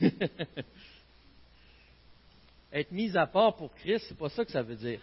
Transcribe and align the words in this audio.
Être 2.72 2.92
mis 2.92 3.16
à 3.16 3.26
part 3.26 3.56
pour 3.56 3.74
Christ, 3.76 4.06
c'est 4.08 4.18
pas 4.18 4.28
ça 4.28 4.44
que 4.44 4.52
ça 4.52 4.62
veut 4.62 4.76
dire. 4.76 5.00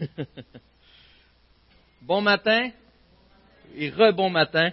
bon 2.02 2.20
matin 2.20 2.70
et 3.76 3.90
re-bon 3.90 4.30
matin. 4.30 4.70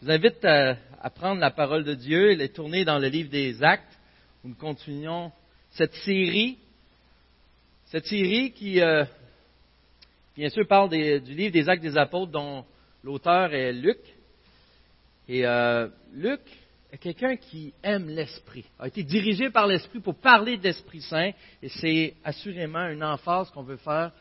Je 0.00 0.06
vous 0.06 0.12
invite 0.12 0.44
à, 0.44 0.76
prendre 1.10 1.40
la 1.40 1.50
parole 1.50 1.84
de 1.84 1.94
Dieu 1.94 2.32
et 2.32 2.36
les 2.36 2.50
tourner 2.50 2.84
dans 2.84 2.98
le 2.98 3.08
livre 3.08 3.30
des 3.30 3.62
Actes, 3.62 3.98
où 4.42 4.48
nous 4.48 4.54
continuons 4.54 5.32
cette 5.70 5.94
série, 5.94 6.58
cette 7.86 8.06
série 8.06 8.52
qui, 8.52 8.80
euh, 8.80 9.04
bien 10.36 10.48
sûr, 10.50 10.66
parle 10.66 10.90
du 10.90 11.34
livre 11.34 11.52
des 11.52 11.68
Actes 11.68 11.82
des 11.82 11.96
Apôtres, 11.96 12.32
dont 12.32 12.64
l'auteur 13.02 13.54
est 13.54 13.72
Luc. 13.72 13.98
Et 15.28 15.46
euh, 15.46 15.88
Luc 16.12 16.40
quelqu'un 17.00 17.36
qui 17.36 17.72
aime 17.82 18.08
l'Esprit, 18.08 18.64
a 18.78 18.88
été 18.88 19.02
dirigé 19.02 19.50
par 19.50 19.66
l'Esprit 19.66 20.00
pour 20.00 20.14
parler 20.14 20.56
de 20.56 20.64
l'Esprit 20.64 21.00
Saint, 21.00 21.32
et 21.62 21.68
c'est 21.68 22.14
assurément 22.24 22.86
une 22.88 23.02
emphase 23.02 23.50
qu'on 23.50 23.62
veut 23.62 23.76
faire 23.76 24.12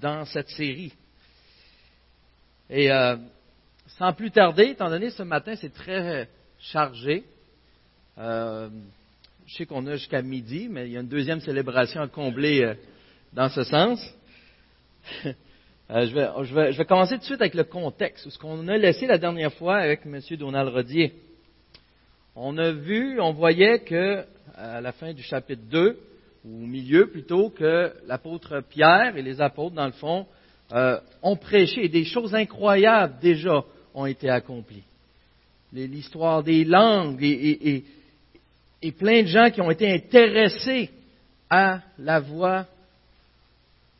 dans 0.00 0.24
cette 0.24 0.48
série. 0.50 0.92
Et 2.70 2.90
euh, 2.90 3.16
sans 3.98 4.12
plus 4.12 4.30
tarder, 4.30 4.70
étant 4.70 4.88
donné 4.88 5.10
ce 5.10 5.22
matin 5.22 5.54
c'est 5.56 5.72
très 5.72 6.28
chargé, 6.58 7.24
euh, 8.18 8.68
je 9.46 9.54
sais 9.56 9.66
qu'on 9.66 9.86
a 9.86 9.96
jusqu'à 9.96 10.22
midi, 10.22 10.68
mais 10.70 10.86
il 10.86 10.92
y 10.92 10.96
a 10.96 11.00
une 11.00 11.08
deuxième 11.08 11.40
célébration 11.40 12.00
à 12.00 12.08
combler 12.08 12.62
euh, 12.62 12.74
dans 13.32 13.48
ce 13.48 13.64
sens. 13.64 14.00
je, 15.24 15.34
vais, 15.90 16.28
je, 16.44 16.54
vais, 16.54 16.72
je, 16.72 16.78
vais, 16.78 16.84
commencer 16.86 17.16
tout 17.16 17.20
de 17.20 17.26
suite 17.26 17.40
avec 17.42 17.54
le 17.54 17.64
contexte, 17.64 18.30
ce 18.30 18.38
qu'on 18.38 18.66
a 18.68 18.78
laissé 18.78 19.06
la 19.06 19.18
dernière 19.18 19.52
fois 19.52 19.76
avec 19.78 20.06
M. 20.06 20.20
Donald 20.38 20.70
Rodier. 20.70 21.12
On 22.36 22.58
a 22.58 22.72
vu, 22.72 23.20
on 23.20 23.32
voyait 23.32 23.78
que 23.80 24.24
à 24.56 24.80
la 24.80 24.90
fin 24.92 25.12
du 25.12 25.22
chapitre 25.22 25.62
2, 25.70 25.98
ou 26.44 26.64
au 26.64 26.66
milieu 26.66 27.06
plutôt, 27.06 27.50
que 27.50 27.92
l'apôtre 28.06 28.60
Pierre 28.68 29.16
et 29.16 29.22
les 29.22 29.40
apôtres, 29.40 29.74
dans 29.74 29.86
le 29.86 29.92
fond, 29.92 30.26
euh, 30.72 30.98
ont 31.22 31.36
prêché 31.36 31.88
des 31.88 32.04
choses 32.04 32.34
incroyables 32.34 33.14
déjà 33.20 33.62
ont 33.94 34.06
été 34.06 34.28
accomplies. 34.28 34.82
L'histoire 35.72 36.42
des 36.42 36.64
langues 36.64 37.22
et, 37.22 37.84
et, 38.82 38.92
plein 38.92 39.22
de 39.22 39.28
gens 39.28 39.50
qui 39.50 39.60
ont 39.60 39.70
été 39.70 39.92
intéressés 39.92 40.90
à 41.50 41.80
la 41.98 42.20
voix 42.20 42.66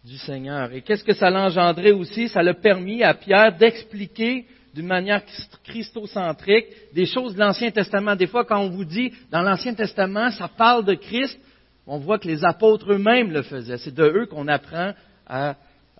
du 0.04 0.16
Seigneur. 0.18 0.72
Et 0.72 0.82
qu'est-ce 0.82 1.04
que 1.04 1.14
ça 1.14 1.30
l'a 1.30 1.44
engendré 1.44 1.92
aussi? 1.92 2.28
Ça 2.28 2.42
l'a 2.42 2.54
permis 2.54 3.02
à 3.02 3.14
Pierre 3.14 3.56
d'expliquer 3.56 4.44
d'une 4.74 4.86
manière 4.86 5.22
christocentrique 5.62 6.66
des 6.92 7.06
choses 7.06 7.34
de 7.34 7.40
l'Ancien 7.40 7.70
Testament. 7.70 8.16
Des 8.16 8.26
fois, 8.26 8.44
quand 8.44 8.60
on 8.60 8.70
vous 8.70 8.84
dit 8.84 9.12
dans 9.30 9.42
l'Ancien 9.42 9.74
Testament, 9.74 10.30
ça 10.32 10.48
parle 10.48 10.84
de 10.84 10.94
Christ, 10.94 11.38
on 11.86 11.98
voit 11.98 12.18
que 12.18 12.26
les 12.26 12.44
apôtres 12.44 12.92
eux-mêmes 12.92 13.30
le 13.30 13.42
faisaient. 13.42 13.78
C'est 13.78 13.94
de 13.94 14.04
eux 14.04 14.26
qu'on 14.26 14.48
apprend 14.48 14.92
à, 15.26 15.54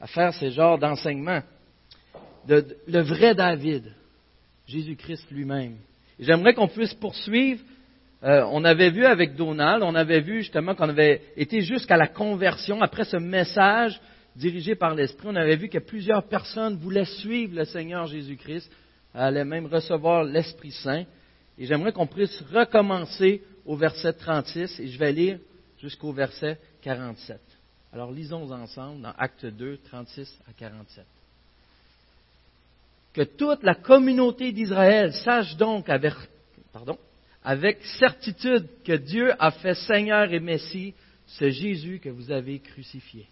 faire 0.06 0.34
ces 0.34 0.50
genres 0.50 0.78
d'enseignements. 0.78 1.42
le 2.48 3.00
vrai 3.00 3.34
David, 3.34 3.92
Jésus-Christ 4.66 5.30
lui-même. 5.30 5.76
J'aimerais 6.18 6.54
qu'on 6.54 6.68
puisse 6.68 6.94
poursuivre. 6.94 7.62
Euh, 8.22 8.44
on 8.50 8.64
avait 8.64 8.90
vu 8.90 9.04
avec 9.04 9.36
Donald, 9.36 9.82
on 9.82 9.94
avait 9.94 10.20
vu 10.20 10.38
justement 10.38 10.74
qu'on 10.74 10.88
avait 10.88 11.20
été 11.36 11.60
jusqu'à 11.60 11.96
la 11.96 12.06
conversion 12.06 12.80
après 12.80 13.04
ce 13.04 13.18
message 13.18 14.00
dirigé 14.36 14.74
par 14.74 14.94
l'Esprit. 14.94 15.28
On 15.28 15.36
avait 15.36 15.56
vu 15.56 15.68
que 15.68 15.78
plusieurs 15.78 16.24
personnes 16.24 16.76
voulaient 16.76 17.04
suivre 17.04 17.56
le 17.56 17.64
Seigneur 17.64 18.06
Jésus-Christ, 18.06 18.70
allaient 19.14 19.44
même 19.44 19.66
recevoir 19.66 20.24
l'Esprit 20.24 20.72
Saint. 20.72 21.04
Et 21.56 21.66
j'aimerais 21.66 21.92
qu'on 21.92 22.06
puisse 22.06 22.42
recommencer 22.52 23.42
au 23.64 23.76
verset 23.76 24.12
36 24.12 24.80
et 24.80 24.88
je 24.88 24.98
vais 24.98 25.12
lire 25.12 25.38
jusqu'au 25.80 26.12
verset 26.12 26.58
47. 26.82 27.40
Alors 27.92 28.10
lisons 28.10 28.50
ensemble 28.50 29.02
dans 29.02 29.12
Acte 29.16 29.46
2, 29.46 29.78
36 29.84 30.40
à 30.48 30.52
47. 30.52 31.04
Que 33.12 33.22
toute 33.22 33.62
la 33.62 33.76
communauté 33.76 34.50
d'Israël 34.50 35.12
sache 35.12 35.56
donc 35.56 35.88
avec 37.44 37.84
certitude 38.00 38.66
que 38.84 38.96
Dieu 38.96 39.32
a 39.38 39.52
fait 39.52 39.74
Seigneur 39.74 40.32
et 40.32 40.40
Messie 40.40 40.94
ce 41.26 41.48
Jésus 41.50 42.00
que 42.00 42.08
vous 42.08 42.32
avez 42.32 42.58
crucifié. 42.58 43.28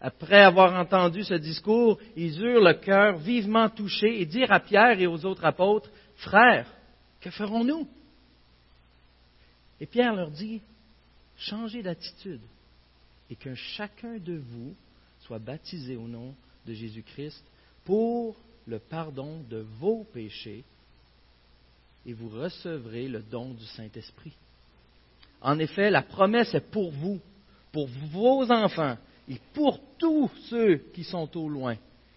Après 0.00 0.40
avoir 0.42 0.78
entendu 0.78 1.24
ce 1.24 1.34
discours, 1.34 1.98
ils 2.16 2.40
eurent 2.42 2.62
le 2.62 2.74
cœur 2.74 3.18
vivement 3.18 3.68
touché 3.68 4.20
et 4.20 4.26
dirent 4.26 4.52
à 4.52 4.60
Pierre 4.60 5.00
et 5.00 5.06
aux 5.06 5.24
autres 5.24 5.44
apôtres, 5.44 5.90
Frères, 6.16 6.70
que 7.20 7.30
ferons-nous 7.30 7.88
Et 9.80 9.86
Pierre 9.86 10.14
leur 10.14 10.30
dit, 10.30 10.60
changez 11.38 11.82
d'attitude 11.82 12.42
et 13.30 13.36
que 13.36 13.54
chacun 13.54 14.18
de 14.18 14.34
vous 14.34 14.74
soit 15.20 15.38
baptisé 15.38 15.96
au 15.96 16.06
nom 16.06 16.34
de 16.66 16.74
Jésus-Christ 16.74 17.42
pour 17.84 18.36
le 18.66 18.78
pardon 18.78 19.42
de 19.48 19.64
vos 19.78 20.04
péchés 20.12 20.64
et 22.04 22.12
vous 22.12 22.28
recevrez 22.28 23.08
le 23.08 23.22
don 23.22 23.50
du 23.54 23.64
Saint-Esprit. 23.64 24.32
En 25.40 25.58
effet, 25.58 25.90
la 25.90 26.02
promesse 26.02 26.54
est 26.54 26.70
pour 26.70 26.90
vous, 26.90 27.20
pour 27.72 27.88
vos 28.12 28.50
enfants 28.50 28.96
et 29.30 29.38
pour 29.54 29.80
tous 29.96 30.28
ceux 30.48 30.78
qui 30.92 31.04
sont 31.04 31.36
au 31.36 31.48
loin. 31.48 31.76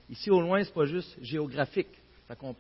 Ici, 0.09 0.31
au 0.31 0.41
loin, 0.41 0.63
ce 0.63 0.69
n'est 0.69 0.74
pas 0.74 0.85
juste 0.85 1.16
géographique. 1.22 1.88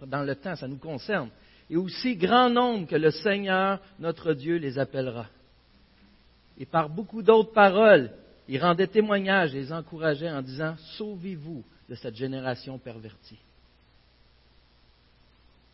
Dans 0.05 0.21
le 0.21 0.35
temps, 0.35 0.55
ça 0.55 0.67
nous 0.67 0.77
concerne. 0.77 1.29
Et 1.71 1.75
aussi 1.75 2.15
grand 2.15 2.51
nombre 2.51 2.87
que 2.87 2.95
le 2.95 3.09
Seigneur, 3.09 3.79
notre 3.97 4.33
Dieu, 4.33 4.57
les 4.57 4.77
appellera. 4.77 5.25
Et 6.59 6.67
par 6.67 6.87
beaucoup 6.87 7.23
d'autres 7.23 7.51
paroles, 7.51 8.11
il 8.47 8.61
rendait 8.61 8.85
témoignage 8.85 9.55
et 9.55 9.59
les 9.59 9.73
encourageait 9.73 10.29
en 10.29 10.43
disant 10.43 10.75
Sauvez-vous 10.97 11.63
de 11.89 11.95
cette 11.95 12.15
génération 12.15 12.77
pervertie. 12.77 13.39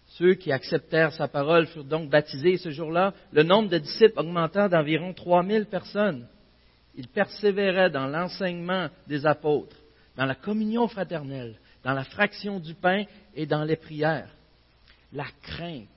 Ceux 0.07 0.35
qui 0.35 0.53
acceptèrent 0.53 1.11
sa 1.13 1.27
parole 1.27 1.67
furent 1.67 1.83
donc 1.83 2.09
baptisés 2.09 2.57
ce 2.57 2.69
jour-là, 2.69 3.13
le 3.33 3.43
nombre 3.43 3.67
de 3.67 3.77
disciples 3.77 4.17
augmentant 4.17 4.69
d'environ 4.69 5.13
3000 5.13 5.65
personnes. 5.65 6.25
Ils 6.99 7.07
persévéraient 7.07 7.89
dans 7.89 8.05
l'enseignement 8.05 8.89
des 9.07 9.25
apôtres, 9.25 9.75
dans 10.15 10.25
la 10.25 10.35
communion 10.35 10.87
fraternelle, 10.87 11.55
dans 11.83 11.93
la 11.93 12.03
fraction 12.03 12.59
du 12.59 12.75
pain 12.75 13.05
et 13.33 13.47
dans 13.47 13.63
les 13.63 13.77
prières. 13.77 14.29
La 15.11 15.25
crainte 15.41 15.87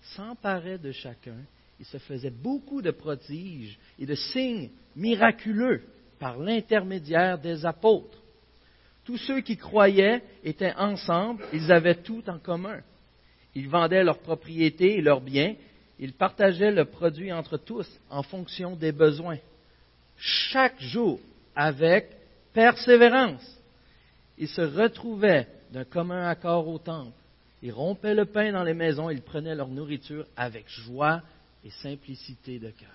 s'emparait 0.00 0.78
de 0.78 0.90
chacun 0.90 1.36
il 1.80 1.86
se 1.86 1.96
faisait 1.96 2.30
beaucoup 2.30 2.82
de 2.82 2.90
prodiges 2.90 3.78
et 3.98 4.04
de 4.04 4.14
signes 4.14 4.68
miraculeux 4.94 5.82
par 6.18 6.38
l'intermédiaire 6.38 7.38
des 7.38 7.64
apôtres. 7.64 8.18
Tous 9.06 9.16
ceux 9.16 9.40
qui 9.40 9.56
croyaient 9.56 10.22
étaient 10.44 10.74
ensemble, 10.74 11.42
ils 11.54 11.72
avaient 11.72 12.02
tout 12.02 12.22
en 12.28 12.38
commun. 12.38 12.80
Ils 13.54 13.68
vendaient 13.68 14.04
leurs 14.04 14.18
propriétés 14.18 14.98
et 14.98 15.00
leurs 15.00 15.22
biens, 15.22 15.54
ils 15.98 16.12
partageaient 16.12 16.70
le 16.70 16.84
produit 16.84 17.32
entre 17.32 17.56
tous 17.56 17.88
en 18.10 18.22
fonction 18.22 18.76
des 18.76 18.92
besoins. 18.92 19.38
Chaque 20.20 20.80
jour, 20.82 21.18
avec 21.56 22.10
persévérance, 22.52 23.58
ils 24.36 24.48
se 24.48 24.60
retrouvaient 24.60 25.48
d'un 25.72 25.84
commun 25.84 26.28
accord 26.28 26.68
au 26.68 26.78
temple. 26.78 27.16
Ils 27.62 27.72
rompaient 27.72 28.14
le 28.14 28.26
pain 28.26 28.52
dans 28.52 28.62
les 28.62 28.74
maisons, 28.74 29.10
ils 29.10 29.22
prenaient 29.22 29.54
leur 29.54 29.68
nourriture 29.68 30.26
avec 30.36 30.68
joie 30.68 31.22
et 31.64 31.70
simplicité 31.70 32.58
de 32.58 32.70
cœur. 32.70 32.88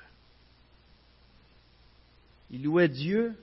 Il 2.51 2.63
louait 2.63 2.87
Dieu 2.87 3.35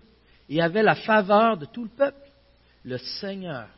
et 0.49 0.63
avait 0.63 0.83
la 0.83 0.95
faveur 0.95 1.57
de 1.57 1.67
tout 1.67 1.83
le 1.83 1.91
peuple. 1.91 2.29
Le 2.85 2.99
Seigneur 2.99 3.69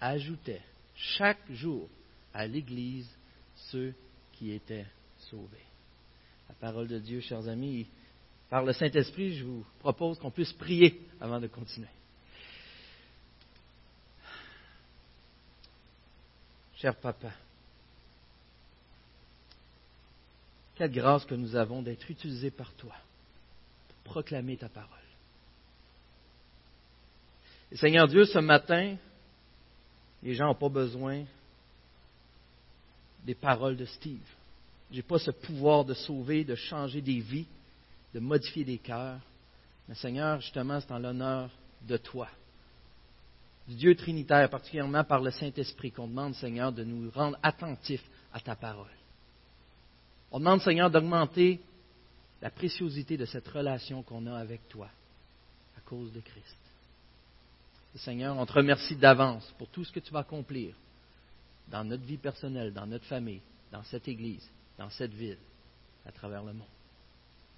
ajoutait 0.00 0.62
chaque 0.94 1.50
jour 1.50 1.88
à 2.34 2.46
l'Église 2.46 3.08
ceux 3.70 3.94
qui 4.32 4.52
étaient 4.52 4.86
sauvés. 5.30 5.64
La 6.48 6.54
parole 6.54 6.88
de 6.88 6.98
Dieu, 6.98 7.20
chers 7.20 7.48
amis, 7.48 7.86
par 8.48 8.64
le 8.64 8.72
Saint-Esprit, 8.72 9.36
je 9.36 9.44
vous 9.44 9.64
propose 9.80 10.18
qu'on 10.18 10.30
puisse 10.30 10.52
prier 10.52 11.00
avant 11.20 11.40
de 11.40 11.46
continuer. 11.46 11.88
Cher 16.76 16.94
Papa, 16.96 17.32
Quelle 20.76 20.92
grâce 20.92 21.24
que 21.24 21.34
nous 21.34 21.56
avons 21.56 21.82
d'être 21.82 22.08
utilisés 22.10 22.50
par 22.50 22.72
toi 22.74 22.94
pour 23.88 24.12
proclamer 24.12 24.58
ta 24.58 24.68
parole. 24.68 24.90
Et 27.72 27.76
Seigneur 27.76 28.06
Dieu, 28.06 28.26
ce 28.26 28.38
matin, 28.38 28.96
les 30.22 30.34
gens 30.34 30.46
n'ont 30.46 30.54
pas 30.54 30.68
besoin 30.68 31.24
des 33.24 33.34
paroles 33.34 33.76
de 33.76 33.86
Steve. 33.86 34.28
Je 34.90 34.96
n'ai 34.96 35.02
pas 35.02 35.18
ce 35.18 35.30
pouvoir 35.30 35.84
de 35.84 35.94
sauver, 35.94 36.44
de 36.44 36.54
changer 36.54 37.00
des 37.00 37.20
vies, 37.20 37.46
de 38.16 38.20
modifier 38.20 38.64
des 38.64 38.78
cœurs. 38.78 39.20
Mais 39.86 39.94
Seigneur, 39.94 40.40
justement, 40.40 40.80
c'est 40.80 40.90
en 40.90 40.98
l'honneur 40.98 41.50
de 41.82 41.98
toi, 41.98 42.28
du 43.68 43.74
Dieu 43.74 43.94
Trinitaire, 43.94 44.48
particulièrement 44.48 45.04
par 45.04 45.20
le 45.20 45.30
Saint-Esprit, 45.30 45.92
qu'on 45.92 46.08
demande, 46.08 46.34
Seigneur, 46.34 46.72
de 46.72 46.82
nous 46.82 47.10
rendre 47.10 47.36
attentifs 47.42 48.04
à 48.32 48.40
ta 48.40 48.56
parole. 48.56 48.90
On 50.32 50.38
demande, 50.38 50.62
Seigneur, 50.62 50.90
d'augmenter 50.90 51.60
la 52.40 52.48
préciosité 52.48 53.18
de 53.18 53.26
cette 53.26 53.46
relation 53.48 54.02
qu'on 54.02 54.26
a 54.26 54.38
avec 54.38 54.66
toi 54.70 54.88
à 55.76 55.80
cause 55.82 56.10
de 56.10 56.20
Christ. 56.20 56.56
Seigneur, 57.96 58.34
on 58.36 58.46
te 58.46 58.52
remercie 58.52 58.96
d'avance 58.96 59.46
pour 59.58 59.68
tout 59.68 59.84
ce 59.84 59.92
que 59.92 60.00
tu 60.00 60.12
vas 60.12 60.20
accomplir 60.20 60.74
dans 61.68 61.84
notre 61.84 62.04
vie 62.04 62.18
personnelle, 62.18 62.72
dans 62.72 62.86
notre 62.86 63.06
famille, 63.06 63.42
dans 63.70 63.82
cette 63.84 64.08
Église, 64.08 64.48
dans 64.78 64.90
cette 64.90 65.12
ville, 65.12 65.38
à 66.06 66.12
travers 66.12 66.42
le 66.42 66.54
monde. 66.54 66.75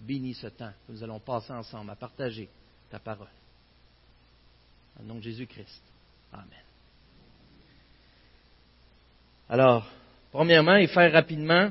Bénis 0.01 0.35
ce 0.35 0.47
temps 0.47 0.73
que 0.87 0.93
nous 0.93 1.03
allons 1.03 1.19
passer 1.19 1.53
ensemble 1.53 1.91
à 1.91 1.97
partager 1.97 2.49
ta 2.91 2.99
parole. 2.99 3.27
Au 5.01 5.03
nom 5.03 5.17
de 5.17 5.23
Jésus-Christ. 5.23 5.83
Amen. 6.33 6.47
Alors, 9.49 9.87
premièrement, 10.31 10.77
et 10.77 10.87
faire 10.87 11.13
rapidement, 11.13 11.71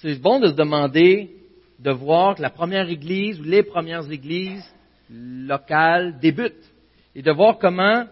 c'est 0.00 0.16
bon 0.16 0.38
de 0.38 0.48
se 0.48 0.52
demander, 0.52 1.34
de 1.78 1.90
voir 1.90 2.36
que 2.36 2.42
la 2.42 2.50
première 2.50 2.88
Église 2.88 3.40
ou 3.40 3.42
les 3.42 3.62
premières 3.62 4.10
Églises 4.10 4.64
locales 5.10 6.18
débutent 6.18 6.72
et 7.14 7.22
de 7.22 7.32
voir 7.32 7.58
comment, 7.58 8.06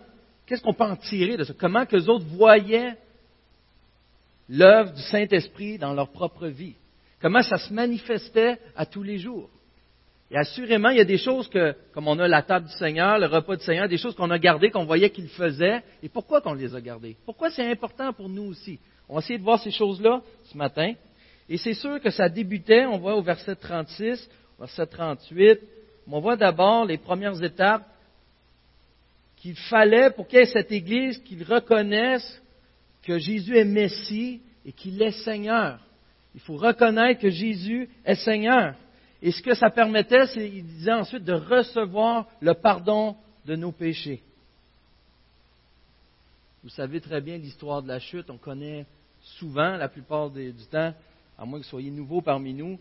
qu'est-ce 0.46 0.62
qu'on 0.62 0.75
peut 0.75 0.84
en 0.84 0.96
tirer 0.96 1.36
de 1.36 1.44
ça, 1.44 1.54
comment 1.58 1.86
que 1.86 1.96
les 1.96 2.08
autres 2.08 2.26
voyaient 2.26 2.96
l'œuvre 4.48 4.92
du 4.92 5.02
Saint-Esprit 5.02 5.78
dans 5.78 5.94
leur 5.94 6.10
propre 6.10 6.48
vie, 6.48 6.75
comment 7.22 7.42
ça 7.42 7.56
se 7.56 7.72
manifestait 7.72 8.58
à 8.76 8.84
tous 8.84 9.02
les 9.02 9.19
jours. 9.19 9.48
Et 10.30 10.36
assurément, 10.36 10.88
il 10.88 10.96
y 10.96 11.00
a 11.00 11.04
des 11.04 11.19
choses 11.19 11.46
que, 11.48 11.74
comme 11.92 12.08
on 12.08 12.19
a 12.19 12.26
la 12.26 12.42
table 12.42 12.66
du 12.66 12.72
Seigneur, 12.72 13.19
le 13.19 13.26
repas 13.26 13.56
du 13.56 13.64
Seigneur, 13.64 13.88
des 13.88 13.98
choses 13.98 14.14
qu'on 14.14 14.30
a 14.30 14.38
gardées, 14.38 14.70
qu'on 14.70 14.86
voyait 14.86 15.10
qu'il 15.10 15.28
faisait. 15.28 15.82
Et 16.02 16.08
pourquoi 16.08 16.40
qu'on 16.40 16.54
les 16.54 16.74
a 16.74 16.80
gardées? 16.80 17.16
Pourquoi 17.26 17.50
c'est 17.50 17.70
important 17.70 18.12
pour 18.12 18.28
nous 18.28 18.44
aussi? 18.44 18.78
On 19.08 19.14
va 19.14 19.20
essayer 19.20 19.38
de 19.38 19.44
voir 19.44 19.60
ces 19.60 19.70
choses-là 19.70 20.22
ce 20.44 20.56
matin. 20.56 20.94
Et 21.48 21.58
c'est 21.58 21.74
sûr 21.74 22.00
que 22.00 22.10
ça 22.10 22.30
débutait, 22.30 22.86
on 22.86 22.98
voit 22.98 23.14
au 23.14 23.22
verset 23.22 23.56
36, 23.56 24.28
verset 24.58 24.86
38, 24.86 25.60
on 26.10 26.20
voit 26.20 26.36
d'abord 26.36 26.86
les 26.86 26.98
premières 26.98 27.42
étapes 27.42 27.86
qu'il 29.36 29.56
fallait 29.56 30.10
pour 30.10 30.26
qu'il 30.26 30.38
y 30.38 30.42
ait 30.42 30.46
cette 30.46 30.72
Église, 30.72 31.18
qu'ils 31.18 31.44
reconnaissent 31.44 32.40
que 33.02 33.18
Jésus 33.18 33.56
est 33.56 33.64
Messie 33.64 34.40
et 34.64 34.72
qu'il 34.72 35.00
est 35.02 35.10
Seigneur. 35.25 35.78
Il 36.34 36.40
faut 36.40 36.56
reconnaître 36.56 37.20
que 37.20 37.31
Jésus 37.31 37.88
est 38.05 38.14
Seigneur. 38.17 38.75
Et 39.20 39.31
ce 39.31 39.43
que 39.43 39.55
ça 39.55 39.70
permettait, 39.70 40.26
c'est, 40.26 40.49
il 40.49 40.64
disait 40.64 40.93
ensuite, 40.93 41.25
de 41.25 41.32
recevoir 41.32 42.26
le 42.40 42.55
pardon 42.55 43.17
de 43.46 43.55
nos 43.55 43.73
péchés. 43.73 44.23
Vous 46.62 46.70
savez 46.70 47.00
très 47.00 47.20
bien 47.20 47.38
l'histoire 47.38 47.82
de 47.82 47.88
la 47.88 47.99
chute, 47.99 48.31
on 48.31 48.38
connaît 48.38 48.87
souvent, 49.20 49.76
la 49.76 49.88
plupart 49.88 50.31
du 50.31 50.52
temps, 50.70 50.94
à 51.38 51.44
moins 51.44 51.58
que 51.58 51.64
vous 51.64 51.70
soyez 51.70 51.90
nouveau 51.90 52.20
parmi 52.20 52.55
nous, 52.55 52.78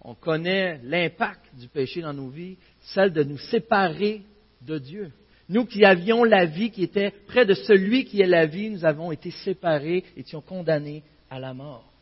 on 0.00 0.14
connaît 0.14 0.80
l'impact 0.82 1.42
du 1.58 1.68
péché 1.68 2.02
dans 2.02 2.12
nos 2.12 2.28
vies, 2.28 2.56
celle 2.80 3.12
de 3.12 3.22
nous 3.22 3.38
séparer 3.38 4.22
de 4.62 4.78
Dieu. 4.78 5.12
Nous 5.48 5.64
qui 5.66 5.84
avions 5.84 6.24
la 6.24 6.44
vie, 6.46 6.70
qui 6.70 6.82
était 6.82 7.10
près 7.26 7.44
de 7.44 7.54
celui 7.54 8.04
qui 8.04 8.20
est 8.20 8.26
la 8.26 8.46
vie, 8.46 8.70
nous 8.70 8.84
avons 8.84 9.12
été 9.12 9.30
séparés, 9.30 10.04
étions 10.16 10.40
condamnés 10.40 11.02
à 11.30 11.38
la 11.38 11.54
mort. 11.54 11.93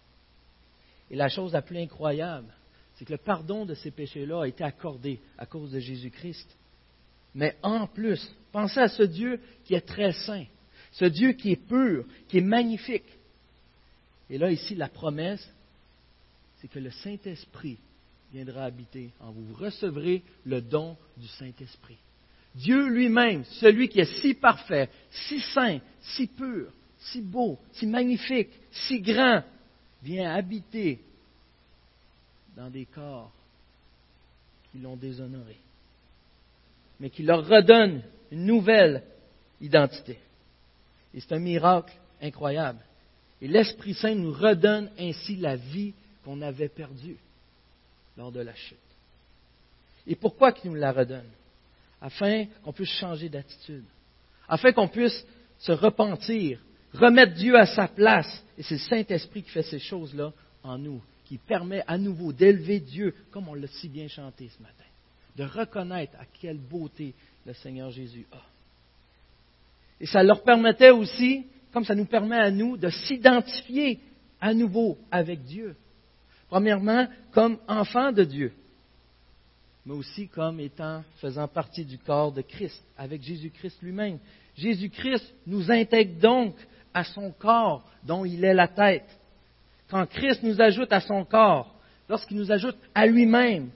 Et 1.12 1.17
la 1.17 1.29
chose 1.29 1.53
la 1.53 1.61
plus 1.61 1.79
incroyable, 1.79 2.49
c'est 2.94 3.05
que 3.05 3.12
le 3.12 3.19
pardon 3.19 3.67
de 3.67 3.75
ces 3.75 3.91
péchés-là 3.91 4.43
a 4.43 4.49
été 4.49 4.64
accordé 4.64 5.20
à 5.37 5.44
cause 5.44 5.70
de 5.70 5.79
Jésus-Christ. 5.79 6.49
Mais 7.35 7.56
en 7.62 7.87
plus, 7.87 8.35
pensez 8.50 8.81
à 8.81 8.88
ce 8.88 9.03
Dieu 9.03 9.38
qui 9.64 9.75
est 9.75 9.87
très 9.87 10.12
saint, 10.12 10.47
ce 10.93 11.05
Dieu 11.05 11.32
qui 11.32 11.53
est 11.53 11.56
pur, 11.69 12.06
qui 12.29 12.38
est 12.38 12.43
magnifique. 12.43 13.05
Et 14.31 14.38
là, 14.38 14.50
ici, 14.50 14.75
la 14.75 14.88
promesse, 14.88 15.47
c'est 16.61 16.69
que 16.69 16.79
le 16.79 16.91
Saint-Esprit 16.91 17.76
viendra 18.32 18.65
habiter 18.65 19.11
en 19.20 19.32
vous. 19.32 19.44
Vous 19.44 19.65
recevrez 19.65 20.23
le 20.44 20.62
don 20.62 20.97
du 21.19 21.29
Saint-Esprit. 21.29 21.99
Dieu 22.55 22.88
lui-même, 22.88 23.44
celui 23.44 23.88
qui 23.88 24.00
est 24.00 24.20
si 24.20 24.32
parfait, 24.32 24.88
si 25.11 25.41
saint, 25.41 25.79
si 26.00 26.26
pur, 26.26 26.70
si 26.99 27.20
beau, 27.20 27.58
si 27.73 27.87
magnifique, 27.87 28.50
si 28.70 29.00
grand, 29.00 29.43
vient 30.03 30.35
habiter 30.35 31.01
dans 32.57 32.71
des 32.71 32.87
corps 32.87 33.33
qui 34.71 34.79
l'ont 34.79 34.97
déshonoré, 34.97 35.57
mais 37.01 37.11
qui 37.11 37.23
leur 37.23 37.47
redonne 37.47 38.03
une 38.31 38.47
nouvelle 38.47 39.03
identité. 39.61 40.19
Et 41.15 41.21
c'est 41.21 41.33
un 41.35 41.39
miracle 41.39 41.95
incroyable. 42.21 42.81
Et 43.41 43.49
l'Esprit 43.49 43.95
Saint 43.95 44.15
nous 44.15 44.33
redonne 44.33 44.91
ainsi 44.99 45.37
la 45.37 45.57
vie 45.57 45.95
qu'on 46.25 46.41
avait 46.43 46.69
perdue 46.69 47.17
lors 48.17 48.33
de 48.33 48.41
la 48.41 48.55
chute. 48.55 48.79
Et 50.07 50.17
pourquoi 50.17 50.53
qu'il 50.53 50.71
nous 50.71 50.77
la 50.77 50.93
redonne? 50.93 51.29
Afin 52.01 52.47
qu'on 52.63 52.73
puisse 52.73 52.91
changer 52.91 53.29
d'attitude, 53.29 53.85
afin 54.49 54.73
qu'on 54.73 54.89
puisse 54.89 55.25
se 55.59 55.73
repentir, 55.73 56.59
remettre 56.94 57.35
Dieu 57.35 57.56
à 57.56 57.67
sa 57.67 57.89
place. 57.89 58.44
Et 58.59 58.62
c'est 58.62 58.75
le 58.75 58.81
Saint-Esprit 58.81 59.43
qui 59.43 59.50
fait 59.50 59.62
ces 59.62 59.79
choses-là 59.79 60.33
en 60.62 60.79
nous 60.79 61.00
qui 61.33 61.39
permet 61.39 61.83
à 61.87 61.97
nouveau 61.97 62.31
d'élever 62.31 62.79
Dieu, 62.79 63.15
comme 63.31 63.49
on 63.49 63.55
l'a 63.55 63.67
si 63.67 63.89
bien 63.89 64.06
chanté 64.06 64.50
ce 64.55 64.62
matin, 64.62 64.85
de 65.35 65.44
reconnaître 65.44 66.12
à 66.21 66.27
quelle 66.27 66.59
beauté 66.59 67.15
le 67.47 67.55
Seigneur 67.55 67.91
Jésus 67.91 68.27
a. 68.33 68.43
Et 69.99 70.05
ça 70.05 70.23
leur 70.23 70.43
permettait 70.43 70.91
aussi, 70.91 71.47
comme 71.73 71.87
ça 71.87 71.94
nous 71.94 72.05
permet 72.05 72.37
à 72.37 72.50
nous, 72.50 72.77
de 72.77 72.91
s'identifier 72.91 73.99
à 74.43 74.53
nouveau 74.53 74.99
avec 75.11 75.43
Dieu. 75.44 75.75
Premièrement, 76.50 77.09
comme 77.31 77.56
enfants 77.67 78.12
de 78.12 78.25
Dieu, 78.25 78.53
mais 79.87 79.94
aussi 79.94 80.29
comme 80.29 80.61
étant, 80.61 81.03
faisant 81.17 81.49
partie 81.49 81.87
du 81.87 81.97
corps 81.97 82.33
de 82.33 82.43
Christ, 82.43 82.85
avec 82.99 83.23
Jésus-Christ 83.23 83.81
lui-même. 83.81 84.19
Jésus-Christ 84.55 85.33
nous 85.47 85.71
intègre 85.71 86.21
donc 86.21 86.55
à 86.94 87.05
son 87.05 87.31
corps 87.33 87.85
dont 88.05 88.25
il 88.25 88.44
est 88.44 88.55
la 88.55 88.69
tête 88.69 89.09
quand 89.93 90.06
Christ 90.06 90.43
nous 90.43 90.59
ajoute 90.59 90.91
à 90.91 91.00
son 91.00 91.23
corps, 91.27 91.75
lorsqu'il 92.09 92.39
nous 92.39 92.50
ajoute 92.50 92.79
à 92.94 93.06
lui-même, 93.06 93.69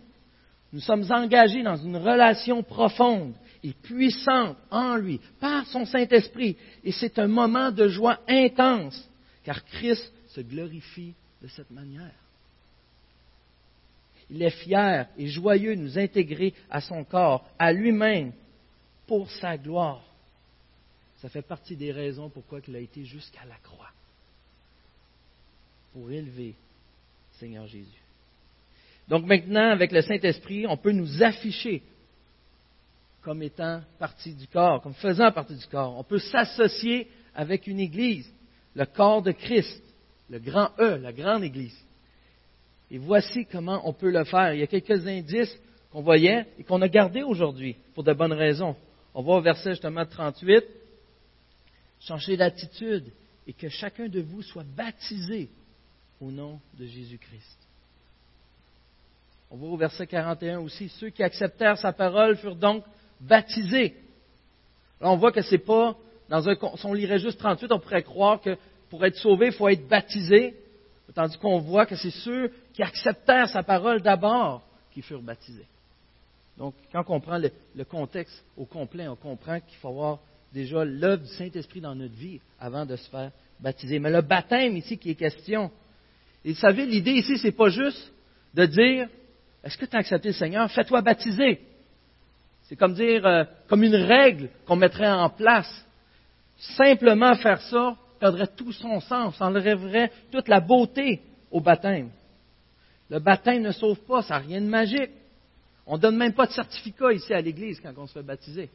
nous 0.73 0.81
sommes 0.81 1.05
engagés 1.13 1.63
dans 1.63 1.77
une 1.77 1.99
relation 1.99 2.63
profonde 2.63 3.35
et 3.63 3.75
puissante 3.75 4.57
en 4.71 4.97
lui, 4.97 5.21
par 5.41 5.67
son 5.67 5.85
Saint-Esprit. 5.85 6.57
Et 6.85 6.91
c'est 6.91 7.19
un 7.19 7.27
moment 7.27 7.71
de 7.71 7.87
joie 7.89 8.19
intense, 8.27 9.07
car 9.45 9.63
Christ 9.67 10.11
se 10.29 10.41
glorifie 10.41 11.13
de 11.43 11.49
cette 11.49 11.71
manière. 11.71 12.15
Il 14.31 14.43
est 14.43 14.51
fier 14.65 15.09
et 15.19 15.27
joyeux 15.27 15.77
de 15.77 15.83
nous 15.83 15.99
intégrer 15.99 16.55
à 16.71 16.81
son 16.81 17.05
corps, 17.05 17.45
à 17.59 17.75
lui-même, 17.75 18.33
pour 19.07 19.31
sa 19.33 19.59
gloire. 19.59 20.03
Ça 21.27 21.31
fait 21.31 21.43
partie 21.43 21.75
des 21.75 21.91
raisons 21.91 22.31
pourquoi 22.31 22.61
il 22.69 22.77
a 22.77 22.79
été 22.79 23.05
jusqu'à 23.05 23.45
la 23.49 23.57
croix 23.57 23.91
pour 25.93 26.09
élever 26.09 26.55
Seigneur 27.41 27.67
Jésus. 27.67 28.01
Donc 29.09 29.27
maintenant, 29.27 29.73
avec 29.73 29.91
le 29.91 30.03
Saint-Esprit, 30.03 30.69
on 30.69 30.77
peut 30.77 30.93
nous 30.93 31.25
afficher 31.25 31.83
comme 33.23 33.43
étant 33.43 33.83
partie 33.99 34.35
du 34.35 34.47
corps, 34.47 34.81
comme 34.81 34.95
faisant 34.95 35.33
partie 35.33 35.57
du 35.57 35.67
corps. 35.67 35.99
On 35.99 36.05
peut 36.05 36.21
s'associer 36.21 37.09
avec 37.35 37.67
une 37.67 37.81
Église, 37.81 38.33
le 38.77 38.87
corps 38.87 39.23
de 39.23 39.33
Christ, 39.33 39.83
le 40.31 40.39
grand 40.39 40.71
E, 40.79 40.97
la 40.99 41.13
grande 41.13 41.43
Église. 41.43 41.77
Et 42.89 42.99
voici 42.99 43.47
comment 43.47 43.81
on 43.83 43.93
peut 43.93 44.13
le 44.13 44.23
faire. 44.23 44.55
Il 44.55 44.61
y 44.61 44.63
a 44.63 44.69
quelques 44.69 45.05
indices 45.05 45.59
qu'on 45.91 46.03
voyait 46.03 46.47
et 46.57 46.63
qu'on 46.63 46.83
a 46.83 46.89
gardés 46.89 47.25
aujourd'hui 47.25 47.75
pour 47.97 48.05
de 48.05 48.13
bonnes 48.13 48.33
raisons. 48.33 48.77
On 49.13 49.23
voit 49.23 49.39
au 49.39 49.43
verset 49.43 49.71
justement 49.71 50.07
38, 50.07 50.86
changer 52.01 52.37
d'attitude 52.37 53.13
et 53.47 53.53
que 53.53 53.69
chacun 53.69 54.09
de 54.09 54.21
vous 54.21 54.43
soit 54.43 54.65
baptisé 54.77 55.49
au 56.21 56.31
nom 56.31 56.61
de 56.79 56.87
Jésus-Christ. 56.87 57.59
On 59.51 59.57
voit 59.57 59.71
au 59.71 59.77
verset 59.77 60.07
41 60.07 60.59
aussi, 60.61 60.89
ceux 60.89 61.11
qui 61.11 61.23
acceptèrent 61.23 61.79
sa 61.79 61.93
parole 61.93 62.37
furent 62.37 62.57
donc 62.57 62.85
baptisés. 63.21 63.95
Là, 65.01 65.11
on 65.11 65.17
voit 65.17 65.33
que 65.33 65.43
c'est 65.43 65.59
pas, 65.59 65.97
dans 66.29 66.49
un, 66.49 66.55
si 66.55 66.87
on 66.87 66.93
lirait 66.93 67.19
juste 67.19 67.39
38, 67.39 67.71
on 67.71 67.79
pourrait 67.79 68.03
croire 68.03 68.41
que 68.41 68.57
pour 68.91 69.05
être 69.05 69.17
sauvé, 69.17 69.47
il 69.47 69.53
faut 69.53 69.69
être 69.69 69.87
baptisé, 69.87 70.57
tandis 71.15 71.39
qu'on 71.39 71.59
voit 71.59 71.87
que 71.87 71.97
c'est 71.97 72.11
ceux 72.11 72.53
qui 72.73 72.83
acceptèrent 72.83 73.49
sa 73.49 73.63
parole 73.63 74.03
d'abord 74.03 74.63
qui 74.93 75.03
furent 75.03 75.23
baptisés. 75.23 75.67
Donc, 76.57 76.75
quand 76.91 77.05
on 77.09 77.21
prend 77.21 77.39
le, 77.39 77.51
le 77.75 77.85
contexte 77.85 78.43
au 78.57 78.65
complet, 78.65 79.07
on 79.07 79.17
comprend 79.17 79.61
qu'il 79.61 79.77
faut 79.79 79.89
avoir 79.89 80.19
déjà 80.57 80.85
l'œuvre 80.85 81.23
du 81.23 81.29
Saint-Esprit 81.29 81.83
dans 81.83 81.95
notre 81.95 82.15
vie 82.15 82.41
avant 82.59 82.87
de 82.87 82.97
se 82.97 83.09
faire 83.11 83.31
baptiser. 83.61 83.99
Mais 83.99 84.11
le 84.11 84.23
baptême 84.23 84.75
ici 84.77 84.97
qui 84.97 85.11
est 85.11 85.15
question, 85.15 85.71
et 86.45 86.53
vous 86.53 86.59
savez, 86.59 86.87
l'idée 86.87 87.13
ici, 87.13 87.37
c'est 87.39 87.53
pas 87.53 87.69
juste 87.69 88.11
de 88.55 88.65
dire, 88.65 89.09
est-ce 89.63 89.77
que 89.77 89.85
tu 89.85 89.95
as 89.95 89.99
accepté 89.99 90.29
le 90.29 90.35
Seigneur? 90.35 90.71
Fais-toi 90.71 91.03
baptiser. 91.03 91.61
C'est 92.63 92.77
comme 92.77 92.95
dire, 92.95 93.27
euh, 93.27 93.45
comme 93.69 93.85
une 93.85 93.97
règle 93.97 94.49
qu'on 94.67 94.77
mettrait 94.77 95.11
en 95.11 95.29
place. 95.29 95.71
Simplement 96.57 97.35
faire 97.37 97.61
ça 97.61 97.97
perdrait 98.19 98.49
tout 98.57 98.73
son 98.73 98.99
sens, 99.01 99.39
enlèverait 99.41 100.11
toute 100.33 100.49
la 100.49 100.61
beauté 100.61 101.21
au 101.51 101.61
baptême. 101.61 102.11
Le 103.11 103.19
baptême 103.19 103.61
ne 103.61 103.73
sauve 103.73 104.01
pas, 104.01 104.23
ça 104.23 104.35
n'a 104.35 104.47
rien 104.47 104.61
de 104.63 104.67
magique. 104.67 105.11
On 105.85 105.97
ne 105.97 106.01
donne 106.01 106.17
même 106.17 106.33
pas 106.33 106.47
de 106.47 106.53
certificat 106.53 107.13
ici 107.13 107.35
à 107.35 107.43
l'Église 107.43 107.79
quand 107.79 107.93
on 107.99 108.07
se 108.07 108.15
fait 108.15 108.23
baptiser. 108.23 108.71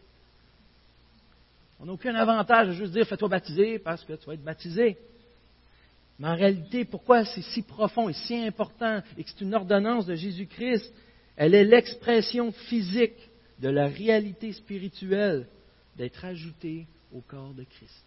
On 1.82 1.86
n'a 1.86 1.94
aucun 1.94 2.14
avantage 2.14 2.70
à 2.70 2.72
juste 2.74 2.94
dire 2.94 3.08
fais-toi 3.08 3.28
baptiser 3.28 3.80
parce 3.80 4.04
que 4.04 4.14
tu 4.14 4.28
vas 4.28 4.36
être 4.36 4.44
baptisé. 4.44 4.98
Mais 6.20 6.28
en 6.28 6.36
réalité, 6.36 6.86
pourquoi 6.86 7.26
c'est 7.26 7.42
si 7.42 7.64
profond 7.64 8.08
et 8.08 8.14
si 8.14 8.36
important 8.36 9.02
et 9.18 9.24
que 9.24 9.30
c'est 9.32 9.42
une 9.42 9.56
ordonnance 9.56 10.06
de 10.06 10.14
Jésus-Christ? 10.14 10.94
Elle 11.36 11.56
est 11.56 11.64
l'expression 11.64 12.52
physique 12.52 13.18
de 13.58 13.70
la 13.70 13.88
réalité 13.88 14.54
spirituelle 14.54 15.48
d'être 15.98 16.24
ajoutée 16.24 16.86
au 17.16 17.22
corps 17.22 17.54
de 17.56 17.64
Christ. 17.64 18.06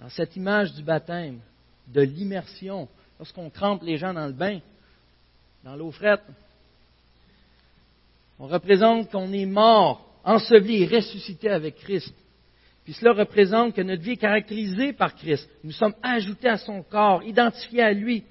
Dans 0.00 0.10
cette 0.10 0.34
image 0.34 0.74
du 0.74 0.82
baptême, 0.82 1.38
de 1.86 2.00
l'immersion, 2.00 2.88
lorsqu'on 3.16 3.48
trempe 3.48 3.84
les 3.84 3.96
gens 3.96 4.12
dans 4.12 4.26
le 4.26 4.32
bain, 4.32 4.58
dans 5.62 5.76
l'eau 5.76 5.92
frette, 5.92 6.22
on 8.40 8.48
représente 8.48 9.08
qu'on 9.10 9.32
est 9.32 9.46
mort, 9.46 10.07
enseveli 10.28 10.82
et 10.82 10.86
ressuscité 10.86 11.48
avec 11.48 11.76
Christ. 11.76 12.14
Puis 12.84 12.92
cela 12.92 13.12
représente 13.12 13.74
que 13.74 13.80
notre 13.80 14.02
vie 14.02 14.12
est 14.12 14.16
caractérisée 14.18 14.92
par 14.92 15.14
Christ. 15.14 15.48
Nous 15.64 15.72
sommes 15.72 15.94
ajoutés 16.02 16.48
à 16.48 16.58
son 16.58 16.82
corps, 16.82 17.22
identifiés 17.22 17.82
à 17.82 17.92
lui. 17.92 18.24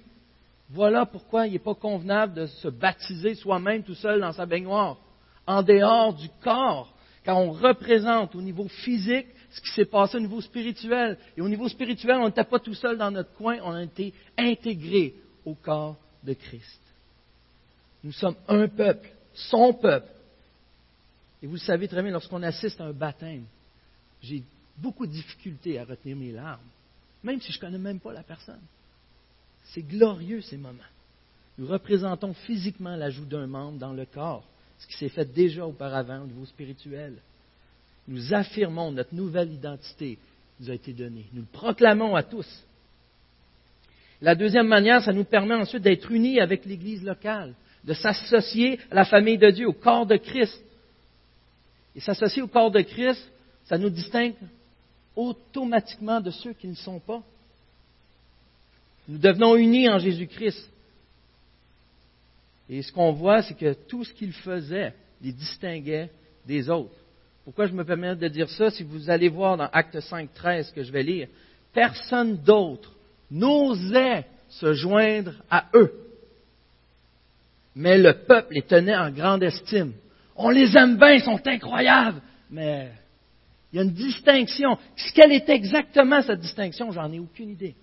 Voilà 0.69 1.05
pourquoi 1.05 1.47
il 1.47 1.53
n'est 1.53 1.59
pas 1.59 1.73
convenable 1.73 2.33
de 2.35 2.45
se 2.45 2.67
baptiser 2.67 3.35
soi-même 3.35 3.83
tout 3.83 3.95
seul 3.95 4.19
dans 4.19 4.31
sa 4.31 4.45
baignoire, 4.45 4.97
en 5.47 5.63
dehors 5.63 6.13
du 6.13 6.27
corps, 6.43 6.93
car 7.23 7.37
on 7.37 7.51
représente 7.51 8.35
au 8.35 8.41
niveau 8.41 8.67
physique 8.67 9.27
ce 9.49 9.61
qui 9.61 9.71
s'est 9.71 9.85
passé 9.85 10.17
au 10.17 10.21
niveau 10.21 10.41
spirituel. 10.41 11.17
Et 11.35 11.41
au 11.41 11.49
niveau 11.49 11.67
spirituel, 11.67 12.17
on 12.17 12.27
n'était 12.27 12.43
pas 12.43 12.59
tout 12.59 12.75
seul 12.75 12.97
dans 12.97 13.11
notre 13.11 13.33
coin, 13.33 13.57
on 13.63 13.73
a 13.73 13.83
été 13.83 14.13
intégrés 14.37 15.15
au 15.45 15.55
corps 15.55 15.97
de 16.23 16.33
Christ. 16.33 16.81
Nous 18.03 18.11
sommes 18.11 18.35
un 18.47 18.67
peuple, 18.67 19.09
son 19.33 19.73
peuple. 19.73 20.09
Et 21.41 21.47
vous 21.47 21.53
le 21.53 21.59
savez 21.59 21.87
très 21.87 22.01
bien, 22.01 22.11
lorsqu'on 22.11 22.41
assiste 22.43 22.81
à 22.81 22.85
un 22.85 22.93
baptême, 22.93 23.45
j'ai 24.21 24.43
beaucoup 24.77 25.05
de 25.05 25.11
difficultés 25.11 25.79
à 25.79 25.85
retenir 25.85 26.17
mes 26.17 26.31
larmes, 26.31 26.59
même 27.23 27.41
si 27.41 27.51
je 27.51 27.57
ne 27.57 27.61
connais 27.61 27.77
même 27.77 27.99
pas 27.99 28.13
la 28.13 28.23
personne. 28.23 28.61
C'est 29.65 29.83
glorieux 29.83 30.41
ces 30.41 30.57
moments. 30.57 30.79
Nous 31.57 31.67
représentons 31.67 32.33
physiquement 32.33 32.95
l'ajout 32.95 33.25
d'un 33.25 33.47
membre 33.47 33.79
dans 33.79 33.93
le 33.93 34.05
corps, 34.05 34.43
ce 34.79 34.87
qui 34.87 34.93
s'est 34.97 35.09
fait 35.09 35.25
déjà 35.25 35.65
auparavant 35.65 36.21
au 36.21 36.27
niveau 36.27 36.45
spirituel. 36.45 37.15
Nous 38.07 38.33
affirmons 38.33 38.91
notre 38.91 39.13
nouvelle 39.13 39.51
identité 39.51 40.15
qui 40.15 40.63
nous 40.63 40.69
a 40.69 40.75
été 40.75 40.93
donnée. 40.93 41.25
Nous 41.33 41.41
le 41.41 41.47
proclamons 41.51 42.15
à 42.15 42.23
tous. 42.23 42.47
La 44.21 44.35
deuxième 44.35 44.67
manière, 44.67 45.03
ça 45.03 45.13
nous 45.13 45.25
permet 45.25 45.55
ensuite 45.55 45.83
d'être 45.83 46.11
unis 46.11 46.39
avec 46.39 46.65
l'Église 46.65 47.03
locale, 47.03 47.53
de 47.83 47.93
s'associer 47.93 48.79
à 48.89 48.95
la 48.95 49.05
famille 49.05 49.37
de 49.37 49.49
Dieu, 49.49 49.67
au 49.67 49.73
corps 49.73 50.05
de 50.05 50.17
Christ. 50.17 50.59
Et 51.97 51.99
s'associer 51.99 52.43
au 52.43 52.47
corps 52.47 52.69
de 52.69 52.81
Christ, 52.81 53.27
ça 53.65 53.75
nous 53.77 53.89
distingue 53.89 54.35
automatiquement 55.15 56.21
de 56.21 56.29
ceux 56.29 56.53
qui 56.53 56.67
ne 56.67 56.75
sont 56.75 56.99
pas. 56.99 57.23
Nous 59.07 59.17
devenons 59.17 59.55
unis 59.55 59.89
en 59.89 59.97
Jésus-Christ. 59.97 60.69
Et 62.69 62.83
ce 62.83 62.91
qu'on 62.91 63.13
voit, 63.13 63.41
c'est 63.41 63.55
que 63.55 63.73
tout 63.73 64.03
ce 64.03 64.13
qu'il 64.13 64.31
faisait 64.31 64.93
les 65.23 65.31
distinguait 65.31 66.11
des 66.45 66.69
autres. 66.69 66.93
Pourquoi 67.43 67.65
je 67.65 67.73
me 67.73 67.83
permets 67.83 68.15
de 68.15 68.27
dire 68.27 68.49
ça? 68.49 68.69
Si 68.69 68.83
vous 68.83 69.09
allez 69.09 69.29
voir 69.29 69.57
dans 69.57 69.69
Acte 69.71 69.99
5, 69.99 70.31
13 70.35 70.71
que 70.73 70.83
je 70.83 70.91
vais 70.91 71.01
lire, 71.01 71.29
personne 71.73 72.37
d'autre 72.37 72.93
n'osait 73.31 74.27
se 74.49 74.73
joindre 74.73 75.33
à 75.49 75.65
eux. 75.73 75.93
Mais 77.73 77.97
le 77.97 78.13
peuple 78.13 78.53
les 78.53 78.61
tenait 78.61 78.95
en 78.95 79.09
grande 79.09 79.41
estime. 79.41 79.93
On 80.37 80.49
les 80.49 80.77
aime 80.77 80.97
bien, 80.97 81.13
ils 81.13 81.23
sont 81.23 81.41
incroyables. 81.45 82.21
Mais 82.49 82.91
il 83.71 83.77
y 83.77 83.79
a 83.79 83.83
une 83.83 83.91
distinction. 83.91 84.77
Qu'elle 85.13 85.31
est 85.31 85.49
exactement, 85.49 86.21
cette 86.21 86.39
distinction, 86.39 86.91
j'en 86.91 87.11
ai 87.11 87.19
aucune 87.19 87.49
idée. 87.49 87.75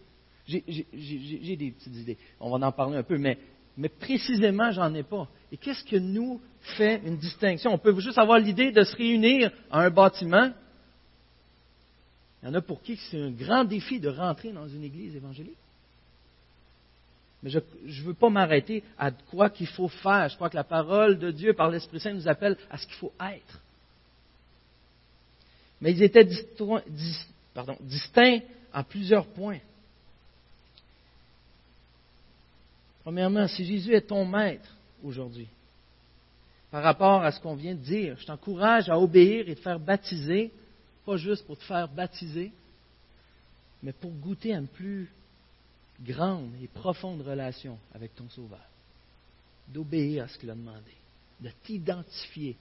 J'ai 0.46 1.56
des 1.56 1.72
petites 1.72 1.96
idées. 1.96 2.18
On 2.38 2.56
va 2.56 2.66
en 2.66 2.72
parler 2.72 2.98
un 2.98 3.02
peu, 3.02 3.18
mais, 3.18 3.38
mais 3.76 3.88
précisément, 3.88 4.70
j'en 4.70 4.94
ai 4.94 5.02
pas. 5.02 5.28
Et 5.50 5.56
qu'est-ce 5.56 5.84
que 5.84 5.96
nous 5.96 6.40
fait 6.76 7.02
une 7.04 7.16
distinction? 7.16 7.72
On 7.72 7.78
peut 7.78 7.98
juste 8.00 8.18
avoir 8.18 8.38
l'idée 8.38 8.70
de 8.70 8.82
se 8.84 8.96
réunir 8.96 9.50
à 9.70 9.80
un 9.80 9.90
bâtiment. 9.90 10.50
Il 12.42 12.48
y 12.48 12.50
en 12.50 12.54
a 12.54 12.60
pour 12.60 12.82
qui 12.82 12.96
c'est 12.96 13.20
un 13.20 13.30
grand 13.30 13.64
défi 13.64 13.98
de 14.00 14.08
rentrer 14.08 14.52
dans 14.52 14.68
une 14.68 14.84
église 14.84 15.16
évangélique. 15.16 15.56
Mais 17.44 17.50
je 17.50 17.58
ne 17.58 18.06
veux 18.06 18.14
pas 18.14 18.30
m'arrêter 18.30 18.82
à 18.98 19.10
quoi 19.10 19.50
qu'il 19.50 19.66
faut 19.66 19.88
faire. 19.88 20.30
Je 20.30 20.34
crois 20.34 20.48
que 20.48 20.56
la 20.56 20.64
parole 20.64 21.18
de 21.18 21.30
Dieu 21.30 21.52
par 21.52 21.70
l'Esprit 21.70 22.00
Saint 22.00 22.14
nous 22.14 22.26
appelle 22.26 22.56
à 22.70 22.78
ce 22.78 22.86
qu'il 22.86 22.96
faut 22.96 23.12
être. 23.20 23.60
Mais 25.78 25.92
ils 25.92 26.02
étaient 26.02 26.24
distincts 26.24 28.40
en 28.72 28.82
plusieurs 28.82 29.26
points. 29.26 29.58
Premièrement, 33.02 33.46
si 33.46 33.66
Jésus 33.66 33.92
est 33.92 34.08
ton 34.08 34.24
maître 34.24 34.74
aujourd'hui, 35.02 35.48
par 36.70 36.82
rapport 36.82 37.22
à 37.22 37.30
ce 37.30 37.38
qu'on 37.40 37.56
vient 37.56 37.74
de 37.74 37.80
dire, 37.80 38.16
je 38.18 38.24
t'encourage 38.24 38.88
à 38.88 38.98
obéir 38.98 39.50
et 39.50 39.54
te 39.54 39.60
faire 39.60 39.78
baptiser, 39.78 40.50
pas 41.04 41.18
juste 41.18 41.46
pour 41.46 41.58
te 41.58 41.64
faire 41.64 41.88
baptiser, 41.88 42.52
mais 43.82 43.92
pour 43.92 44.12
goûter 44.12 44.54
à 44.54 44.58
une 44.58 44.66
plus 44.66 45.10
grande 46.02 46.50
et 46.62 46.68
profonde 46.68 47.22
relation 47.22 47.78
avec 47.94 48.14
ton 48.14 48.28
Sauveur. 48.30 48.66
D'obéir 49.68 50.24
à 50.24 50.28
ce 50.28 50.38
qu'il 50.38 50.50
a 50.50 50.54
demandé, 50.54 50.92
de 51.40 51.50
t'identifier 51.62 52.56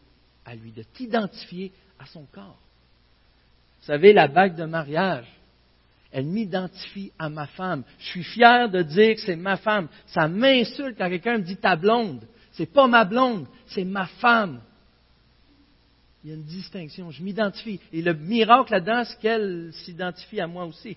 à 0.45 0.55
lui, 0.55 0.71
de 0.71 0.83
t'identifier 0.83 1.71
à 1.99 2.05
son 2.05 2.25
corps. 2.31 2.59
Vous 3.81 3.87
savez, 3.87 4.13
la 4.13 4.27
bague 4.27 4.55
de 4.55 4.65
mariage, 4.65 5.27
elle 6.11 6.25
m'identifie 6.25 7.11
à 7.17 7.27
ma 7.27 7.47
femme. 7.47 7.83
Je 7.99 8.05
suis 8.05 8.23
fier 8.23 8.69
de 8.69 8.83
dire 8.83 9.15
que 9.15 9.21
c'est 9.21 9.35
ma 9.35 9.57
femme. 9.57 9.89
Ça 10.07 10.27
m'insulte 10.27 10.97
quand 10.97 11.09
quelqu'un 11.09 11.39
me 11.39 11.43
dit 11.43 11.57
ta 11.57 11.75
blonde. 11.75 12.25
C'est 12.51 12.71
pas 12.71 12.87
ma 12.87 13.03
blonde, 13.03 13.47
c'est 13.67 13.83
ma 13.83 14.05
femme. 14.05 14.61
Il 16.23 16.29
y 16.29 16.33
a 16.33 16.35
une 16.35 16.43
distinction. 16.43 17.11
Je 17.11 17.21
m'identifie. 17.23 17.79
Et 17.91 18.01
le 18.01 18.13
miracle 18.13 18.71
là-dedans, 18.71 19.03
c'est 19.03 19.19
qu'elle 19.19 19.71
s'identifie 19.73 20.39
à 20.39 20.47
moi 20.47 20.65
aussi. 20.65 20.95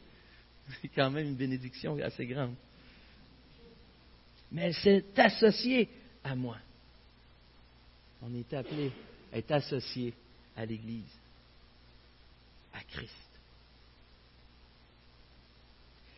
C'est 0.83 0.89
quand 0.89 1.11
même 1.11 1.29
une 1.29 1.37
bénédiction 1.37 1.97
assez 2.03 2.27
grande. 2.27 2.55
Mais 4.53 4.63
elle 4.63 4.75
s'est 4.75 5.05
associée 5.17 5.89
à 6.23 6.35
moi. 6.35 6.57
On 8.23 8.35
est 8.35 8.53
appelé 8.55 8.91
à 9.33 9.39
être 9.39 9.53
associé 9.53 10.15
à 10.57 10.65
l'Église, 10.65 11.13
à 12.73 12.83
Christ 12.85 13.27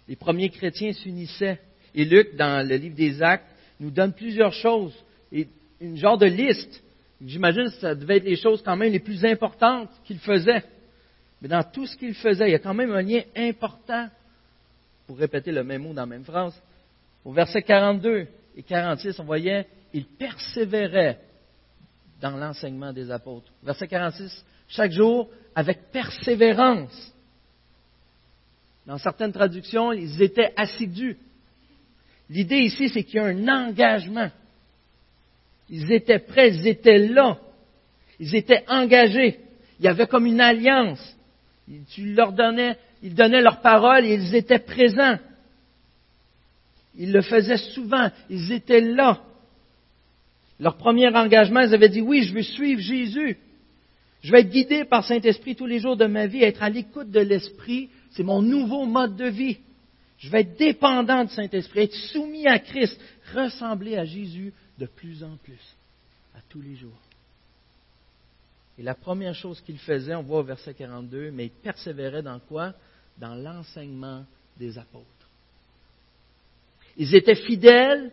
les 0.08 0.16
premiers 0.16 0.48
chrétiens 0.48 0.92
s'unissaient. 0.92 1.60
Et 1.94 2.04
Luc, 2.04 2.34
dans 2.36 2.66
le 2.66 2.76
livre 2.76 2.96
des 2.96 3.22
Actes, 3.22 3.46
nous 3.78 3.90
donne 3.90 4.12
plusieurs 4.12 4.52
choses, 4.52 4.94
et 5.30 5.46
une 5.80 5.96
genre 5.96 6.18
de 6.18 6.26
liste. 6.26 6.82
J'imagine 7.24 7.64
que 7.64 7.80
ça 7.80 7.94
devait 7.94 8.16
être 8.16 8.24
les 8.24 8.36
choses 8.36 8.62
quand 8.62 8.76
même 8.76 8.92
les 8.92 8.98
plus 8.98 9.24
importantes 9.24 9.90
qu'il 10.04 10.18
faisait. 10.18 10.64
Mais 11.40 11.48
dans 11.48 11.62
tout 11.62 11.86
ce 11.86 11.96
qu'il 11.96 12.14
faisait, 12.14 12.48
il 12.48 12.52
y 12.52 12.56
a 12.56 12.58
quand 12.58 12.74
même 12.74 12.92
un 12.92 13.02
lien 13.02 13.22
important, 13.36 14.08
pour 15.08 15.16
répéter 15.16 15.50
le 15.50 15.64
même 15.64 15.82
mot 15.82 15.94
dans 15.94 16.02
la 16.02 16.06
même 16.06 16.24
phrase. 16.24 16.54
Au 17.24 17.32
verset 17.32 17.62
42 17.62 18.28
et 18.56 18.62
46, 18.62 19.18
on 19.18 19.24
voyait, 19.24 19.66
il 19.94 20.04
persévérait 20.04 21.18
dans 22.20 22.36
l'enseignement 22.36 22.92
des 22.92 23.10
apôtres. 23.10 23.50
Verset 23.62 23.88
46, 23.88 24.44
chaque 24.68 24.92
jour, 24.92 25.30
avec 25.54 25.90
persévérance 25.90 27.14
dans 28.86 28.98
certaines 28.98 29.32
traductions, 29.32 29.92
ils 29.92 30.20
étaient 30.22 30.52
assidus. 30.56 31.16
L'idée 32.28 32.58
ici, 32.58 32.90
c'est 32.90 33.02
qu'il 33.02 33.16
y 33.16 33.18
a 33.18 33.24
un 33.24 33.48
engagement. 33.48 34.30
Ils 35.70 35.90
étaient 35.90 36.18
prêts, 36.18 36.54
ils 36.54 36.66
étaient 36.66 36.98
là. 36.98 37.38
Ils 38.20 38.34
étaient 38.34 38.64
engagés. 38.68 39.40
Il 39.78 39.86
y 39.86 39.88
avait 39.88 40.06
comme 40.06 40.26
une 40.26 40.40
alliance. 40.40 41.16
Tu 41.90 42.14
leur 42.14 42.32
donnais, 42.32 42.76
ils 43.02 43.14
donnaient 43.14 43.42
leur 43.42 43.60
parole 43.60 44.04
et 44.04 44.14
ils 44.14 44.34
étaient 44.34 44.58
présents. 44.58 45.18
Ils 46.96 47.12
le 47.12 47.22
faisaient 47.22 47.56
souvent. 47.56 48.10
Ils 48.28 48.52
étaient 48.52 48.80
là. 48.80 49.22
Leur 50.58 50.76
premier 50.76 51.08
engagement, 51.14 51.60
ils 51.60 51.74
avaient 51.74 51.88
dit 51.88 52.00
oui, 52.00 52.24
je 52.24 52.34
veux 52.34 52.42
suivre 52.42 52.80
Jésus. 52.80 53.38
Je 54.22 54.32
vais 54.32 54.40
être 54.40 54.50
guidé 54.50 54.84
par 54.84 55.04
Saint-Esprit 55.04 55.54
tous 55.54 55.66
les 55.66 55.78
jours 55.78 55.96
de 55.96 56.06
ma 56.06 56.26
vie, 56.26 56.42
être 56.42 56.62
à 56.62 56.70
l'écoute 56.70 57.10
de 57.10 57.20
l'Esprit 57.20 57.88
c'est 58.10 58.22
mon 58.22 58.42
nouveau 58.42 58.86
mode 58.86 59.16
de 59.16 59.26
vie. 59.26 59.58
Je 60.18 60.28
vais 60.30 60.40
être 60.40 60.56
dépendant 60.56 61.24
du 61.24 61.32
Saint-Esprit, 61.32 61.82
être 61.82 61.94
soumis 61.94 62.46
à 62.46 62.58
Christ, 62.58 63.00
ressembler 63.32 63.96
à 63.96 64.04
Jésus 64.04 64.52
de 64.78 64.86
plus 64.86 65.22
en 65.22 65.36
plus, 65.36 65.76
à 66.34 66.40
tous 66.48 66.60
les 66.60 66.74
jours. 66.74 66.98
Et 68.76 68.82
la 68.82 68.94
première 68.94 69.34
chose 69.34 69.60
qu'il 69.60 69.78
faisait, 69.78 70.14
on 70.14 70.22
voit 70.22 70.40
au 70.40 70.44
verset 70.44 70.74
42, 70.74 71.30
mais 71.30 71.46
il 71.46 71.50
persévérait 71.50 72.22
dans 72.22 72.38
quoi? 72.40 72.74
Dans 73.20 73.34
l'enseignement 73.34 74.24
des 74.58 74.78
apôtres. 74.78 75.06
Ils 76.96 77.14
étaient 77.14 77.34
fidèles 77.34 78.12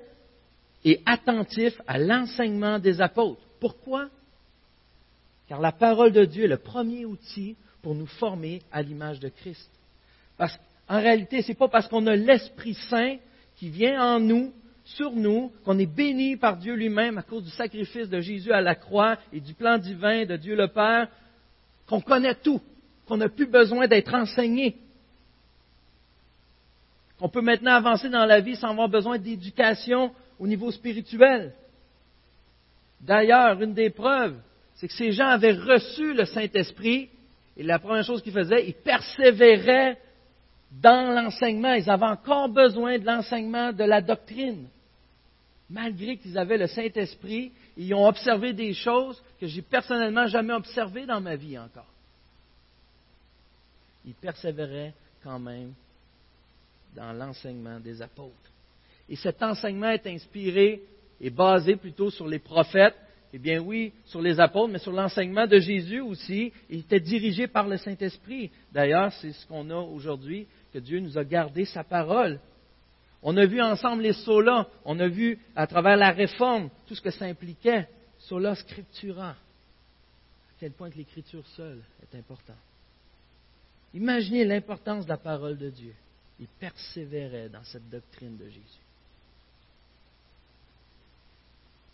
et 0.84 1.02
attentifs 1.06 1.82
à 1.88 1.98
l'enseignement 1.98 2.80
des 2.80 3.02
apôtres. 3.02 3.42
Pourquoi? 3.60 4.10
Car 5.48 5.60
la 5.60 5.72
parole 5.72 6.12
de 6.12 6.26
Dieu 6.26 6.46
est 6.46 6.50
le 6.50 6.58
premier 6.58 7.06
outil 7.06 7.56
pour 7.82 7.96
nous 7.96 8.06
former 8.06 8.62
à 8.72 8.82
l'image 8.82 9.20
de 9.20 9.30
Christ. 9.30 9.70
Parce 10.38 10.58
qu'en 10.88 11.00
réalité, 11.00 11.42
ce 11.42 11.50
n'est 11.50 11.56
pas 11.56 11.68
parce 11.68 11.88
qu'on 11.88 12.06
a 12.08 12.16
l'Esprit 12.16 12.76
Saint 12.76 13.18
qui 13.58 13.70
vient 13.70 14.02
en 14.02 14.20
nous, 14.20 14.54
sur 14.84 15.12
nous, 15.12 15.52
qu'on 15.64 15.80
est 15.80 15.92
béni 15.92 16.38
par 16.38 16.58
Dieu 16.58 16.76
lui-même 16.76 17.18
à 17.18 17.24
cause 17.24 17.44
du 17.44 17.50
sacrifice 17.50 18.10
de 18.10 18.20
Jésus 18.22 18.52
à 18.52 18.62
la 18.62 18.76
croix 18.76 19.18
et 19.34 19.40
du 19.40 19.56
plan 19.56 19.80
divin 19.80 20.26
de 20.26 20.36
Dieu 20.36 20.56
le 20.56 20.68
Père, 20.68 21.08
qu'on 21.88 22.02
connaît 22.02 22.36
tout, 22.36 22.62
qu'on 23.08 23.18
n'a 23.18 23.30
plus 23.30 23.48
besoin 23.48 23.88
d'être 23.88 24.14
enseigné, 24.14 24.76
qu'on 27.20 27.30
peut 27.30 27.42
maintenant 27.42 27.74
avancer 27.74 28.10
dans 28.10 28.26
la 28.26 28.42
vie 28.42 28.56
sans 28.56 28.70
avoir 28.70 28.90
besoin 28.90 29.18
d'éducation 29.18 30.12
au 30.40 30.48
niveau 30.48 30.72
spirituel. 30.72 31.54
D'ailleurs, 33.02 33.62
une 33.62 33.74
des 33.74 33.90
preuves, 33.90 34.38
c'est 34.76 34.88
que 34.88 34.94
ces 34.94 35.12
gens 35.12 35.28
avaient 35.28 35.54
reçu 35.54 36.14
le 36.14 36.26
Saint-Esprit 36.26 37.10
et 37.58 37.64
la 37.64 37.80
première 37.80 38.04
chose 38.04 38.22
qu'ils 38.22 38.34
faisaient, 38.34 38.68
ils 38.68 38.74
persévéraient 38.74 39.98
dans 40.72 41.14
l'enseignement. 41.14 41.74
Ils 41.74 41.90
avaient 41.90 42.06
encore 42.06 42.50
besoin 42.50 42.98
de 42.98 43.06
l'enseignement 43.06 43.72
de 43.72 43.84
la 43.84 44.02
doctrine. 44.02 44.68
Malgré 45.70 46.18
qu'ils 46.18 46.38
avaient 46.38 46.58
le 46.58 46.68
Saint-Esprit, 46.68 47.52
ils 47.78 47.94
ont 47.94 48.08
observé 48.08 48.54
des 48.54 48.74
choses 48.74 49.22
que 49.40 49.48
j'ai 49.48 49.62
personnellement 49.62 50.28
jamais 50.28 50.54
observées 50.54 51.06
dans 51.06 51.22
ma 51.22 51.36
vie 51.36 51.58
encore. 51.58 51.88
Ils 54.06 54.14
persévéraient 54.14 54.94
quand 55.24 55.40
même 55.40 55.74
dans 56.96 57.14
l'enseignement 57.14 57.80
des 57.80 58.02
apôtres. 58.02 58.52
Et 59.08 59.16
cet 59.16 59.44
enseignement 59.44 59.90
est 59.90 60.08
inspiré 60.08 60.82
et 61.20 61.30
basé 61.30 61.76
plutôt 61.76 62.10
sur 62.10 62.28
les 62.28 62.40
prophètes, 62.40 62.96
eh 63.34 63.38
bien 63.38 63.60
oui, 63.60 63.94
sur 64.06 64.22
les 64.22 64.40
apôtres, 64.40 64.72
mais 64.72 64.80
sur 64.80 64.92
l'enseignement 64.92 65.46
de 65.46 65.60
Jésus 65.60 66.00
aussi. 66.00 66.52
Il 66.70 66.80
était 66.80 67.00
dirigé 67.00 67.48
par 67.48 67.68
le 67.68 67.78
Saint-Esprit. 67.78 68.50
D'ailleurs, 68.72 69.12
c'est 69.14 69.34
ce 69.34 69.46
qu'on 69.46 69.70
a 69.70 69.76
aujourd'hui, 69.76 70.48
que 70.74 70.80
Dieu 70.80 71.00
nous 71.00 71.18
a 71.18 71.24
gardé 71.24 71.66
sa 71.66 71.84
parole. 71.84 72.40
On 73.22 73.36
a 73.38 73.46
vu 73.46 73.62
ensemble 73.62 74.04
les 74.04 74.14
solas, 74.14 74.68
on 74.86 75.00
a 75.00 75.08
vu 75.08 75.40
à 75.56 75.68
travers 75.68 75.98
la 75.98 76.12
réforme 76.12 76.70
tout 76.88 76.96
ce 76.96 77.02
que 77.02 77.12
ça 77.12 77.26
impliquait. 77.26 77.88
Sola 78.20 78.56
scriptura. 78.56 79.30
À 79.30 80.54
quel 80.60 80.72
point 80.72 80.90
l'écriture 80.96 81.46
seule 81.56 81.82
est 82.02 82.18
importante. 82.18 82.56
Imaginez 83.94 84.46
l'importance 84.46 85.06
de 85.06 85.10
la 85.10 85.18
parole 85.18 85.58
de 85.58 85.70
Dieu. 85.70 85.94
Il 86.40 86.48
persévérait 86.60 87.50
dans 87.50 87.64
cette 87.64 87.90
doctrine 87.90 88.38
de 88.38 88.46
Jésus. 88.46 88.86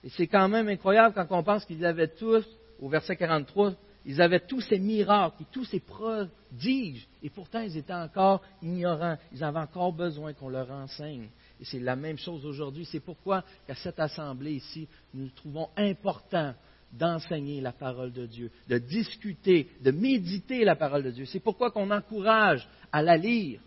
Et 0.04 0.10
c'est 0.10 0.28
quand 0.28 0.50
même 0.50 0.68
incroyable 0.68 1.14
quand 1.14 1.28
on 1.30 1.44
pense 1.44 1.66
qu'ils 1.66 1.86
avaient 1.86 2.08
tous, 2.08 2.46
au 2.80 2.90
verset 2.90 3.16
43, 3.16 3.76
ils 4.06 4.20
avaient 4.20 4.40
tous 4.40 4.62
ces 4.62 4.80
miracles, 4.80 5.44
tous 5.52 5.66
ces 5.66 5.80
prodiges, 5.80 7.08
et 7.22 7.30
pourtant 7.30 7.62
ils 7.62 7.78
étaient 7.78 7.94
encore 7.94 8.42
ignorants. 8.64 9.18
Ils 9.32 9.44
avaient 9.44 9.60
encore 9.60 9.94
besoin 9.94 10.34
qu'on 10.34 10.50
leur 10.50 10.72
enseigne. 10.72 11.30
Et 11.60 11.66
c'est 11.66 11.80
la 11.80 11.96
même 11.96 12.18
chose 12.18 12.44
aujourd'hui. 12.46 12.86
C'est 12.86 13.00
pourquoi 13.00 13.44
qu'à 13.68 13.76
cette 13.76 14.00
assemblée 14.00 14.54
ici, 14.54 14.88
nous 15.14 15.30
trouvons 15.30 15.70
important 15.78 16.56
d'enseigner 16.92 17.62
la 17.62 17.72
parole 17.72 18.12
de 18.12 18.26
Dieu, 18.26 18.52
de 18.68 18.80
discuter, 18.80 19.70
de 19.82 19.92
méditer 19.92 20.66
la 20.66 20.76
parole 20.76 21.04
de 21.04 21.12
Dieu. 21.12 21.26
C'est 21.26 21.40
pourquoi 21.40 21.72
qu'on 21.72 21.92
encourage 21.92 22.68
à 22.92 23.04
la 23.04 23.16
lire, 23.16 23.62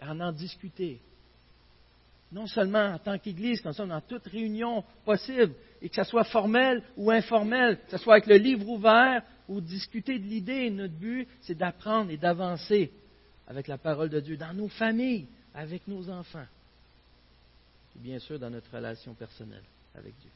à 0.00 0.12
en 0.12 0.32
discuter. 0.32 1.00
Non 2.30 2.46
seulement 2.46 2.92
en 2.92 2.98
tant 2.98 3.18
qu'Église, 3.18 3.60
comme 3.60 3.72
ça, 3.72 3.86
dans 3.86 4.00
toute 4.00 4.26
réunion 4.26 4.84
possible, 5.04 5.54
et 5.80 5.88
que 5.88 5.96
ce 5.96 6.04
soit 6.04 6.24
formel 6.24 6.82
ou 6.96 7.10
informel, 7.10 7.78
que 7.84 7.92
ce 7.92 7.98
soit 7.98 8.14
avec 8.14 8.26
le 8.26 8.36
livre 8.36 8.68
ouvert 8.68 9.22
ou 9.48 9.60
discuter 9.60 10.18
de 10.18 10.24
l'idée. 10.24 10.70
Notre 10.70 10.94
but, 10.94 11.26
c'est 11.40 11.56
d'apprendre 11.56 12.10
et 12.10 12.18
d'avancer 12.18 12.92
avec 13.46 13.66
la 13.66 13.78
parole 13.78 14.10
de 14.10 14.20
Dieu 14.20 14.36
dans 14.36 14.52
nos 14.52 14.68
familles, 14.68 15.26
avec 15.54 15.88
nos 15.88 16.10
enfants, 16.10 16.46
et 17.96 17.98
bien 17.98 18.18
sûr 18.18 18.38
dans 18.38 18.50
notre 18.50 18.70
relation 18.70 19.14
personnelle 19.14 19.64
avec 19.94 20.14
Dieu. 20.20 20.30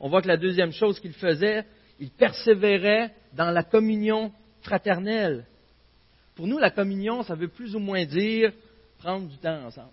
On 0.00 0.08
voit 0.08 0.22
que 0.22 0.28
la 0.28 0.36
deuxième 0.36 0.72
chose 0.72 0.98
qu'il 1.00 1.12
faisait, 1.12 1.64
il 2.00 2.10
persévérait 2.10 3.14
dans 3.34 3.50
la 3.50 3.62
communion 3.62 4.32
fraternelle. 4.62 5.44
Pour 6.38 6.46
nous, 6.46 6.58
la 6.60 6.70
communion, 6.70 7.24
ça 7.24 7.34
veut 7.34 7.48
plus 7.48 7.74
ou 7.74 7.80
moins 7.80 8.04
dire 8.04 8.52
prendre 9.00 9.26
du 9.26 9.36
temps 9.38 9.66
ensemble, 9.66 9.90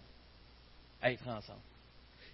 être 1.02 1.28
ensemble. 1.28 1.58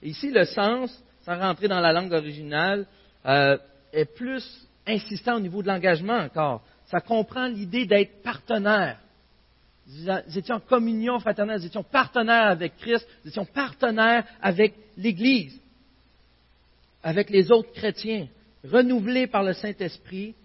Ici, 0.04 0.32
le 0.32 0.44
sens, 0.44 1.02
sans 1.24 1.40
rentrer 1.40 1.70
dans 1.70 1.80
la 1.80 1.94
langue 1.94 2.12
originale, 2.12 2.86
euh, 3.26 3.58
est 3.94 4.14
plus 4.14 4.68
insistant 4.86 5.38
au 5.38 5.40
niveau 5.40 5.62
de 5.62 5.70
l'engagement 5.70 6.18
encore. 6.18 6.62
Ça 6.88 7.00
comprend 7.00 7.48
l'idée 7.48 7.86
d'être 7.86 8.22
partenaire. 8.22 9.00
Nous 9.88 10.38
étions 10.38 10.56
en 10.56 10.60
communion 10.60 11.18
fraternelle, 11.20 11.60
nous 11.60 11.68
étions 11.68 11.84
partenaires 11.84 12.48
avec 12.48 12.76
Christ, 12.80 13.08
nous 13.24 13.32
étions 13.32 13.46
partenaires 13.46 14.26
avec 14.42 14.74
l'Église, 14.98 15.58
avec 17.02 17.30
les 17.30 17.50
autres 17.50 17.72
chrétiens. 17.72 18.28
Renouvelés 18.66 19.28
par 19.28 19.44
le 19.44 19.54
Saint-Esprit, 19.54 20.36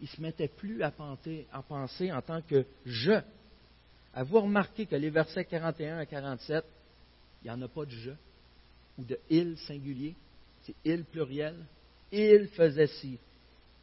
ils 0.00 0.04
ne 0.04 0.08
se 0.08 0.20
mettaient 0.20 0.48
plus 0.48 0.82
à 0.82 0.90
penser, 0.90 1.46
en 1.52 2.22
tant 2.22 2.40
que 2.42 2.64
je. 2.86 3.20
Avez-vous 4.14 4.40
remarqué 4.40 4.86
que 4.86 4.96
les 4.96 5.10
versets 5.10 5.44
41 5.44 5.98
à 5.98 6.06
47, 6.06 6.64
il 7.42 7.44
n'y 7.44 7.50
en 7.50 7.62
a 7.62 7.68
pas 7.68 7.84
de 7.84 7.90
je 7.90 8.10
ou 8.98 9.04
de 9.04 9.18
il 9.28 9.56
singulier, 9.58 10.14
c'est 10.62 10.74
il 10.84 11.04
pluriel. 11.04 11.54
Il 12.12 12.48
faisait 12.48 12.88
ci. 12.88 13.18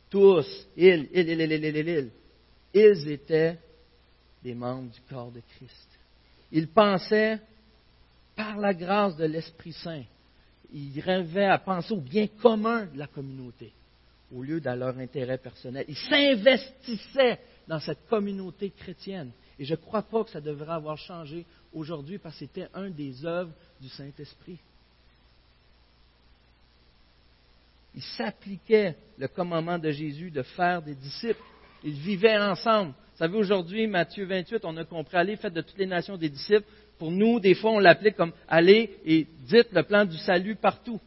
Tous, 0.09 0.67
il, 0.75 1.07
il, 1.13 1.29
il, 1.29 1.41
il, 1.41 1.51
il, 1.51 1.65
il, 1.65 1.87
il. 1.87 2.09
Ils 2.73 3.09
étaient 3.09 3.57
des 4.43 4.53
membres 4.53 4.91
du 4.91 5.01
corps 5.01 5.31
de 5.31 5.41
Christ. 5.55 5.89
Ils 6.51 6.67
pensaient 6.67 7.39
par 8.35 8.57
la 8.57 8.73
grâce 8.73 9.15
de 9.17 9.25
l'Esprit 9.25 9.73
Saint. 9.73 10.03
Ils 10.73 10.99
rêvaient 10.99 11.45
à 11.45 11.57
penser 11.57 11.93
au 11.93 12.01
bien 12.01 12.27
commun 12.27 12.85
de 12.85 12.97
la 12.97 13.07
communauté 13.07 13.71
au 14.33 14.43
lieu 14.43 14.59
de 14.59 14.69
leur 14.69 14.97
intérêt 14.97 15.37
personnel. 15.37 15.85
Ils 15.87 15.95
s'investissaient 15.95 17.39
dans 17.67 17.79
cette 17.79 18.07
communauté 18.07 18.71
chrétienne. 18.71 19.31
Et 19.59 19.65
je 19.65 19.73
ne 19.73 19.79
crois 19.79 20.03
pas 20.03 20.23
que 20.23 20.29
ça 20.29 20.41
devrait 20.41 20.73
avoir 20.73 20.97
changé 20.97 21.45
aujourd'hui 21.73 22.17
parce 22.17 22.35
que 22.35 22.39
c'était 22.39 22.67
un 22.73 22.89
des 22.89 23.25
œuvres 23.25 23.51
du 23.81 23.89
Saint-Esprit. 23.89 24.59
Ils 27.95 28.03
s'appliquaient 28.03 28.95
le 29.17 29.27
commandement 29.27 29.79
de 29.79 29.89
Jésus 29.89 30.29
de 30.29 30.43
faire 30.43 30.81
des 30.81 30.93
disciples. 30.93 31.41
Ils 31.83 31.93
vivaient 31.93 32.37
ensemble. 32.37 32.91
Vous 32.91 33.17
savez, 33.17 33.37
aujourd'hui, 33.37 33.87
Matthieu 33.87 34.25
28, 34.25 34.63
on 34.65 34.77
a 34.77 34.85
compris, 34.85 35.17
allez, 35.17 35.35
faites 35.35 35.53
de 35.53 35.61
toutes 35.61 35.79
les 35.79 35.87
nations 35.87 36.17
des 36.17 36.29
disciples. 36.29 36.67
Pour 36.99 37.09
nous, 37.09 37.39
des 37.39 37.55
fois, 37.55 37.71
on 37.71 37.79
l'applique 37.79 38.15
comme 38.15 38.33
allez 38.47 38.99
et 39.03 39.25
dites 39.47 39.71
le 39.71 39.81
plan 39.83 40.05
du 40.05 40.17
salut 40.17 40.55
partout. 40.55 40.99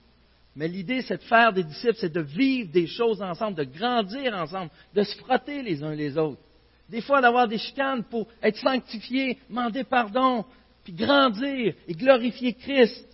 Mais 0.57 0.69
l'idée, 0.69 1.03
c'est 1.03 1.19
de 1.19 1.23
faire 1.23 1.53
des 1.53 1.63
disciples, 1.63 1.97
c'est 1.99 2.13
de 2.13 2.21
vivre 2.21 2.71
des 2.73 2.87
choses 2.87 3.23
ensemble, 3.23 3.57
de 3.57 3.65
grandir 3.65 4.35
ensemble, 4.35 4.71
de 4.95 5.03
se 5.03 5.17
frotter 5.17 5.63
les 5.63 5.83
uns 5.83 5.95
les 5.95 6.17
autres. 6.19 6.41
Des 6.89 7.01
fois, 7.01 7.21
d'avoir 7.21 7.47
des 7.47 7.59
chicanes 7.59 8.03
pour 8.05 8.27
être 8.43 8.59
sanctifié, 8.59 9.39
demander 9.49 9.85
pardon, 9.85 10.45
puis 10.83 10.93
grandir 10.93 11.75
et 11.87 11.95
glorifier 11.95 12.55
Christ 12.55 13.07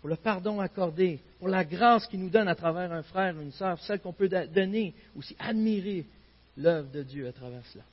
pour 0.00 0.10
le 0.10 0.16
pardon 0.16 0.60
accordé, 0.60 1.20
pour 1.38 1.48
la 1.48 1.64
grâce 1.64 2.06
qu'il 2.08 2.20
nous 2.20 2.28
donne 2.28 2.48
à 2.48 2.54
travers 2.54 2.92
un 2.92 3.02
frère 3.02 3.40
une 3.40 3.52
sœur, 3.52 3.78
celle 3.80 4.00
qu'on 4.00 4.12
peut 4.12 4.28
donner, 4.28 4.92
aussi 5.16 5.36
admirer 5.38 6.04
l'œuvre 6.56 6.90
de 6.90 7.02
Dieu 7.02 7.28
à 7.28 7.32
travers 7.32 7.64
cela. 7.72 7.84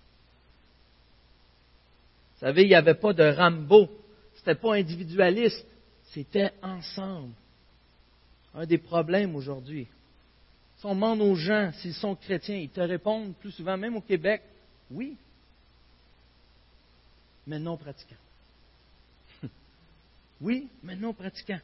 Vous 2.34 2.48
savez, 2.48 2.64
il 2.64 2.70
n'y 2.70 2.76
avait 2.76 2.96
pas 2.96 3.14
de 3.14 3.24
Rambo, 3.24 3.88
c'était 4.36 4.56
pas 4.56 4.74
individualiste, 4.74 5.66
c'était 6.06 6.52
ensemble. 6.62 7.34
Un 8.54 8.66
des 8.66 8.78
problèmes 8.78 9.36
aujourd'hui. 9.36 9.88
Si 10.78 10.86
on 10.86 10.96
demande 10.96 11.22
aux 11.22 11.36
gens 11.36 11.72
s'ils 11.74 11.94
sont 11.94 12.16
chrétiens, 12.16 12.56
ils 12.56 12.70
te 12.70 12.82
répondent 12.82 13.34
plus 13.36 13.52
souvent, 13.52 13.78
même 13.78 13.96
au 13.96 14.02
Québec, 14.02 14.42
oui, 14.90 15.16
mais 17.48 17.60
non 17.60 17.78
pratiquants. 17.78 18.16
oui, 20.42 20.68
mais 20.84 20.96
non 20.96 21.14
pratiquants. 21.14 21.62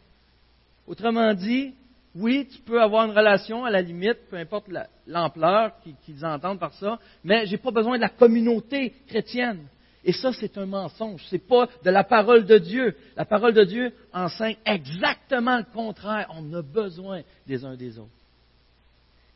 Autrement 0.88 1.34
dit, 1.34 1.74
oui, 2.16 2.48
tu 2.52 2.60
peux 2.60 2.82
avoir 2.82 3.06
une 3.06 3.16
relation 3.16 3.66
à 3.66 3.70
la 3.70 3.82
limite, 3.82 4.30
peu 4.30 4.38
importe 4.38 4.68
l'ampleur 5.06 5.74
qu'ils 6.06 6.26
entendent 6.26 6.60
par 6.60 6.74
ça, 6.76 7.00
mais 7.24 7.46
je 7.46 7.52
n'ai 7.52 7.58
pas 7.58 7.72
besoin 7.72 7.98
de 7.98 8.02
la 8.02 8.10
communauté 8.10 8.94
chrétienne. 9.08 9.68
Et 10.04 10.14
ça, 10.14 10.32
c'est 10.34 10.58
un 10.58 10.66
mensonge. 10.66 11.24
Ce 11.26 11.36
n'est 11.36 11.40
pas 11.40 11.68
de 11.84 11.90
la 11.90 12.04
parole 12.04 12.46
de 12.46 12.58
Dieu. 12.58 12.96
La 13.16 13.26
parole 13.26 13.54
de 13.54 13.64
Dieu 13.64 13.94
enseigne 14.14 14.58
exactement 14.66 15.58
le 15.58 15.66
contraire. 15.74 16.32
On 16.34 16.54
a 16.54 16.62
besoin 16.62 17.22
des 17.46 17.66
uns 17.66 17.76
des 17.76 17.98
autres. 18.00 18.10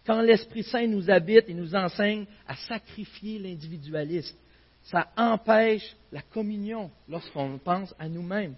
Quand 0.06 0.22
l'Esprit 0.22 0.64
Saint 0.64 0.88
nous 0.88 1.10
habite, 1.10 1.46
il 1.48 1.58
nous 1.58 1.76
enseigne 1.76 2.26
à 2.48 2.56
sacrifier 2.56 3.38
l'individualisme. 3.40 4.36
Ça 4.84 5.10
empêche 5.16 5.96
la 6.12 6.22
communion 6.22 6.90
lorsqu'on 7.08 7.58
pense 7.60 7.94
à 8.00 8.10
nous-mêmes. 8.10 8.56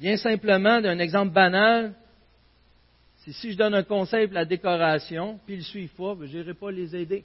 Bien 0.00 0.16
simplement, 0.16 0.80
d'un 0.80 0.98
exemple 0.98 1.32
banal, 1.32 1.94
c'est 3.18 3.32
si 3.32 3.52
je 3.52 3.56
donne 3.56 3.74
un 3.74 3.82
conseil 3.82 4.26
pour 4.26 4.34
la 4.34 4.44
décoration, 4.44 5.38
puis 5.44 5.54
ils 5.54 5.58
ne 5.58 5.64
suivent 5.64 5.94
pas, 5.94 6.14
ben, 6.14 6.28
je 6.28 6.38
n'irai 6.38 6.54
pas 6.54 6.70
les 6.70 6.94
aider. 6.94 7.24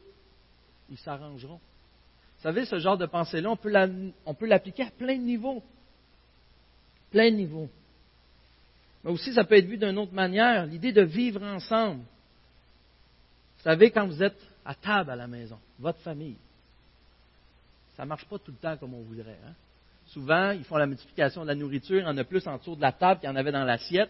Ils 0.90 0.98
s'arrangeront. 0.98 1.60
Vous 2.42 2.48
savez, 2.50 2.66
ce 2.66 2.80
genre 2.80 2.98
de 2.98 3.06
pensée-là, 3.06 3.52
on 3.52 4.34
peut 4.34 4.48
l'appliquer 4.48 4.82
à 4.82 4.90
plein 4.90 5.16
de 5.16 5.22
niveaux. 5.22 5.62
Plein 7.12 7.30
de 7.30 7.36
niveaux. 7.36 7.70
Mais 9.04 9.12
aussi, 9.12 9.32
ça 9.32 9.44
peut 9.44 9.58
être 9.58 9.68
vu 9.68 9.78
d'une 9.78 10.00
autre 10.00 10.14
manière, 10.14 10.66
l'idée 10.66 10.92
de 10.92 11.04
vivre 11.04 11.44
ensemble. 11.44 12.00
Vous 12.00 13.64
savez, 13.64 13.92
quand 13.92 14.08
vous 14.08 14.24
êtes 14.24 14.42
à 14.66 14.74
table 14.74 15.12
à 15.12 15.16
la 15.16 15.28
maison, 15.28 15.60
votre 15.78 16.00
famille, 16.00 16.38
ça 17.96 18.06
ne 18.06 18.10
marche 18.10 18.26
pas 18.26 18.40
tout 18.40 18.50
le 18.50 18.58
temps 18.58 18.76
comme 18.76 18.96
on 18.96 19.02
voudrait. 19.04 19.38
Hein? 19.46 19.54
Souvent, 20.08 20.50
ils 20.50 20.64
font 20.64 20.78
la 20.78 20.88
multiplication 20.88 21.44
de 21.44 21.48
la 21.48 21.54
nourriture, 21.54 22.00
il 22.00 22.06
y 22.06 22.08
en 22.08 22.18
a 22.18 22.24
plus 22.24 22.48
en 22.48 22.58
dessous 22.58 22.76
de 22.76 22.82
la 22.82 22.92
table 22.92 23.20
qu'il 23.20 23.30
y 23.30 23.32
en 23.32 23.36
avait 23.36 23.52
dans 23.52 23.66
l'assiette. 23.66 24.10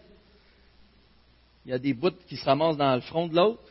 Il 1.66 1.70
y 1.70 1.74
a 1.74 1.78
des 1.78 1.92
bouts 1.92 2.16
qui 2.26 2.38
se 2.38 2.46
ramassent 2.46 2.78
dans 2.78 2.94
le 2.94 3.02
front 3.02 3.28
de 3.28 3.36
l'autre. 3.36 3.62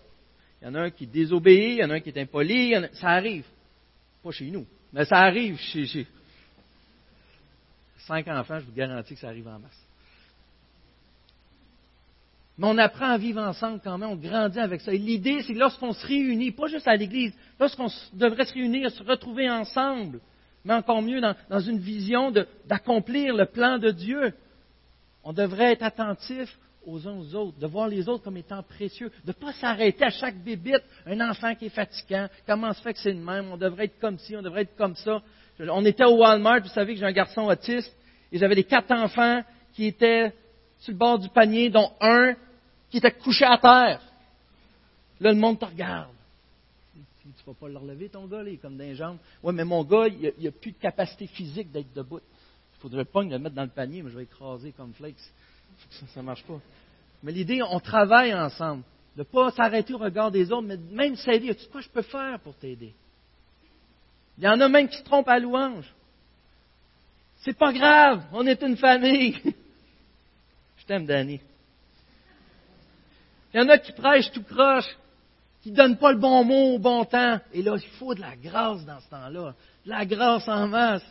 Il 0.62 0.66
y 0.66 0.68
en 0.70 0.76
a 0.76 0.82
un 0.82 0.92
qui 0.92 1.08
désobéit, 1.08 1.78
il 1.78 1.82
y 1.82 1.84
en 1.84 1.90
a 1.90 1.96
un 1.96 2.00
qui 2.00 2.10
est 2.10 2.22
impoli. 2.22 2.76
Ça 2.94 3.08
arrive. 3.08 3.46
Pas 4.24 4.32
chez 4.32 4.52
nous, 4.52 4.66
mais 4.94 5.06
ça 5.06 5.18
arrive 5.18 5.58
chez, 5.58 5.86
chez... 5.86 6.08
Cinq 8.00 8.28
enfants, 8.28 8.60
je 8.60 8.66
vous 8.66 8.74
garantis 8.74 9.14
que 9.14 9.20
ça 9.20 9.28
arrive 9.28 9.48
en 9.48 9.60
masse. 9.60 9.86
Mais 12.58 12.68
on 12.68 12.78
apprend 12.78 13.08
à 13.08 13.18
vivre 13.18 13.42
ensemble 13.42 13.80
quand 13.84 13.98
même, 13.98 14.10
on 14.10 14.16
grandit 14.16 14.60
avec 14.60 14.82
ça. 14.82 14.94
Et 14.94 14.98
l'idée, 14.98 15.42
c'est 15.42 15.54
que 15.54 15.60
lorsqu'on 15.60 15.94
se 15.94 16.06
réunit, 16.06 16.52
pas 16.52 16.68
juste 16.68 16.88
à 16.88 16.96
l'Église, 16.96 17.34
lorsqu'on 17.60 17.88
devrait 18.14 18.46
se 18.46 18.54
réunir, 18.54 18.92
se 18.92 19.02
retrouver 19.04 19.50
ensemble, 19.50 20.20
mais 20.64 20.74
encore 20.74 21.02
mieux 21.02 21.22
dans, 21.22 21.60
une 21.60 21.80
vision 21.80 22.32
d'accomplir 22.68 23.36
le 23.36 23.46
plan 23.46 23.80
de 23.80 23.90
Dieu, 23.90 24.34
on 25.24 25.34
devrait 25.34 25.74
être 25.74 25.84
attentif 25.84 26.56
aux 26.86 27.08
uns 27.08 27.18
aux 27.18 27.36
autres, 27.36 27.60
de 27.60 27.68
voir 27.68 27.88
les 27.88 28.08
autres 28.10 28.24
comme 28.24 28.38
étant 28.38 28.64
précieux, 28.64 29.12
de 29.24 29.30
ne 29.30 29.34
pas 29.34 29.54
s'arrêter 29.54 30.06
à 30.06 30.10
chaque 30.10 30.38
bébite, 30.38 30.84
un 31.06 31.30
enfant 31.30 31.54
qui 31.56 31.68
est 31.68 31.70
fatigant, 31.70 32.28
comment 32.48 32.74
se 32.74 32.82
fait 32.82 32.94
que 32.94 33.00
c'est 33.00 33.14
le 33.14 33.20
même, 33.20 33.52
on 33.52 33.58
devrait 33.58 33.86
être 33.86 34.00
comme 34.00 34.18
ci, 34.18 34.36
on 34.36 34.42
devrait 34.42 34.64
être 34.64 34.76
comme 34.76 34.96
ça. 34.96 35.22
On 35.60 35.86
était 35.86 36.06
au 36.06 36.18
Walmart, 36.18 36.62
vous 36.62 36.70
savez 36.70 36.94
que 36.94 37.00
j'ai 37.00 37.06
un 37.06 37.12
garçon 37.12 37.44
autiste, 37.44 37.96
et 38.32 38.38
j'avais 38.38 38.56
les 38.56 38.64
quatre 38.64 38.92
enfants 38.92 39.44
qui 39.74 39.86
étaient 39.86 40.34
sur 40.80 40.92
le 40.92 40.98
bord 40.98 41.20
du 41.20 41.30
panier, 41.30 41.70
dont 41.70 41.92
un 42.02 42.34
qui 42.90 42.98
était 42.98 43.12
couché 43.12 43.46
à 43.46 43.58
terre. 43.58 44.02
Là, 45.20 45.32
le 45.32 45.38
monde 45.38 45.60
te 45.60 45.66
regarde. 45.66 46.10
Tu 46.94 47.28
ne 47.28 47.34
vas 47.46 47.54
pas 47.54 47.68
le 47.68 47.78
relever, 47.78 48.10
ton 48.10 48.26
gars, 48.26 48.42
il 48.42 48.56
est 48.56 48.58
comme 48.58 48.78
d'un 48.78 48.94
jambes. 48.96 49.18
Oui, 49.44 49.54
mais 49.54 49.64
mon 49.64 49.84
gars, 49.84 50.08
il 50.08 50.34
n'a 50.44 50.52
plus 50.52 50.72
de 50.72 50.78
capacité 50.78 51.28
physique 51.28 51.72
d'être 51.72 51.94
debout. 51.94 52.20
Il 52.20 52.80
faudrait 52.82 53.06
pas 53.06 53.22
le 53.22 53.38
mettre 53.38 53.56
dans 53.56 53.64
le 53.64 53.70
panier, 53.70 54.02
mais 54.02 54.10
je 54.10 54.18
vais 54.18 54.24
écraser 54.24 54.72
comme 54.72 54.94
flakes. 54.94 55.16
Ça 56.14 56.22
ne 56.22 56.26
marche 56.26 56.44
pas. 56.44 56.60
Mais 57.24 57.32
l'idée, 57.32 57.62
on 57.62 57.80
travaille 57.80 58.34
ensemble. 58.34 58.84
De 59.16 59.22
ne 59.22 59.24
pas 59.26 59.52
s'arrêter 59.52 59.94
au 59.94 59.98
regard 59.98 60.32
des 60.32 60.52
autres, 60.52 60.68
mais 60.68 60.78
même 60.78 61.16
s'aider. 61.16 61.54
Tu 61.54 61.64
sais 61.64 61.70
quoi 61.70 61.82
je 61.82 61.90
peux 61.90 62.02
faire 62.02 62.40
pour 62.40 62.56
t'aider? 62.56 62.94
Il 64.38 64.44
y 64.44 64.48
en 64.48 64.60
a 64.60 64.70
même 64.70 64.88
qui 64.88 64.98
se 64.98 65.04
trompent 65.04 65.28
à 65.28 65.38
louange. 65.38 65.94
C'est 67.44 67.58
pas 67.58 67.74
grave, 67.74 68.24
on 68.32 68.46
est 68.46 68.62
une 68.62 68.78
famille. 68.78 69.40
Je 70.78 70.86
t'aime, 70.86 71.06
Danny. 71.06 71.42
Il 73.54 73.60
y 73.60 73.64
en 73.64 73.70
a 73.70 73.78
qui 73.78 73.92
prêchent 73.92 74.32
tout 74.32 74.44
croche, 74.44 74.88
qui 75.62 75.72
ne 75.72 75.76
donnent 75.76 75.98
pas 75.98 76.12
le 76.12 76.20
bon 76.20 76.44
mot 76.44 76.76
au 76.76 76.80
bon 76.80 77.04
temps. 77.04 77.40
Et 77.52 77.62
là, 77.62 77.76
il 77.76 77.90
faut 77.98 78.16
de 78.16 78.22
la 78.22 78.36
grâce 78.36 78.86
dans 78.86 79.00
ce 79.00 79.10
temps-là. 79.10 79.54
De 79.86 79.90
la 79.90 80.06
grâce 80.06 80.48
en 80.48 80.68
masse. 80.68 81.04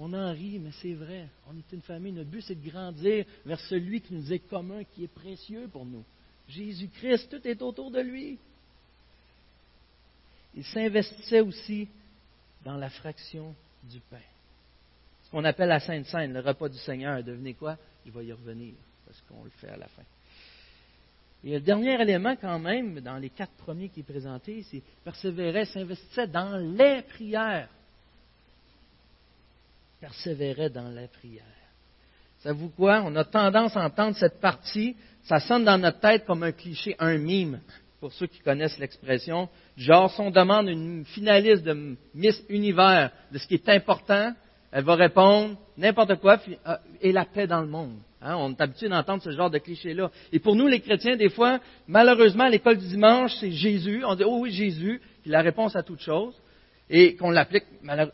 On 0.00 0.12
en 0.12 0.32
rit, 0.32 0.60
mais 0.60 0.70
c'est 0.80 0.94
vrai. 0.94 1.26
On 1.50 1.58
est 1.58 1.72
une 1.72 1.82
famille. 1.82 2.12
Notre 2.12 2.30
but, 2.30 2.42
c'est 2.42 2.54
de 2.54 2.70
grandir 2.70 3.24
vers 3.44 3.58
celui 3.60 4.00
qui 4.00 4.14
nous 4.14 4.32
est 4.32 4.38
commun, 4.38 4.84
qui 4.94 5.04
est 5.04 5.12
précieux 5.12 5.68
pour 5.72 5.84
nous. 5.84 6.04
Jésus-Christ, 6.48 7.28
tout 7.28 7.46
est 7.46 7.60
autour 7.60 7.90
de 7.90 8.00
lui. 8.00 8.38
Il 10.54 10.64
s'investissait 10.64 11.40
aussi 11.40 11.88
dans 12.64 12.76
la 12.76 12.88
fraction 12.90 13.54
du 13.82 13.98
pain. 14.08 14.16
Ce 15.24 15.30
qu'on 15.30 15.44
appelle 15.44 15.68
la 15.68 15.80
Sainte 15.80 16.06
Seine, 16.06 16.32
le 16.32 16.40
repas 16.40 16.68
du 16.68 16.78
Seigneur. 16.78 17.22
Devenez 17.22 17.54
quoi? 17.54 17.76
Il 18.06 18.12
va 18.12 18.22
y 18.22 18.32
revenir, 18.32 18.74
parce 19.04 19.20
qu'on 19.22 19.44
le 19.44 19.50
fait 19.50 19.68
à 19.68 19.76
la 19.76 19.88
fin. 19.88 20.02
Et 21.44 21.52
le 21.52 21.60
dernier 21.60 22.00
élément, 22.00 22.36
quand 22.36 22.58
même, 22.58 23.00
dans 23.00 23.16
les 23.16 23.30
quatre 23.30 23.52
premiers 23.52 23.88
qui 23.88 24.00
est 24.00 24.04
présenté, 24.04 24.62
c'est 24.62 24.82
persévérait, 25.04 25.66
s'investissait 25.66 26.28
dans 26.28 26.56
les 26.56 27.02
prières. 27.02 27.68
Persévérait 30.00 30.70
dans 30.70 30.88
les 30.90 31.08
prières. 31.08 31.44
Savez-vous 32.38 32.68
quoi? 32.70 33.02
On 33.04 33.16
a 33.16 33.24
tendance 33.24 33.76
à 33.76 33.84
entendre 33.84 34.16
cette 34.16 34.40
partie, 34.40 34.96
ça 35.24 35.40
sonne 35.40 35.64
dans 35.64 35.78
notre 35.78 35.98
tête 35.98 36.24
comme 36.24 36.44
un 36.44 36.52
cliché, 36.52 36.94
un 37.00 37.18
mime, 37.18 37.60
pour 38.00 38.12
ceux 38.12 38.28
qui 38.28 38.38
connaissent 38.38 38.78
l'expression. 38.78 39.48
Genre, 39.76 40.10
si 40.12 40.20
on 40.20 40.30
demande 40.30 40.68
une 40.68 41.04
finaliste 41.04 41.64
de 41.64 41.96
Miss 42.14 42.40
Univers 42.48 43.10
de 43.32 43.38
ce 43.38 43.46
qui 43.48 43.54
est 43.54 43.68
important, 43.68 44.32
elle 44.70 44.84
va 44.84 44.94
répondre 44.94 45.56
n'importe 45.76 46.14
quoi 46.16 46.38
euh, 46.66 46.76
et 47.00 47.10
la 47.10 47.24
paix 47.24 47.46
dans 47.46 47.60
le 47.60 47.66
monde. 47.66 47.98
Hein, 48.20 48.36
on 48.36 48.50
est 48.52 48.60
habitué 48.60 48.88
d'entendre 48.88 49.22
ce 49.22 49.30
genre 49.30 49.50
de 49.50 49.58
cliché-là. 49.58 50.10
Et 50.32 50.38
pour 50.38 50.56
nous, 50.56 50.66
les 50.66 50.80
chrétiens, 50.80 51.16
des 51.16 51.28
fois, 51.30 51.60
malheureusement, 51.86 52.44
à 52.44 52.50
l'école 52.50 52.78
du 52.78 52.86
dimanche, 52.86 53.34
c'est 53.40 53.52
Jésus. 53.52 54.04
On 54.04 54.14
dit, 54.14 54.24
oh 54.24 54.38
oui, 54.40 54.50
Jésus, 54.50 55.00
puis 55.22 55.30
la 55.30 55.40
réponse 55.40 55.76
à 55.76 55.82
toute 55.82 56.00
chose. 56.00 56.34
Et 56.90 57.16
qu'on 57.16 57.30
l'applique, 57.30 57.64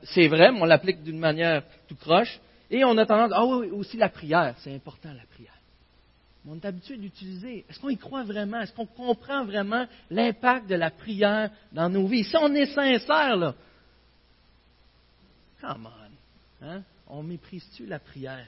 c'est 0.03 0.29
vrai, 0.29 0.51
mais 0.51 0.61
on 0.61 0.65
l'applique 0.65 1.03
d'une 1.03 1.19
manière 1.19 1.63
tout 1.89 1.97
croche. 1.97 2.41
Et 2.71 2.85
on 2.85 2.97
a 2.99 3.07
tendance, 3.07 3.31
ah 3.35 3.45
oui, 3.45 3.71
aussi 3.71 3.97
la 3.97 4.09
prière, 4.09 4.55
c'est 4.59 4.75
important 4.75 5.11
la 5.13 5.27
prière. 5.27 5.53
On 6.47 6.57
est 6.57 6.65
habitué 6.65 6.97
d'utiliser. 6.97 7.65
Est-ce 7.69 7.79
qu'on 7.81 7.89
y 7.89 7.97
croit 7.97 8.25
vraiment? 8.25 8.61
Est-ce 8.61 8.73
qu'on 8.73 8.87
comprend 8.87 9.45
vraiment 9.45 9.87
l'impact 10.11 10.67
de 10.69 10.75
la 10.75 10.91
prière 10.91 11.51
dans 11.73 11.89
nos 11.89 12.07
vies? 12.07 12.25
Si 12.25 12.37
on 12.37 12.53
est 12.55 12.67
sincère, 12.67 13.37
là, 13.37 13.55
come 15.61 15.89
on, 15.89 16.67
hein? 16.67 16.83
on 17.07 17.23
méprise-tu 17.23 17.87
la 17.87 17.99
prière? 17.99 18.47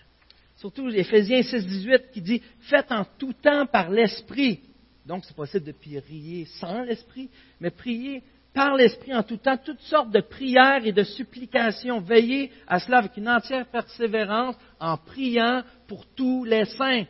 Surtout 0.59 0.89
Éphésiens 0.89 1.43
6, 1.43 1.67
18 1.67 2.11
qui 2.13 2.21
dit 2.21 2.43
Faites 2.61 2.91
en 2.93 3.07
tout 3.19 3.33
temps 3.35 3.67
par 3.67 3.91
l'Esprit. 3.91 4.61
Donc, 5.07 5.25
c'est 5.25 5.37
possible 5.37 5.65
de 5.65 5.73
prier 5.73 6.47
sans 6.59 6.83
l'Esprit, 6.83 7.31
mais 7.61 7.71
prier 7.71 8.23
par 8.57 8.75
l'Esprit 8.75 9.15
en 9.15 9.23
tout 9.23 9.37
temps, 9.37 9.59
toutes 9.59 9.83
sortes 9.83 10.11
de 10.11 10.23
prières 10.23 10.87
et 10.87 10.93
de 10.93 11.03
supplications. 11.03 12.01
Veillez 12.01 12.51
à 12.67 12.81
cela 12.81 12.99
avec 12.99 13.15
une 13.19 13.29
entière 13.29 13.67
persévérance 13.67 14.57
en 14.81 14.97
priant 14.97 15.63
pour 15.87 16.07
tous 16.07 16.43
les 16.45 16.65
saints. 16.65 17.05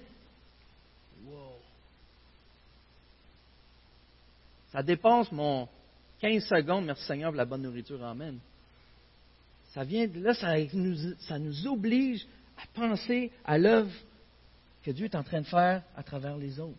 Wow. 1.24 1.52
Ça 4.72 4.82
dépense 4.82 5.30
mon 5.30 5.68
15 6.20 6.42
secondes, 6.46 6.84
merci 6.84 7.04
Seigneur 7.04 7.30
pour 7.30 7.36
la 7.36 7.44
bonne 7.44 7.62
nourriture, 7.62 8.04
Amen. 8.04 8.40
Ça 9.68 9.84
vient 9.84 10.08
de 10.08 10.18
là, 10.18 10.34
ça 10.34 10.56
nous, 10.72 10.96
ça 11.20 11.38
nous 11.38 11.64
oblige 11.68 12.26
à 12.58 12.62
penser 12.74 13.30
à 13.44 13.56
l'œuvre 13.56 13.92
que 14.82 14.90
Dieu 14.90 15.04
est 15.04 15.14
en 15.14 15.22
train 15.22 15.42
de 15.42 15.46
faire 15.46 15.82
à 15.96 16.02
travers 16.02 16.36
les 16.36 16.58
autres. 16.58 16.74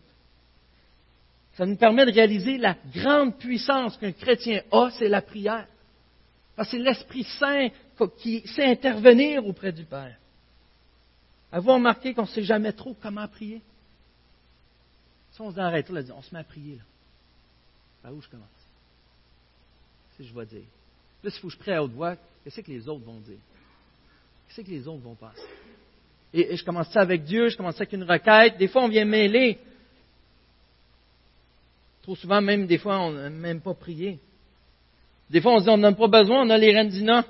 Ça 1.58 1.66
nous 1.66 1.74
permet 1.74 2.06
de 2.06 2.12
réaliser 2.12 2.56
la 2.56 2.76
grande 2.94 3.36
puissance 3.36 3.96
qu'un 3.96 4.12
chrétien 4.12 4.62
a, 4.70 4.90
c'est 4.92 5.08
la 5.08 5.20
prière. 5.20 5.66
Parce 6.54 6.70
que 6.70 6.76
c'est 6.76 6.82
l'Esprit 6.82 7.24
Saint 7.24 7.68
qui 8.20 8.46
sait 8.46 8.66
intervenir 8.66 9.44
auprès 9.44 9.72
du 9.72 9.82
Père. 9.82 10.16
Avez-vous 11.50 11.72
remarqué 11.72 12.14
qu'on 12.14 12.22
ne 12.22 12.28
sait 12.28 12.44
jamais 12.44 12.72
trop 12.72 12.94
comment 13.02 13.26
prier? 13.26 13.60
Si 15.32 15.40
on 15.40 15.52
se 15.52 15.58
arrête 15.58 15.90
là, 15.90 16.02
on 16.16 16.22
se 16.22 16.32
met 16.32 16.40
à 16.40 16.44
prier 16.44 16.76
là. 16.76 16.82
Par 18.04 18.14
où 18.14 18.22
je 18.22 18.28
commence? 18.28 18.46
Si 20.16 20.28
je 20.28 20.32
vais 20.32 20.46
dire. 20.46 20.62
Là, 21.24 21.30
s'il 21.32 21.40
faut 21.40 21.48
que 21.48 21.54
je 21.54 21.58
prie 21.58 21.72
à 21.72 21.82
haute 21.82 21.90
voix, 21.90 22.14
qu'est-ce 22.44 22.60
que 22.60 22.70
les 22.70 22.88
autres 22.88 23.04
vont 23.04 23.18
dire? 23.18 23.40
Qu'est-ce 24.46 24.64
que 24.64 24.70
les 24.70 24.86
autres 24.86 25.02
vont 25.02 25.16
penser? 25.16 25.42
Et, 26.32 26.56
je 26.56 26.64
commence 26.64 26.90
ça 26.90 27.00
avec 27.00 27.24
Dieu, 27.24 27.48
je 27.48 27.56
commence 27.56 27.74
ça 27.74 27.82
avec 27.82 27.94
une 27.94 28.04
requête. 28.04 28.58
Des 28.58 28.68
fois, 28.68 28.84
on 28.84 28.88
vient 28.88 29.04
mêler. 29.04 29.58
Trop 32.08 32.16
souvent, 32.16 32.40
même 32.40 32.66
des 32.66 32.78
fois, 32.78 33.00
on 33.00 33.10
n'a 33.10 33.28
même 33.28 33.60
pas 33.60 33.74
prié. 33.74 34.18
Des 35.28 35.42
fois, 35.42 35.52
on 35.52 35.58
se 35.58 35.64
dit, 35.64 35.68
on 35.68 35.76
n'a 35.76 35.92
pas 35.92 36.08
besoin, 36.08 36.46
on 36.46 36.48
a 36.48 36.56
les 36.56 36.74
rendina. 36.74 37.22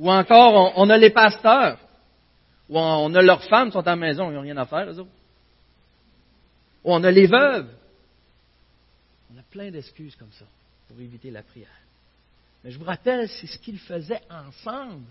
Ou 0.00 0.10
encore, 0.10 0.72
on, 0.76 0.90
a 0.90 0.96
les 0.96 1.10
pasteurs. 1.10 1.78
Ou 2.68 2.80
on, 2.80 3.14
a 3.14 3.22
leurs 3.22 3.44
femmes, 3.44 3.70
sont 3.70 3.78
à 3.78 3.90
la 3.90 3.94
maison, 3.94 4.28
ils 4.28 4.34
n'ont 4.34 4.40
rien 4.40 4.56
à 4.56 4.66
faire, 4.66 4.90
eux 4.90 4.98
autres. 4.98 5.10
Ou 6.82 6.94
on 6.94 7.04
a 7.04 7.12
les 7.12 7.28
veuves. 7.28 7.68
On 9.32 9.38
a 9.38 9.42
plein 9.48 9.70
d'excuses 9.70 10.16
comme 10.16 10.32
ça 10.32 10.46
pour 10.88 11.00
éviter 11.00 11.30
la 11.30 11.44
prière. 11.44 11.68
Mais 12.64 12.72
je 12.72 12.78
vous 12.80 12.86
rappelle, 12.86 13.28
c'est 13.28 13.46
ce 13.46 13.58
qu'ils 13.58 13.78
faisaient 13.78 14.22
ensemble. 14.28 15.04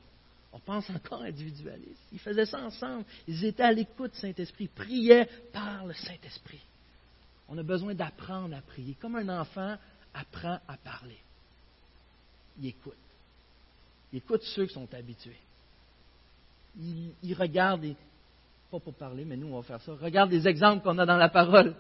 On 0.52 0.60
pense 0.60 0.90
encore 0.90 1.22
individualiste. 1.22 2.10
Ils 2.12 2.20
faisaient 2.20 2.46
ça 2.46 2.60
ensemble. 2.60 3.06
Ils 3.26 3.46
étaient 3.46 3.64
à 3.64 3.72
l'écoute 3.72 4.12
du 4.12 4.20
Saint-Esprit, 4.20 4.68
priaient 4.68 5.30
par 5.54 5.86
le 5.86 5.94
Saint-Esprit. 5.94 6.60
On 7.48 7.58
a 7.58 7.64
besoin 7.64 7.94
d'apprendre 7.94 8.56
à 8.56 8.62
prier, 8.62 8.96
comme 9.00 9.16
un 9.16 9.30
enfant 9.40 9.78
apprend 10.14 10.60
à 10.68 10.78
parler. 10.78 11.18
il 12.60 12.68
écoute. 12.68 12.94
Il 14.12 14.18
écoute 14.18 14.42
ceux 14.44 14.66
qui 14.66 14.74
sont 14.74 14.92
habitués. 14.94 15.38
Il, 16.78 17.34
regarde, 17.34 17.86
et, 17.86 17.96
pas 18.72 18.80
pour 18.80 18.94
parler, 18.94 19.26
mais 19.26 19.38
nous 19.38 19.48
on 19.48 19.60
va 19.60 19.64
faire 19.64 19.82
ça, 19.82 19.94
regarde 19.94 20.32
les 20.32 20.48
exemples 20.48 20.84
qu'on 20.84 20.98
a 20.98 21.06
dans 21.06 21.18
la 21.18 21.30
parole. 21.30 21.76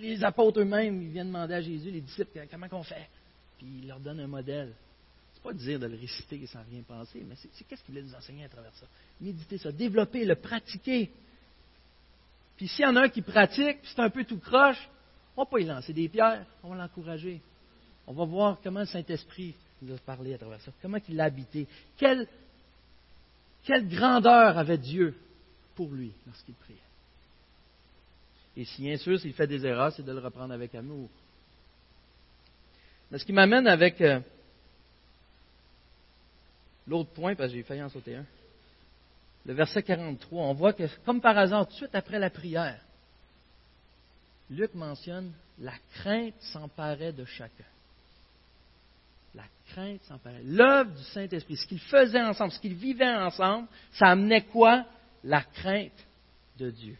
Les 0.00 0.24
apôtres 0.24 0.60
eux-mêmes, 0.60 1.02
ils 1.02 1.10
viennent 1.10 1.28
demander 1.28 1.54
à 1.54 1.60
Jésus, 1.60 1.90
les 1.90 2.00
disciples, 2.00 2.46
comment 2.50 2.68
qu'on 2.68 2.82
fait? 2.82 3.08
Puis 3.58 3.66
il 3.82 3.88
leur 3.88 4.00
donne 4.00 4.20
un 4.20 4.26
modèle. 4.26 4.72
C'est 5.34 5.42
pas 5.42 5.52
dire 5.52 5.78
de 5.78 5.86
le 5.86 5.96
réciter 5.96 6.44
sans 6.46 6.62
rien 6.68 6.82
penser, 6.82 7.22
mais 7.26 7.34
c'est 7.36 7.64
qu'est-ce 7.64 7.82
qu'il 7.84 7.94
voulait 7.94 8.06
nous 8.06 8.14
enseigner 8.14 8.44
à 8.44 8.48
travers 8.48 8.74
ça? 8.74 8.86
Méditer 9.20 9.58
ça, 9.58 9.70
développer, 9.70 10.24
le 10.24 10.34
pratiquer. 10.34 11.10
Puis 12.58 12.66
s'il 12.66 12.84
y 12.84 12.88
en 12.88 12.96
a 12.96 13.02
un 13.02 13.08
qui 13.08 13.22
pratique, 13.22 13.80
puis 13.80 13.90
c'est 13.94 14.02
un 14.02 14.10
peu 14.10 14.24
tout 14.24 14.38
croche, 14.38 14.90
on 15.36 15.42
va 15.42 15.46
pas 15.46 15.60
y 15.60 15.64
lancer 15.64 15.92
des 15.92 16.08
pierres, 16.08 16.44
on 16.64 16.70
va 16.70 16.76
l'encourager. 16.76 17.40
On 18.08 18.12
va 18.12 18.24
voir 18.24 18.58
comment 18.62 18.80
le 18.80 18.86
Saint-Esprit 18.86 19.54
nous 19.80 19.94
a 19.94 19.98
parlé 19.98 20.34
à 20.34 20.38
travers 20.38 20.60
ça, 20.60 20.72
comment 20.82 20.98
il 21.08 21.14
l'a 21.14 21.24
habité. 21.24 21.68
Quelle, 21.96 22.26
quelle 23.62 23.88
grandeur 23.88 24.58
avait 24.58 24.76
Dieu 24.76 25.14
pour 25.76 25.88
lui 25.92 26.10
lorsqu'il 26.26 26.54
priait. 26.54 26.76
Et 28.56 28.64
si 28.64 28.82
bien 28.82 28.96
sûr, 28.96 29.20
s'il 29.20 29.34
fait 29.34 29.46
des 29.46 29.64
erreurs, 29.64 29.92
c'est 29.92 30.02
de 30.02 30.10
le 30.10 30.18
reprendre 30.18 30.52
avec 30.52 30.74
amour. 30.74 31.08
Mais 33.12 33.18
ce 33.18 33.24
qui 33.24 33.32
m'amène 33.32 33.68
avec 33.68 34.00
euh, 34.00 34.18
l'autre 36.88 37.10
point, 37.10 37.36
parce 37.36 37.50
que 37.50 37.56
j'ai 37.56 37.62
failli 37.62 37.82
en 37.82 37.88
sauter 37.88 38.16
un, 38.16 38.24
le 39.48 39.54
verset 39.54 39.82
43, 39.82 40.44
on 40.44 40.52
voit 40.52 40.74
que, 40.74 40.82
comme 41.06 41.22
par 41.22 41.38
hasard, 41.38 41.66
tout 41.66 41.72
de 41.72 41.76
suite 41.78 41.94
après 41.94 42.18
la 42.18 42.28
prière, 42.28 42.78
Luc 44.50 44.74
mentionne 44.74 45.32
la 45.58 45.72
crainte 45.94 46.34
s'emparait 46.52 47.14
de 47.14 47.24
chacun. 47.24 47.64
La 49.34 49.44
crainte 49.70 50.02
s'emparait. 50.02 50.42
L'œuvre 50.44 50.90
du 50.94 51.02
Saint-Esprit, 51.02 51.56
ce 51.56 51.66
qu'ils 51.66 51.80
faisaient 51.80 52.20
ensemble, 52.20 52.52
ce 52.52 52.60
qu'ils 52.60 52.74
vivaient 52.74 53.08
ensemble, 53.08 53.68
ça 53.92 54.08
amenait 54.08 54.42
quoi? 54.42 54.84
La 55.24 55.40
crainte 55.40 56.06
de 56.58 56.70
Dieu. 56.70 56.98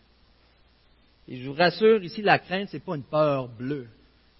Et 1.28 1.36
je 1.36 1.50
vous 1.50 1.54
rassure, 1.54 2.02
ici, 2.02 2.22
la 2.22 2.38
crainte, 2.38 2.70
ce 2.70 2.78
n'est 2.78 2.82
pas 2.82 2.96
une 2.96 3.04
peur 3.04 3.48
bleue. 3.48 3.88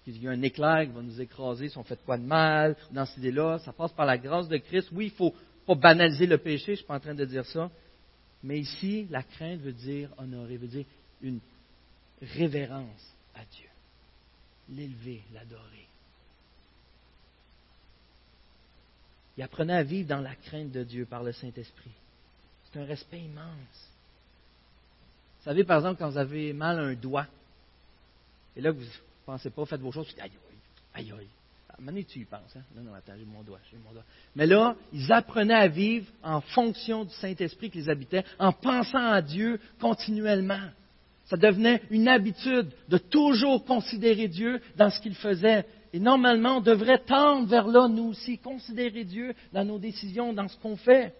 Il 0.07 0.23
y 0.23 0.27
a 0.27 0.31
un 0.31 0.41
éclair 0.41 0.87
qui 0.87 0.91
va 0.91 1.03
nous 1.03 1.21
écraser 1.21 1.69
si 1.69 1.77
on 1.77 1.83
fait 1.83 1.99
quoi 2.03 2.17
de 2.17 2.23
mal, 2.23 2.75
dans 2.89 3.05
cette 3.05 3.17
idée-là. 3.17 3.59
Ça 3.59 3.71
passe 3.71 3.91
par 3.91 4.07
la 4.07 4.17
grâce 4.17 4.47
de 4.47 4.57
Christ. 4.57 4.89
Oui, 4.93 5.05
il 5.05 5.23
ne 5.23 5.29
faut 5.29 5.35
pas 5.67 5.75
banaliser 5.75 6.25
le 6.25 6.39
péché, 6.39 6.65
je 6.65 6.71
ne 6.71 6.75
suis 6.77 6.85
pas 6.85 6.95
en 6.95 6.99
train 6.99 7.13
de 7.13 7.25
dire 7.25 7.45
ça. 7.45 7.69
Mais 8.43 8.59
ici, 8.59 9.07
la 9.09 9.23
crainte 9.23 9.61
veut 9.61 9.73
dire 9.73 10.09
honorer, 10.17 10.57
veut 10.57 10.67
dire 10.67 10.85
une 11.21 11.39
révérence 12.21 13.13
à 13.35 13.43
Dieu. 13.45 13.67
L'élever, 14.69 15.21
l'adorer. 15.33 15.87
Il 19.37 19.43
apprenait 19.43 19.73
à 19.73 19.83
vivre 19.83 20.07
dans 20.07 20.21
la 20.21 20.35
crainte 20.35 20.71
de 20.71 20.83
Dieu 20.83 21.05
par 21.05 21.23
le 21.23 21.31
Saint-Esprit. 21.31 21.91
C'est 22.65 22.79
un 22.79 22.85
respect 22.85 23.21
immense. 23.21 23.89
Vous 25.39 25.45
savez, 25.45 25.63
par 25.63 25.77
exemple, 25.77 25.99
quand 25.99 26.09
vous 26.09 26.17
avez 26.17 26.53
mal 26.53 26.79
un 26.79 26.93
doigt, 26.93 27.27
et 28.55 28.61
là, 28.61 28.71
vous 28.71 28.81
ne 28.81 28.87
pensez 29.25 29.49
pas, 29.49 29.65
faites 29.65 29.81
vos 29.81 29.91
choses, 29.91 30.07
vous 30.07 30.11
dites, 30.11 30.21
aïe, 30.21 30.31
aïe, 30.93 31.13
aïe. 31.17 31.27
Maintenant, 31.81 32.01
tu 32.07 32.19
y 32.19 32.25
penses. 32.25 32.55
Hein? 32.55 32.63
Non, 32.75 32.83
non, 32.83 32.93
attends, 32.93 33.13
j'ai 33.17 33.25
mon 33.25 33.43
doigt, 33.43 33.59
j'ai 33.71 33.77
mon 33.77 33.91
doigt. 33.91 34.03
Mais 34.35 34.45
là, 34.45 34.75
ils 34.91 35.11
apprenaient 35.11 35.53
à 35.53 35.67
vivre 35.67 36.07
en 36.23 36.41
fonction 36.41 37.05
du 37.05 37.13
Saint-Esprit 37.13 37.69
qui 37.69 37.79
les 37.79 37.89
habitait, 37.89 38.23
en 38.37 38.51
pensant 38.51 39.11
à 39.11 39.21
Dieu 39.21 39.59
continuellement. 39.79 40.69
Ça 41.25 41.37
devenait 41.37 41.81
une 41.91 42.07
habitude 42.07 42.69
de 42.87 42.97
toujours 42.97 43.63
considérer 43.63 44.27
Dieu 44.27 44.61
dans 44.75 44.89
ce 44.89 44.99
qu'ils 44.99 45.15
faisaient. 45.15 45.65
Et 45.93 45.99
normalement, 45.99 46.57
on 46.57 46.61
devrait 46.61 46.99
tendre 46.99 47.47
vers 47.47 47.67
là, 47.67 47.87
nous 47.87 48.09
aussi, 48.09 48.37
considérer 48.37 49.03
Dieu 49.03 49.33
dans 49.53 49.63
nos 49.63 49.79
décisions, 49.79 50.33
dans 50.33 50.47
ce 50.47 50.57
qu'on 50.57 50.75
fait. 50.75 51.13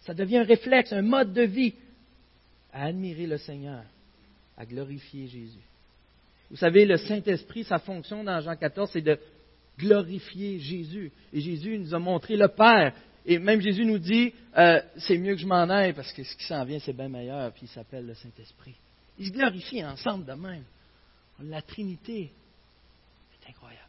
Ça 0.00 0.14
devient 0.14 0.38
un 0.38 0.44
réflexe, 0.44 0.92
un 0.92 1.02
mode 1.02 1.32
de 1.32 1.42
vie 1.42 1.74
à 2.72 2.84
admirer 2.84 3.26
le 3.26 3.38
Seigneur, 3.38 3.82
à 4.56 4.64
glorifier 4.64 5.26
Jésus. 5.26 5.58
Vous 6.50 6.56
savez, 6.56 6.84
le 6.84 6.96
Saint-Esprit, 6.96 7.64
sa 7.64 7.78
fonction 7.78 8.24
dans 8.24 8.40
Jean 8.40 8.56
14, 8.56 8.90
c'est 8.92 9.02
de 9.02 9.18
glorifier 9.80 10.58
Jésus. 10.58 11.12
Et 11.32 11.40
Jésus 11.40 11.78
nous 11.78 11.94
a 11.94 11.98
montré 11.98 12.36
le 12.36 12.48
Père. 12.48 12.94
Et 13.24 13.38
même 13.38 13.60
Jésus 13.60 13.84
nous 13.84 13.98
dit, 13.98 14.32
euh, 14.56 14.80
c'est 14.96 15.18
mieux 15.18 15.34
que 15.34 15.40
je 15.40 15.46
m'en 15.46 15.68
aille 15.68 15.92
parce 15.92 16.12
que 16.12 16.22
ce 16.22 16.36
qui 16.36 16.44
s'en 16.44 16.64
vient, 16.64 16.78
c'est 16.78 16.92
bien 16.92 17.08
meilleur. 17.08 17.52
Puis 17.52 17.62
il 17.64 17.68
s'appelle 17.68 18.06
le 18.06 18.14
Saint-Esprit. 18.14 18.74
Ils 19.18 19.26
se 19.26 19.32
glorifient 19.32 19.84
ensemble 19.84 20.24
de 20.24 20.32
même. 20.32 20.64
La 21.42 21.62
Trinité 21.62 22.32
est 23.32 23.50
incroyable. 23.50 23.88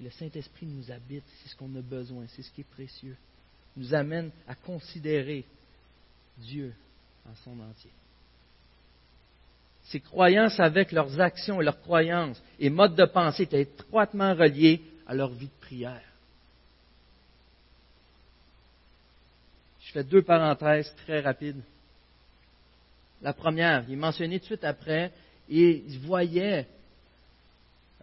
Le 0.00 0.10
Saint-Esprit 0.10 0.66
nous 0.66 0.90
habite, 0.90 1.24
c'est 1.42 1.50
ce 1.50 1.56
qu'on 1.56 1.74
a 1.76 1.82
besoin, 1.82 2.24
c'est 2.28 2.42
ce 2.42 2.50
qui 2.52 2.62
est 2.62 2.70
précieux. 2.70 3.16
Il 3.76 3.82
nous 3.82 3.94
amène 3.94 4.30
à 4.48 4.54
considérer 4.54 5.44
Dieu 6.38 6.72
en 7.28 7.34
son 7.44 7.60
entier. 7.60 7.90
Ces 9.90 9.98
croyances 9.98 10.60
avec 10.60 10.92
leurs 10.92 11.20
actions 11.20 11.60
et 11.60 11.64
leurs 11.64 11.80
croyances 11.80 12.40
et 12.60 12.70
modes 12.70 12.94
de 12.94 13.04
pensée 13.06 13.42
étaient 13.42 13.62
étroitement 13.62 14.34
reliés 14.34 14.80
à 15.04 15.14
leur 15.14 15.30
vie 15.30 15.46
de 15.46 15.60
prière. 15.60 16.04
Je 19.80 19.92
fais 19.92 20.04
deux 20.04 20.22
parenthèses 20.22 20.94
très 21.04 21.18
rapides. 21.20 21.60
La 23.20 23.32
première, 23.32 23.84
il 23.88 23.94
est 23.94 23.96
mentionné 23.96 24.38
tout 24.38 24.42
de 24.42 24.46
suite 24.46 24.64
après, 24.64 25.10
et 25.48 25.82
il 25.84 25.98
voyait, 25.98 26.68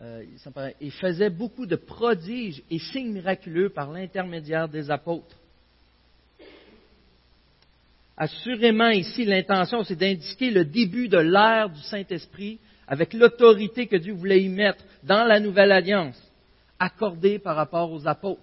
euh, 0.01 0.25
il 0.81 0.91
faisait 0.91 1.29
beaucoup 1.29 1.65
de 1.65 1.77
prodiges 1.77 2.61
et 2.69 2.79
signes 2.79 3.13
miraculeux 3.13 3.69
par 3.69 3.91
l'intermédiaire 3.91 4.67
des 4.67 4.91
apôtres. 4.91 5.37
Assurément, 8.17 8.89
ici, 8.89 9.25
l'intention, 9.25 9.83
c'est 9.83 9.95
d'indiquer 9.95 10.49
le 10.49 10.65
début 10.65 11.07
de 11.07 11.19
l'ère 11.19 11.69
du 11.69 11.81
Saint-Esprit 11.81 12.59
avec 12.87 13.13
l'autorité 13.13 13.85
que 13.85 13.97
Dieu 13.97 14.13
voulait 14.13 14.41
y 14.41 14.49
mettre 14.49 14.83
dans 15.03 15.23
la 15.23 15.39
nouvelle 15.39 15.71
alliance, 15.71 16.19
accordée 16.79 17.37
par 17.37 17.55
rapport 17.55 17.91
aux 17.91 18.07
apôtres. 18.07 18.41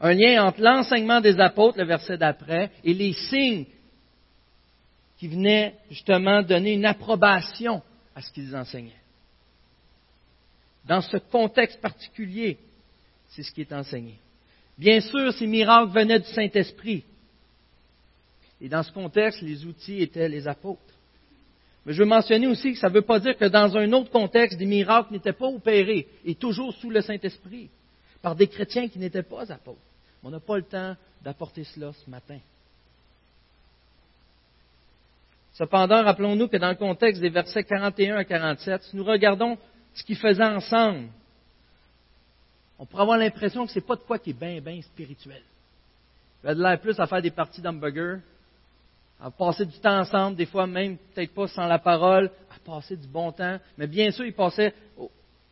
Un 0.00 0.14
lien 0.14 0.44
entre 0.44 0.62
l'enseignement 0.62 1.20
des 1.20 1.38
apôtres, 1.38 1.78
le 1.78 1.84
verset 1.84 2.16
d'après, 2.16 2.70
et 2.82 2.94
les 2.94 3.12
signes 3.12 3.66
qui 5.18 5.28
venaient 5.28 5.74
justement 5.90 6.42
donner 6.42 6.72
une 6.72 6.86
approbation 6.86 7.82
à 8.14 8.22
ce 8.22 8.32
qu'ils 8.32 8.56
enseignaient. 8.56 8.90
Dans 10.86 11.00
ce 11.00 11.18
contexte 11.18 11.80
particulier, 11.80 12.58
c'est 13.28 13.42
ce 13.42 13.52
qui 13.52 13.60
est 13.60 13.72
enseigné. 13.72 14.14
Bien 14.76 15.00
sûr, 15.00 15.32
ces 15.34 15.46
miracles 15.46 15.92
venaient 15.92 16.18
du 16.18 16.28
Saint-Esprit. 16.28 17.04
Et 18.62 18.68
dans 18.68 18.84
ce 18.84 18.92
contexte, 18.92 19.42
les 19.42 19.66
outils 19.66 20.00
étaient 20.00 20.28
les 20.28 20.46
apôtres. 20.46 20.80
Mais 21.84 21.92
je 21.92 21.98
veux 21.98 22.08
mentionner 22.08 22.46
aussi 22.46 22.72
que 22.72 22.78
ça 22.78 22.88
ne 22.88 22.94
veut 22.94 23.02
pas 23.02 23.18
dire 23.18 23.36
que 23.36 23.46
dans 23.46 23.76
un 23.76 23.92
autre 23.92 24.10
contexte, 24.10 24.56
des 24.56 24.66
miracles 24.66 25.12
n'étaient 25.12 25.32
pas 25.32 25.48
opérés, 25.48 26.06
et 26.24 26.36
toujours 26.36 26.72
sous 26.74 26.88
le 26.88 27.02
Saint-Esprit, 27.02 27.68
par 28.22 28.36
des 28.36 28.46
chrétiens 28.46 28.88
qui 28.88 29.00
n'étaient 29.00 29.24
pas 29.24 29.50
apôtres. 29.50 29.80
On 30.22 30.30
n'a 30.30 30.38
pas 30.38 30.56
le 30.56 30.62
temps 30.62 30.94
d'apporter 31.22 31.64
cela 31.64 31.92
ce 31.92 32.08
matin. 32.08 32.38
Cependant, 35.54 36.04
rappelons-nous 36.04 36.46
que 36.46 36.56
dans 36.56 36.70
le 36.70 36.76
contexte 36.76 37.20
des 37.20 37.30
versets 37.30 37.64
41 37.64 38.16
à 38.16 38.24
47, 38.24 38.82
si 38.84 38.96
nous 38.96 39.04
regardons 39.04 39.58
ce 39.92 40.04
qu'ils 40.04 40.16
faisaient 40.16 40.44
ensemble, 40.44 41.08
on 42.78 42.86
pourrait 42.86 43.02
avoir 43.02 43.18
l'impression 43.18 43.66
que 43.66 43.72
ce 43.72 43.80
n'est 43.80 43.84
pas 43.84 43.96
de 43.96 44.02
quoi 44.02 44.20
qui 44.20 44.30
est 44.30 44.38
bien, 44.38 44.60
bien 44.60 44.80
spirituel. 44.82 45.42
Il 46.42 46.46
y 46.46 46.50
a 46.50 46.54
de 46.54 46.62
l'air 46.62 46.80
plus 46.80 46.98
à 46.98 47.06
faire 47.08 47.20
des 47.20 47.30
parties 47.32 47.60
d'hamburger, 47.60 48.20
à 49.20 49.30
passer 49.30 49.64
du 49.64 49.78
temps 49.78 50.00
ensemble, 50.00 50.36
des 50.36 50.46
fois 50.46 50.66
même 50.66 50.96
peut-être 50.96 51.32
pas 51.32 51.46
sans 51.46 51.66
la 51.66 51.78
parole, 51.78 52.30
à 52.50 52.58
passer 52.64 52.96
du 52.96 53.06
bon 53.06 53.30
temps. 53.32 53.58
Mais 53.78 53.86
bien 53.86 54.10
sûr, 54.10 54.24
ils 54.24 54.34
passaient, 54.34 54.74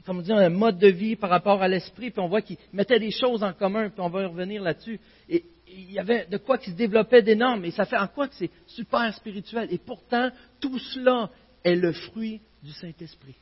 comme 0.05 0.23
dire, 0.23 0.37
un 0.37 0.49
mode 0.49 0.79
de 0.79 0.89
vie 0.89 1.15
par 1.15 1.31
rapport 1.31 1.63
à 1.63 1.69
l'esprit, 1.69 2.11
puis 2.11 2.21
on 2.21 2.29
voit 2.29 2.43
qu'ils 2.43 2.59
mettaient 2.73 2.99
des 2.99 3.13
choses 3.13 3.45
en 3.45 3.53
commun, 3.53 3.89
puis 3.91 4.01
on 4.01 4.09
va 4.09 4.23
y 4.23 4.27
revenir 4.27 4.63
là-dessus. 4.63 4.99
Et 5.29 5.45
il 5.69 5.93
y 5.93 5.99
avait 6.01 6.27
de 6.27 6.37
quoi 6.37 6.59
qui 6.59 6.71
se 6.71 6.77
développait 6.77 7.23
d'énorme, 7.23 7.65
et 7.65 7.71
ça 7.71 7.85
fait 7.85 7.97
en 7.97 8.09
quoi 8.09 8.27
que 8.27 8.35
c'est 8.35 8.51
super 8.67 9.15
spirituel. 9.15 9.69
Et 9.71 9.79
pourtant, 9.79 10.31
tout 10.61 10.79
cela 10.79 11.31
est 11.63 11.77
le 11.77 11.93
fruit 11.93 12.41
du 12.63 12.73
Saint-Esprit. 12.73 13.37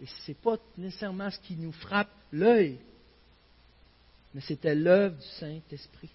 Et 0.00 0.06
ce 0.06 0.30
n'est 0.30 0.36
pas 0.36 0.56
nécessairement 0.76 1.28
ce 1.28 1.40
qui 1.40 1.56
nous 1.56 1.72
frappe 1.72 2.10
l'œil, 2.30 2.78
mais 4.32 4.40
c'était 4.42 4.76
l'œuvre 4.76 5.16
du 5.16 5.26
Saint-Esprit 5.26 6.10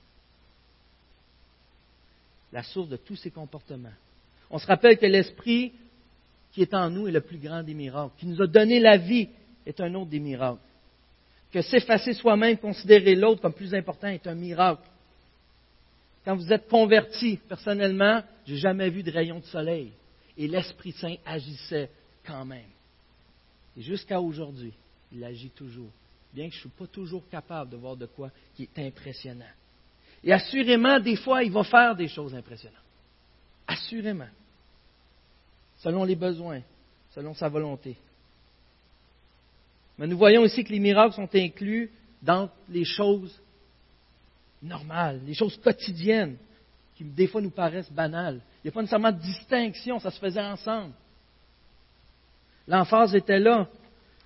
la 2.53 2.63
source 2.63 2.87
de 2.87 2.97
tous 2.97 3.15
ces 3.15 3.31
comportements. 3.31 3.89
On 4.49 4.59
se 4.59 4.67
rappelle 4.67 4.97
que 4.97 5.07
l'Esprit 5.07 5.73
qui 6.53 6.61
est 6.61 6.73
en 6.75 6.89
nous 6.91 7.07
est 7.07 7.11
le 7.11 7.21
plus 7.21 7.39
grand 7.39 7.63
des 7.63 7.73
miracles, 7.73 8.13
qui 8.19 8.27
nous 8.27 8.39
a 8.41 8.47
donné 8.47 8.79
la 8.79 8.97
vie 8.97 9.27
est 9.65 9.81
un 9.81 9.93
autre 9.95 10.11
des 10.11 10.19
miracles. 10.19 10.61
Que 11.51 11.63
s'effacer 11.63 12.13
soi-même, 12.13 12.57
considérer 12.57 13.15
l'autre 13.15 13.41
comme 13.41 13.53
plus 13.53 13.73
important 13.73 14.07
est 14.07 14.27
un 14.27 14.35
miracle. 14.35 14.87
Quand 16.23 16.35
vous 16.35 16.53
êtes 16.53 16.67
converti, 16.69 17.39
personnellement, 17.49 18.21
j'ai 18.45 18.57
jamais 18.57 18.89
vu 18.89 19.01
de 19.01 19.11
rayon 19.11 19.39
de 19.39 19.45
soleil. 19.45 19.91
Et 20.37 20.47
l'Esprit 20.47 20.91
Saint 20.91 21.15
agissait 21.25 21.89
quand 22.25 22.45
même. 22.45 22.61
Et 23.75 23.81
jusqu'à 23.81 24.21
aujourd'hui, 24.21 24.73
il 25.11 25.23
agit 25.23 25.49
toujours, 25.49 25.89
bien 26.33 26.47
que 26.47 26.53
je 26.53 26.57
ne 26.57 26.61
suis 26.61 26.69
pas 26.69 26.87
toujours 26.87 27.27
capable 27.29 27.71
de 27.71 27.77
voir 27.77 27.95
de 27.95 28.05
quoi 28.05 28.29
qui 28.55 28.63
est 28.63 28.87
impressionnant. 28.87 29.45
Et 30.23 30.31
assurément, 30.31 30.99
des 30.99 31.15
fois, 31.15 31.43
il 31.43 31.51
va 31.51 31.63
faire 31.63 31.95
des 31.95 32.07
choses 32.07 32.33
impressionnantes. 32.33 32.79
Assurément. 33.67 34.29
Selon 35.77 36.03
les 36.03 36.15
besoins, 36.15 36.61
selon 37.13 37.33
sa 37.33 37.49
volonté. 37.49 37.97
Mais 39.97 40.07
nous 40.07 40.17
voyons 40.17 40.41
aussi 40.41 40.63
que 40.63 40.71
les 40.71 40.79
miracles 40.79 41.15
sont 41.15 41.29
inclus 41.33 41.91
dans 42.21 42.49
les 42.69 42.85
choses 42.85 43.39
normales, 44.61 45.19
les 45.25 45.33
choses 45.33 45.57
quotidiennes, 45.57 46.37
qui 46.95 47.03
des 47.03 47.27
fois 47.27 47.41
nous 47.41 47.51
paraissent 47.51 47.91
banales. 47.91 48.39
Il 48.63 48.67
n'y 48.67 48.69
a 48.69 48.71
pas 48.71 48.81
nécessairement 48.81 49.11
de 49.11 49.21
distinction, 49.21 49.99
ça 49.99 50.09
se 50.09 50.19
faisait 50.19 50.41
ensemble. 50.41 50.93
L'emphase 52.67 53.13
était 53.13 53.39
là. 53.39 53.67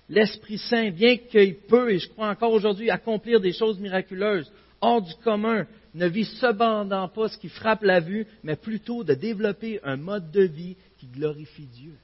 L'Esprit 0.08 0.58
Saint, 0.58 0.90
bien 0.90 1.16
qu'il 1.16 1.56
peut, 1.56 1.92
et 1.92 1.98
je 1.98 2.08
crois 2.08 2.28
encore 2.28 2.52
aujourd'hui, 2.52 2.88
accomplir 2.88 3.40
des 3.40 3.52
choses 3.52 3.78
miraculeuses, 3.78 4.50
hors 4.80 5.02
du 5.02 5.14
commun, 5.16 5.66
ne 5.94 6.06
vit 6.06 6.24
cependant 6.24 7.08
pas 7.08 7.28
ce 7.28 7.38
qui 7.38 7.48
frappe 7.48 7.82
la 7.82 8.00
vue, 8.00 8.26
mais 8.42 8.56
plutôt 8.56 9.04
de 9.04 9.14
développer 9.14 9.80
un 9.82 9.96
mode 9.96 10.30
de 10.30 10.42
vie 10.42 10.76
qui 10.98 11.06
glorifie 11.06 11.66
Dieu. 11.66 11.94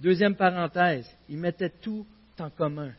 Deuxième 0.00 0.36
parenthèse, 0.36 1.08
il 1.28 1.38
mettait 1.38 1.72
tout 1.82 2.06
en 2.38 2.50
commun. 2.50 2.92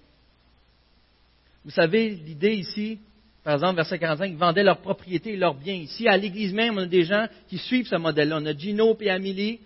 Vous 1.64 1.72
savez, 1.72 2.10
l'idée 2.10 2.56
ici, 2.56 3.00
par 3.44 3.54
exemple, 3.54 3.78
verset 3.78 4.00
45, 4.00 4.26
ils 4.26 4.38
vendaient 4.38 4.64
leurs 4.64 4.82
propriétés 4.82 5.34
et 5.34 5.38
leurs 5.38 5.56
biens. 5.56 5.76
Ici, 5.76 6.08
à 6.08 6.18
l'église 6.18 6.54
même, 6.54 6.78
on 6.78 6.82
a 6.82 6.86
des 6.86 7.04
gens 7.04 7.28
qui 7.48 7.58
suivent 7.58 7.88
ce 7.88 7.96
modèle-là. 7.96 8.38
On 8.42 8.46
a 8.46 8.54
Gino 8.54 8.98
et 9.00 9.10
Amélie 9.10 9.60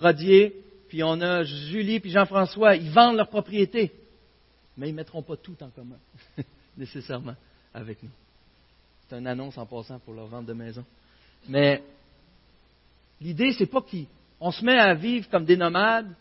Rodier, 0.00 0.54
puis 0.88 1.02
on 1.02 1.20
a 1.20 1.44
Julie 1.44 2.00
puis 2.00 2.10
Jean-François. 2.10 2.76
Ils 2.76 2.90
vendent 2.90 3.16
leurs 3.16 3.28
propriétés, 3.28 3.92
mais 4.76 4.88
ils 4.88 4.92
ne 4.92 4.96
mettront 4.96 5.22
pas 5.22 5.36
tout 5.36 5.56
en 5.62 5.70
commun, 5.70 5.98
nécessairement, 6.76 7.36
avec 7.74 8.02
nous. 8.02 8.10
C'est 9.08 9.18
une 9.18 9.26
annonce 9.26 9.58
en 9.58 9.66
passant 9.66 9.98
pour 9.98 10.14
leur 10.14 10.26
vente 10.26 10.46
de 10.46 10.54
maison. 10.54 10.84
Mais 11.48 11.82
l'idée, 13.20 13.52
c'est 13.52 13.66
pas 13.66 13.82
qu'on 13.82 14.50
se 14.50 14.64
met 14.64 14.78
à 14.78 14.94
vivre 14.94 15.28
comme 15.28 15.44
des 15.44 15.56
nomades, 15.56 16.14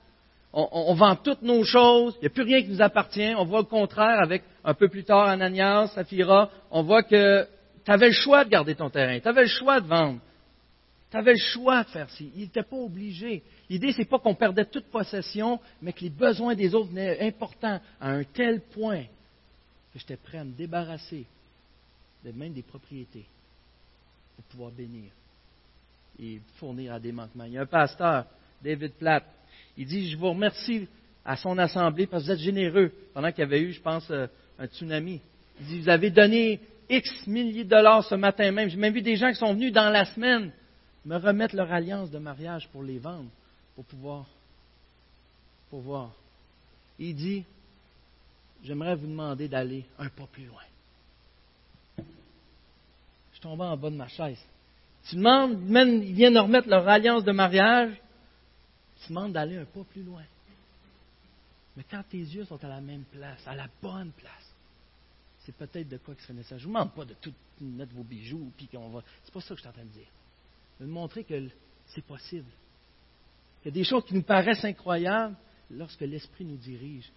on, 0.56 0.94
vend 0.94 1.16
toutes 1.16 1.42
nos 1.42 1.64
choses, 1.64 2.14
il 2.18 2.22
n'y 2.22 2.28
a 2.28 2.30
plus 2.30 2.44
rien 2.44 2.62
qui 2.62 2.70
nous 2.70 2.82
appartient. 2.82 3.34
On 3.36 3.46
voit 3.46 3.62
le 3.62 3.66
contraire 3.66 4.20
avec 4.22 4.44
un 4.64 4.76
peu 4.76 4.88
plus 4.88 5.04
tard 5.04 5.28
Ananias, 5.28 5.88
Saphira, 5.88 6.50
on 6.70 6.84
voit 6.84 7.02
que 7.02 7.48
tu 7.84 7.92
avais 7.92 8.08
le 8.08 8.14
choix 8.14 8.46
de 8.46 8.50
garder 8.50 8.76
ton 8.76 8.90
terrain, 8.90 9.20
tu 9.20 9.28
avais 9.28 9.42
le 9.42 9.48
choix 9.48 9.82
de 9.82 9.88
vendre, 9.88 10.20
tu 11.10 11.18
avais 11.18 11.34
le 11.34 11.40
choix 11.40 11.84
de 11.84 11.90
faire 11.90 12.10
ci. 12.12 12.32
Il 12.36 12.42
n'était 12.42 12.62
pas 12.62 12.76
obligé. 12.76 13.42
L'idée, 13.68 13.96
n'est 13.98 14.06
pas 14.06 14.20
qu'on 14.20 14.36
perdait 14.36 14.66
toute 14.66 14.86
possession, 14.86 15.60
mais 15.82 15.92
que 15.92 16.02
les 16.02 16.12
besoins 16.12 16.54
des 16.54 16.76
autres 16.76 16.90
venaient 16.90 17.20
importants 17.26 17.82
à 18.00 18.12
un 18.12 18.24
tel 18.24 18.62
point 18.62 19.06
que 19.92 20.00
j'étais 20.00 20.18
prêt 20.18 20.38
à 20.38 20.44
me 20.44 20.52
débarrasser 20.52 21.26
même 22.32 22.54
des 22.54 22.62
propriétés 22.62 23.26
pour 24.36 24.46
pouvoir 24.46 24.72
bénir 24.72 25.12
et 26.20 26.40
fournir 26.58 26.94
à 26.94 27.00
des 27.00 27.12
manquements. 27.12 27.46
Il 27.46 27.54
y 27.54 27.58
a 27.58 27.62
un 27.62 27.66
pasteur, 27.66 28.26
David 28.64 28.94
Platt, 28.94 29.24
il 29.78 29.88
dit, 29.88 30.10
je 30.10 30.18
vous 30.18 30.30
remercie 30.30 30.88
à 31.26 31.36
son 31.36 31.58
assemblée 31.58 32.08
parce 32.08 32.24
que 32.24 32.28
vous 32.28 32.34
êtes 32.34 32.40
généreux 32.40 32.92
pendant 33.14 33.32
qu'il 33.32 33.40
y 33.40 33.44
avait 33.44 33.62
eu, 33.62 33.74
je 33.74 33.82
pense, 33.82 34.10
euh, 34.12 34.28
un 34.60 34.68
tsunami. 34.68 35.20
Il 35.60 35.66
dit, 35.66 35.80
vous 35.82 35.90
avez 35.90 36.10
donné 36.10 36.60
X 36.90 37.28
milliers 37.28 37.64
de 37.64 37.70
dollars 37.70 38.04
ce 38.04 38.16
matin 38.16 38.52
même. 38.52 38.70
J'ai 38.70 38.78
même 38.78 38.94
vu 38.94 39.02
des 39.02 39.16
gens 39.16 39.30
qui 39.30 39.38
sont 39.38 39.54
venus 39.54 39.72
dans 39.72 39.90
la 39.90 40.06
semaine 40.06 40.52
me 41.06 41.18
remettre 41.18 41.56
leur 41.56 41.72
alliance 41.72 42.10
de 42.12 42.20
mariage 42.20 42.68
pour 42.70 42.84
les 42.84 43.00
vendre, 43.00 43.30
pour 43.76 43.86
pouvoir, 43.86 44.26
pour 45.70 45.82
voir. 45.82 46.12
Il 47.00 47.16
dit, 47.16 47.44
j'aimerais 48.64 48.96
vous 48.96 49.08
demander 49.08 49.48
d'aller 49.48 49.86
un 50.00 50.10
pas 50.10 50.28
plus 50.32 50.46
loin. 50.46 50.62
Tombais 53.44 53.66
en 53.66 53.76
bas 53.76 53.90
de 53.90 53.98
ma 53.98 54.08
chaise. 54.08 54.40
Tu 55.10 55.18
demandes, 55.18 55.60
ils 56.02 56.14
viennent 56.14 56.36
de 56.36 56.40
remettre 56.40 56.70
leur 56.70 56.88
alliance 56.88 57.26
de 57.26 57.34
mariage, 57.34 57.94
tu 59.02 59.10
demandes 59.10 59.34
d'aller 59.34 59.58
un 59.58 59.66
pas 59.66 59.84
plus 59.84 60.02
loin. 60.02 60.24
Mais 61.76 61.84
quand 61.92 62.04
tes 62.10 62.20
yeux 62.20 62.46
sont 62.46 62.64
à 62.64 62.70
la 62.70 62.80
même 62.80 63.04
place, 63.04 63.46
à 63.46 63.54
la 63.54 63.68
bonne 63.82 64.14
place, 64.14 64.50
c'est 65.40 65.54
peut-être 65.58 65.90
de 65.90 65.98
quoi 65.98 66.16
que 66.16 66.22
serait 66.22 66.36
nécessaire. 66.36 66.58
Je 66.58 66.64
ne 66.64 66.72
vous 66.72 66.74
demande 66.74 66.94
pas 66.94 67.04
de 67.04 67.16
tout 67.16 67.34
mettre 67.60 67.94
vos 67.94 68.04
bijoux, 68.04 68.50
puis 68.56 68.68
qu'on 68.68 68.88
va. 68.92 69.04
C'est 69.26 69.34
pas 69.34 69.42
ça 69.42 69.50
que 69.50 69.56
je 69.56 69.60
suis 69.60 69.70
en 69.70 69.74
train 69.74 69.84
de 69.84 69.90
dire. 69.90 70.08
Je 70.80 70.86
veux 70.86 70.90
montrer 70.90 71.26
que 71.26 71.50
c'est 71.88 72.06
possible. 72.06 72.48
Il 73.62 73.66
y 73.66 73.72
a 73.72 73.72
des 73.72 73.84
choses 73.84 74.06
qui 74.06 74.14
nous 74.14 74.24
paraissent 74.24 74.64
incroyables 74.64 75.36
lorsque 75.70 76.00
l'Esprit 76.00 76.46
nous 76.46 76.56
dirige. 76.56 77.12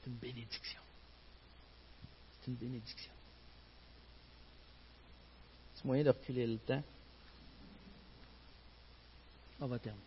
C'est 0.00 0.08
une 0.08 0.16
bénédiction. 0.16 0.80
C'est 2.40 2.50
une 2.52 2.56
bénédiction. 2.56 3.12
Moyen 5.84 6.04
de 6.04 6.10
reculer 6.10 6.46
le 6.46 6.58
temps. 6.58 6.82
On 9.60 9.66
va 9.66 9.78
terminer. 9.78 10.04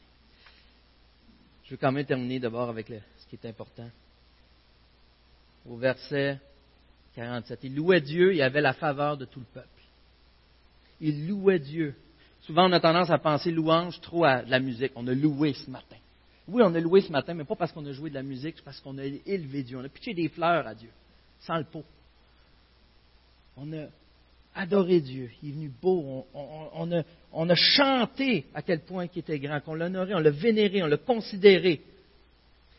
Je 1.64 1.72
veux 1.72 1.78
quand 1.78 1.92
même 1.92 2.06
terminer 2.06 2.40
d'abord 2.40 2.70
avec 2.70 2.88
ce 2.88 3.28
qui 3.30 3.36
est 3.36 3.48
important. 3.48 3.90
Au 5.66 5.78
verset 5.78 6.40
47. 7.16 7.60
Il 7.64 7.76
louait 7.76 8.02
Dieu 8.02 8.34
et 8.34 8.42
avait 8.42 8.62
la 8.62 8.74
faveur 8.74 9.18
de 9.18 9.26
tout 9.26 9.40
le 9.40 9.46
peuple. 9.46 9.68
Il 11.00 11.28
louait 11.28 11.60
Dieu. 11.60 11.96
Souvent, 12.42 12.70
on 12.70 12.72
a 12.72 12.80
tendance 12.80 13.10
à 13.10 13.18
penser 13.18 13.52
louange 13.52 14.00
trop 14.02 14.24
à 14.24 14.42
la 14.44 14.60
musique. 14.60 14.92
On 14.96 15.08
a 15.08 15.14
loué 15.14 15.54
ce 15.54 15.70
matin. 15.70 15.98
Oui, 16.48 16.62
on 16.66 16.74
a 16.74 16.80
loué 16.80 17.02
ce 17.02 17.12
matin, 17.12 17.34
mais 17.34 17.44
pas 17.44 17.56
parce 17.56 17.72
qu'on 17.72 17.86
a 17.86 17.92
joué 17.92 18.10
de 18.10 18.16
la 18.16 18.24
musique, 18.24 18.56
c'est 18.58 18.64
parce 18.64 18.80
qu'on 18.80 18.98
a 18.98 19.06
élevé 19.06 19.64
Dieu. 19.64 19.78
On 19.78 19.84
a 19.84 19.90
pitché 19.90 20.14
des 20.14 20.28
fleurs 20.28 20.68
à 20.68 20.74
Dieu, 20.74 20.90
sans 21.42 21.58
le 21.58 21.64
pot. 21.64 21.86
On 23.58 23.72
a 23.74 23.86
adoré 24.56 25.00
Dieu. 25.00 25.30
Il 25.42 25.50
est 25.50 25.52
venu 25.54 25.72
beau. 25.82 26.26
On, 26.34 27.50
a, 27.50 27.56
chanté 27.56 28.46
à 28.54 28.62
quel 28.62 28.82
point 28.82 29.08
il 29.14 29.20
était 29.20 29.40
grand, 29.40 29.60
qu'on 29.62 29.76
l'a 29.76 29.86
honoré, 29.86 30.14
on 30.14 30.20
l'a 30.20 30.32
vénéré, 30.32 30.84
on 30.84 30.88
l'a 30.88 30.98
considéré. 30.98 31.82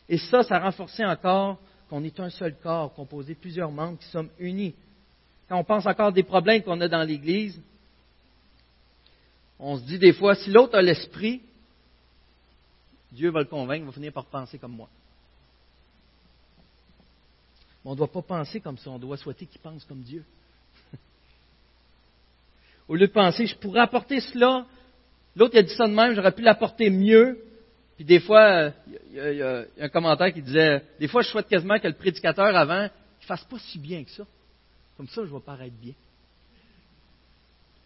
Et 0.09 0.17
ça, 0.17 0.43
ça 0.43 0.59
renforçait 0.59 1.05
encore 1.05 1.59
qu'on 1.89 2.03
est 2.03 2.19
un 2.19 2.29
seul 2.29 2.55
corps, 2.61 2.93
composé 2.93 3.33
de 3.33 3.39
plusieurs 3.39 3.71
membres 3.71 3.97
qui 3.99 4.07
sommes 4.07 4.29
unis. 4.39 4.73
Quand 5.49 5.57
on 5.57 5.63
pense 5.63 5.85
encore 5.85 6.11
des 6.11 6.23
problèmes 6.23 6.63
qu'on 6.63 6.79
a 6.81 6.87
dans 6.87 7.03
l'Église, 7.03 7.59
on 9.59 9.77
se 9.77 9.83
dit 9.83 9.99
des 9.99 10.13
fois, 10.13 10.35
si 10.35 10.51
l'autre 10.51 10.77
a 10.77 10.81
l'esprit, 10.81 11.41
Dieu 13.11 13.29
va 13.29 13.39
le 13.39 13.45
convaincre, 13.45 13.83
il 13.83 13.85
va 13.85 13.91
finir 13.91 14.13
par 14.13 14.25
penser 14.25 14.57
comme 14.57 14.75
moi. 14.75 14.89
Mais 17.83 17.91
on 17.91 17.93
ne 17.93 17.97
doit 17.97 18.11
pas 18.11 18.21
penser 18.21 18.59
comme 18.59 18.77
ça, 18.77 18.89
on 18.89 18.99
doit 18.99 19.17
souhaiter 19.17 19.45
qu'il 19.45 19.61
pense 19.61 19.85
comme 19.85 20.01
Dieu. 20.01 20.25
Au 22.87 22.95
lieu 22.95 23.07
de 23.07 23.11
penser, 23.11 23.45
je 23.45 23.55
pourrais 23.55 23.81
apporter 23.81 24.19
cela, 24.19 24.65
l'autre 25.35 25.57
a 25.57 25.61
dit 25.61 25.73
ça 25.75 25.87
de 25.87 25.93
même, 25.93 26.13
j'aurais 26.13 26.33
pu 26.33 26.41
l'apporter 26.41 26.89
mieux. 26.89 27.39
Puis 27.95 28.05
des 28.05 28.19
fois, 28.19 28.71
il 28.87 29.35
y, 29.35 29.41
a, 29.41 29.65
un 29.79 29.89
commentaire 29.89 30.33
qui 30.33 30.41
disait, 30.41 30.83
des 30.99 31.07
fois 31.07 31.21
je 31.21 31.29
souhaite 31.29 31.47
quasiment 31.47 31.79
que 31.79 31.87
le 31.87 31.93
prédicateur 31.93 32.55
avant, 32.55 32.83
ne 32.83 33.25
fasse 33.25 33.43
pas 33.45 33.59
si 33.59 33.79
bien 33.79 34.03
que 34.03 34.11
ça. 34.11 34.25
Comme 34.97 35.07
ça, 35.07 35.23
je 35.25 35.33
vais 35.33 35.39
paraître 35.39 35.75
bien. 35.81 35.93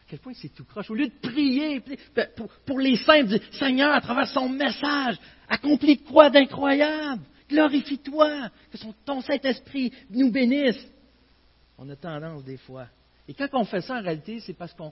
À 0.01 0.09
quel 0.09 0.19
point 0.19 0.33
c'est 0.33 0.53
tout 0.53 0.63
croche. 0.63 0.89
Au 0.89 0.95
lieu 0.95 1.07
de 1.07 1.19
prier 1.21 1.83
pour, 2.65 2.79
les 2.79 2.95
saints, 2.95 3.23
dire, 3.23 3.41
Seigneur, 3.51 3.93
à 3.93 4.01
travers 4.01 4.27
son 4.27 4.49
message, 4.49 5.17
accomplis 5.49 5.97
quoi 5.97 6.29
d'incroyable? 6.29 7.23
Glorifie-toi, 7.49 8.49
que 8.71 8.77
ton 9.05 9.21
Saint-Esprit 9.21 9.93
nous 10.09 10.31
bénisse. 10.31 10.85
On 11.77 11.89
a 11.89 11.95
tendance 11.95 12.43
des 12.43 12.57
fois 12.57 12.87
et 13.27 13.33
quand 13.33 13.49
on 13.53 13.65
fait 13.65 13.81
ça, 13.81 13.95
en 13.95 14.01
réalité, 14.01 14.39
c'est 14.39 14.53
parce 14.53 14.73
qu'on 14.73 14.91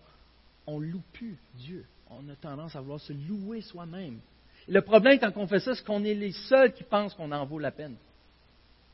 ne 0.68 0.86
loue 0.86 1.04
plus 1.14 1.38
Dieu. 1.56 1.86
On 2.10 2.28
a 2.30 2.36
tendance 2.36 2.76
à 2.76 2.82
vouloir 2.82 3.00
se 3.00 3.14
louer 3.14 3.62
soi-même. 3.62 4.20
le 4.68 4.82
problème, 4.82 5.20
quand 5.20 5.32
on 5.38 5.48
fait 5.48 5.60
ça, 5.60 5.76
c'est 5.76 5.86
qu'on 5.86 6.04
est 6.04 6.14
les 6.14 6.32
seuls 6.32 6.74
qui 6.74 6.84
pensent 6.84 7.14
qu'on 7.14 7.32
en 7.32 7.46
vaut 7.46 7.60
la 7.60 7.72
peine. 7.72 7.96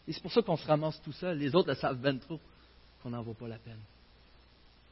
Et 0.07 0.13
c'est 0.13 0.21
pour 0.21 0.31
ça 0.31 0.41
qu'on 0.41 0.57
se 0.57 0.67
ramasse 0.67 1.01
tout 1.01 1.11
seul. 1.11 1.37
Les 1.37 1.55
autres 1.55 1.69
le 1.69 1.75
savent 1.75 2.01
bien 2.01 2.17
trop 2.17 2.39
qu'on 3.01 3.09
n'en 3.09 3.21
vaut 3.21 3.33
pas 3.33 3.47
la 3.47 3.57
peine. 3.57 3.79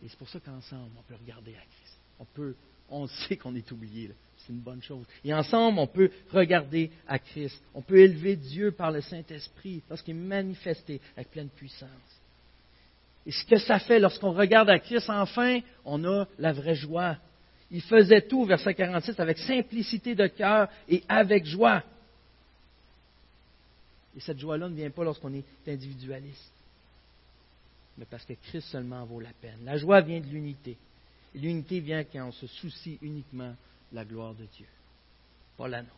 Et 0.03 0.07
c'est 0.07 0.17
pour 0.17 0.29
ça 0.29 0.39
qu'ensemble, 0.39 0.91
on 0.97 1.01
peut 1.03 1.15
regarder 1.19 1.55
à 1.55 1.61
Christ. 1.61 1.99
On 2.19 2.25
peut, 2.25 2.55
on 2.89 3.07
sait 3.07 3.37
qu'on 3.37 3.55
est 3.55 3.71
oublié. 3.71 4.11
C'est 4.37 4.53
une 4.53 4.59
bonne 4.59 4.81
chose. 4.81 5.05
Et 5.23 5.33
ensemble, 5.33 5.79
on 5.79 5.87
peut 5.87 6.11
regarder 6.31 6.91
à 7.07 7.19
Christ. 7.19 7.61
On 7.73 7.81
peut 7.81 7.97
élever 7.97 8.35
Dieu 8.35 8.71
par 8.71 8.91
le 8.91 9.01
Saint-Esprit 9.01 9.83
lorsqu'il 9.89 10.15
est 10.15 10.19
manifesté 10.19 11.01
avec 11.15 11.31
pleine 11.31 11.49
puissance. 11.49 12.18
Et 13.29 13.31
ce 13.31 13.45
que 13.45 13.59
ça 13.59 13.77
fait 13.77 13.99
lorsqu'on 13.99 14.31
regarde 14.31 14.71
à 14.71 14.79
Christ, 14.79 15.07
enfin, 15.07 15.59
on 15.85 16.03
a 16.03 16.25
la 16.39 16.51
vraie 16.51 16.73
joie. 16.73 17.15
Il 17.69 17.83
faisait 17.83 18.23
tout, 18.23 18.43
verset 18.43 18.73
46, 18.73 19.19
avec 19.19 19.37
simplicité 19.37 20.15
de 20.15 20.25
cœur 20.25 20.67
et 20.87 21.03
avec 21.07 21.45
joie. 21.45 21.83
Et 24.17 24.19
cette 24.19 24.39
joie-là 24.39 24.67
ne 24.67 24.73
vient 24.73 24.89
pas 24.89 25.03
lorsqu'on 25.03 25.31
est 25.35 25.45
individualiste, 25.67 26.51
mais 27.99 28.05
parce 28.05 28.25
que 28.25 28.33
Christ 28.33 28.67
seulement 28.69 29.05
vaut 29.05 29.19
la 29.19 29.33
peine. 29.39 29.59
La 29.63 29.77
joie 29.77 30.01
vient 30.01 30.21
de 30.21 30.25
l'unité. 30.25 30.75
L'unité 31.35 31.81
vient 31.81 32.03
quand 32.05 32.29
on 32.29 32.31
se 32.31 32.47
soucie 32.47 32.97
uniquement 33.03 33.55
de 33.91 33.95
la 33.95 34.05
gloire 34.05 34.33
de 34.33 34.45
Dieu, 34.57 34.65
pas 35.55 35.67
la 35.67 35.83
nôtre. 35.83 35.93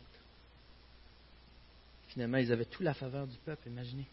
Finalement, 2.08 2.36
ils 2.36 2.52
avaient 2.52 2.66
toute 2.66 2.84
la 2.84 2.92
faveur 2.92 3.26
du 3.26 3.38
peuple, 3.38 3.68
imaginez. 3.68 4.04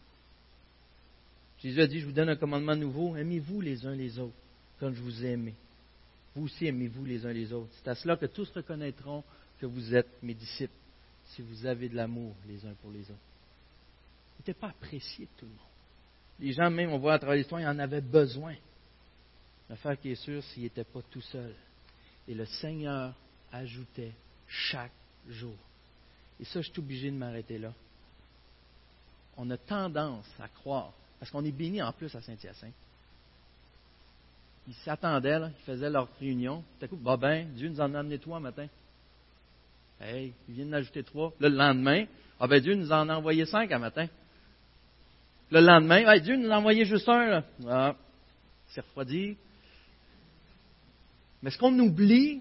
Jésus 1.62 1.80
a 1.80 1.86
dit, 1.86 2.00
je 2.00 2.06
vous 2.06 2.12
donne 2.12 2.30
un 2.30 2.36
commandement 2.36 2.76
nouveau, 2.76 3.16
aimez-vous 3.16 3.60
les 3.60 3.84
uns 3.86 3.94
les 3.94 4.18
autres, 4.18 4.36
comme 4.78 4.94
je 4.94 5.02
vous 5.02 5.24
ai 5.24 5.32
aimé. 5.32 5.54
Vous 6.34 6.44
aussi 6.44 6.66
aimez-vous 6.66 7.04
les 7.04 7.26
uns 7.26 7.32
les 7.32 7.52
autres. 7.52 7.70
C'est 7.76 7.88
à 7.88 7.94
cela 7.94 8.16
que 8.16 8.26
tous 8.26 8.50
reconnaîtront 8.52 9.22
que 9.58 9.66
vous 9.66 9.94
êtes 9.94 10.22
mes 10.22 10.34
disciples, 10.34 10.72
si 11.26 11.42
vous 11.42 11.66
avez 11.66 11.88
de 11.88 11.96
l'amour 11.96 12.34
les 12.48 12.64
uns 12.64 12.74
pour 12.80 12.90
les 12.90 13.02
autres. 13.02 13.20
Il 14.38 14.40
n'était 14.40 14.58
pas 14.58 14.68
apprécié 14.68 15.26
de 15.26 15.30
tout 15.36 15.44
le 15.44 15.50
monde. 15.50 15.58
Les 16.38 16.52
gens, 16.52 16.70
même, 16.70 16.90
on 16.90 16.98
voit 16.98 17.14
à 17.14 17.18
travers 17.18 17.36
l'histoire, 17.36 17.60
ils 17.60 17.66
en 17.66 17.78
avaient 17.78 18.00
besoin. 18.00 18.54
L'affaire 19.68 20.00
qui 20.00 20.10
est 20.10 20.14
sûre, 20.14 20.42
s'il 20.44 20.62
n'était 20.62 20.84
pas 20.84 21.02
tout 21.10 21.20
seul. 21.20 21.54
Et 22.26 22.34
le 22.34 22.46
Seigneur 22.46 23.14
ajoutait 23.52 24.12
chaque 24.48 24.92
jour. 25.28 25.56
Et 26.40 26.44
ça, 26.44 26.62
je 26.62 26.70
suis 26.70 26.80
obligé 26.80 27.10
de 27.10 27.16
m'arrêter 27.16 27.58
là. 27.58 27.74
On 29.36 29.50
a 29.50 29.58
tendance 29.58 30.26
à 30.38 30.48
croire, 30.48 30.94
parce 31.20 31.30
qu'on 31.30 31.44
est 31.44 31.52
béni 31.52 31.82
en 31.82 31.92
plus 31.92 32.12
à 32.16 32.20
Saint-Hyacinthe. 32.22 32.74
Ils 34.66 34.74
s'attendaient, 34.74 35.38
ils 35.38 35.64
faisaient 35.64 35.90
leur 35.90 36.08
réunion. 36.18 36.64
Tout 36.78 36.84
à 36.86 36.88
coup, 36.88 36.96
bah 36.96 37.16
ben, 37.16 37.46
Dieu 37.54 37.68
nous 37.68 37.80
en 37.80 37.94
a 37.94 38.00
amené 38.00 38.18
trois 38.18 38.40
matin. 38.40 38.66
Hey, 40.00 40.32
il 40.48 40.54
vient 40.54 40.66
d'ajouter 40.66 41.02
trois. 41.02 41.32
le 41.38 41.48
lendemain, 41.48 42.06
ah 42.40 42.46
ben 42.46 42.60
Dieu 42.60 42.74
nous 42.74 42.90
en 42.90 43.08
a 43.08 43.16
envoyé 43.16 43.44
cinq 43.44 43.70
un 43.70 43.78
matin. 43.78 44.06
Le 45.50 45.60
lendemain, 45.60 46.18
Dieu 46.20 46.36
nous 46.36 46.50
a 46.50 46.56
envoyé 46.56 46.84
juste 46.84 47.08
un. 47.08 47.26
Là. 47.26 47.44
Ah, 47.68 47.96
c'est 48.68 48.80
refroidi. 48.80 49.36
Mais 51.42 51.50
ce 51.50 51.58
qu'on 51.58 51.76
oublie, 51.78 52.40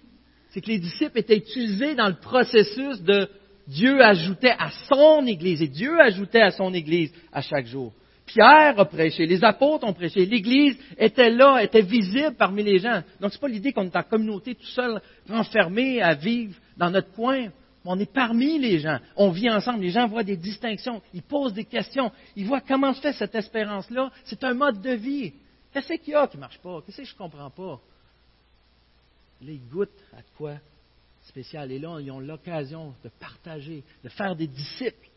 c'est 0.52 0.62
que 0.62 0.68
les 0.68 0.80
disciples 0.80 1.18
étaient 1.20 1.38
utilisés 1.38 1.96
dans 1.96 2.08
le 2.08 2.16
processus 2.16 3.02
de 3.02 3.30
Dieu 3.68 4.02
ajoutait 4.02 4.56
à 4.58 4.72
son 4.88 5.26
Église, 5.28 5.62
et 5.62 5.68
Dieu 5.68 6.00
ajoutait 6.00 6.42
à 6.42 6.52
son 6.52 6.74
Église 6.74 7.14
à 7.32 7.42
chaque 7.42 7.68
jour. 7.68 7.94
Pierre 8.30 8.80
a 8.80 8.86
prêché, 8.86 9.26
les 9.26 9.44
apôtres 9.44 9.88
ont 9.88 9.94
prêché, 9.94 10.24
l'Église 10.24 10.78
était 11.00 11.32
là, 11.32 11.64
était 11.64 11.82
visible 11.82 12.36
parmi 12.38 12.62
les 12.62 12.78
gens. 12.78 13.02
Donc, 13.20 13.32
ce 13.32 13.38
n'est 13.38 13.42
pas 13.42 13.48
l'idée 13.48 13.74
qu'on 13.74 13.86
est 13.86 13.96
en 13.96 14.04
communauté 14.04 14.54
tout 14.54 14.68
seul, 14.68 15.02
enfermé 15.32 16.00
à 16.00 16.14
vivre 16.14 16.56
dans 16.78 16.92
notre 16.92 17.12
coin. 17.14 17.48
On 17.86 18.00
est 18.00 18.12
parmi 18.12 18.60
les 18.60 18.78
gens. 18.78 19.00
On 19.16 19.32
vit 19.32 19.50
ensemble. 19.50 19.80
Les 19.80 19.90
gens 19.90 20.06
voient 20.08 20.24
des 20.24 20.38
distinctions. 20.38 21.02
Ils 21.12 21.24
posent 21.24 21.54
des 21.54 21.64
questions. 21.64 22.12
Ils 22.36 22.46
voient 22.46 22.62
comment 22.62 22.94
se 22.94 23.02
fait 23.02 23.14
cette 23.14 23.34
espérance-là. 23.34 24.12
C'est 24.26 24.44
un 24.44 24.54
mode 24.54 24.80
de 24.80 24.92
vie. 24.92 25.34
Qu'est-ce 25.74 25.94
qu'il 25.94 26.14
y 26.14 26.16
a 26.16 26.28
qui 26.28 26.38
ne 26.38 26.42
marche 26.42 26.60
pas? 26.60 26.84
Qu'est-ce 26.86 26.98
que 26.98 27.04
je 27.06 27.14
ne 27.14 27.18
comprends 27.18 27.50
pas? 27.50 27.80
Les 29.42 29.58
goûtent 29.58 29.90
à 30.14 30.22
quoi 30.38 30.56
spécial. 31.24 31.72
Et 31.72 31.80
là, 31.80 31.98
ils 32.00 32.12
ont 32.12 32.20
l'occasion 32.20 32.94
de 33.04 33.10
partager, 33.20 33.84
de 34.04 34.10
faire 34.10 34.36
des 34.36 34.48
disciples. 34.48 35.09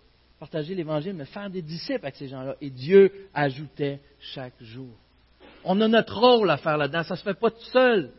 Partager 0.42 0.74
l'Évangile, 0.74 1.14
mais 1.14 1.24
faire 1.26 1.48
des 1.48 1.62
disciples 1.62 2.00
avec 2.02 2.16
ces 2.16 2.26
gens-là. 2.26 2.56
Et 2.60 2.68
Dieu 2.68 3.28
ajoutait 3.32 4.00
chaque 4.18 4.60
jour. 4.60 4.90
On 5.62 5.80
a 5.80 5.86
notre 5.86 6.18
rôle 6.18 6.50
à 6.50 6.56
faire 6.56 6.76
là-dedans. 6.76 7.04
Ça 7.04 7.14
ne 7.14 7.18
se 7.18 7.22
fait 7.22 7.38
pas 7.38 7.52
tout 7.52 7.70
seul. 7.72 8.10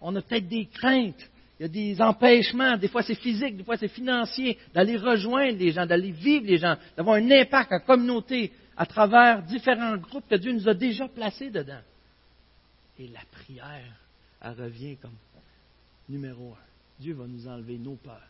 On 0.00 0.16
a 0.16 0.20
peut-être 0.20 0.48
des 0.48 0.66
craintes. 0.66 1.30
Il 1.60 1.62
y 1.62 1.64
a 1.66 1.68
des 1.68 2.02
empêchements. 2.02 2.76
Des 2.76 2.88
fois, 2.88 3.04
c'est 3.04 3.14
physique, 3.14 3.56
des 3.56 3.62
fois, 3.62 3.76
c'est 3.76 3.86
financier. 3.86 4.58
D'aller 4.74 4.96
rejoindre 4.96 5.56
les 5.56 5.70
gens, 5.70 5.86
d'aller 5.86 6.10
vivre 6.10 6.44
les 6.44 6.58
gens, 6.58 6.76
d'avoir 6.96 7.14
un 7.14 7.30
impact 7.30 7.70
en 7.70 7.80
communauté 7.86 8.50
à 8.76 8.84
travers 8.84 9.40
différents 9.44 9.96
groupes 9.96 10.28
que 10.28 10.34
Dieu 10.34 10.50
nous 10.50 10.68
a 10.68 10.74
déjà 10.74 11.06
placés 11.06 11.50
dedans. 11.50 11.82
Et 12.98 13.06
la 13.06 13.22
prière, 13.30 13.94
elle 14.42 14.60
revient 14.60 14.96
comme 14.96 15.14
numéro 16.08 16.54
un. 16.54 17.00
Dieu 17.00 17.14
va 17.14 17.28
nous 17.28 17.46
enlever 17.46 17.78
nos 17.78 17.94
peurs, 17.94 18.28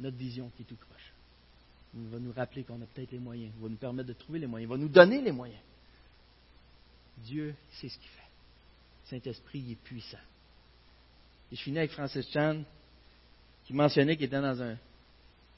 notre 0.00 0.16
vision 0.16 0.50
qui 0.56 0.62
est 0.62 0.66
tout 0.66 0.74
croche. 0.74 1.12
Il 1.94 2.08
va 2.08 2.18
nous 2.18 2.32
rappeler 2.32 2.64
qu'on 2.64 2.80
a 2.80 2.86
peut-être 2.86 3.12
les 3.12 3.18
moyens. 3.18 3.52
Il 3.56 3.62
va 3.62 3.68
nous 3.68 3.76
permettre 3.76 4.08
de 4.08 4.12
trouver 4.14 4.38
les 4.38 4.46
moyens. 4.46 4.68
Il 4.68 4.72
va 4.72 4.78
nous 4.78 4.88
donner 4.88 5.20
les 5.20 5.32
moyens. 5.32 5.60
Dieu 7.18 7.54
sait 7.72 7.88
ce 7.88 7.98
qu'il 7.98 8.08
fait. 8.08 8.22
Saint-Esprit, 9.06 9.72
est 9.72 9.82
puissant. 9.82 10.18
Et 11.50 11.56
je 11.56 11.62
finis 11.62 11.78
avec 11.78 11.92
Francis 11.92 12.30
Chan, 12.30 12.62
qui 13.64 13.72
mentionnait 13.72 14.16
qu'il 14.16 14.26
était 14.26 14.40
dans 14.40 14.60
une 14.62 14.76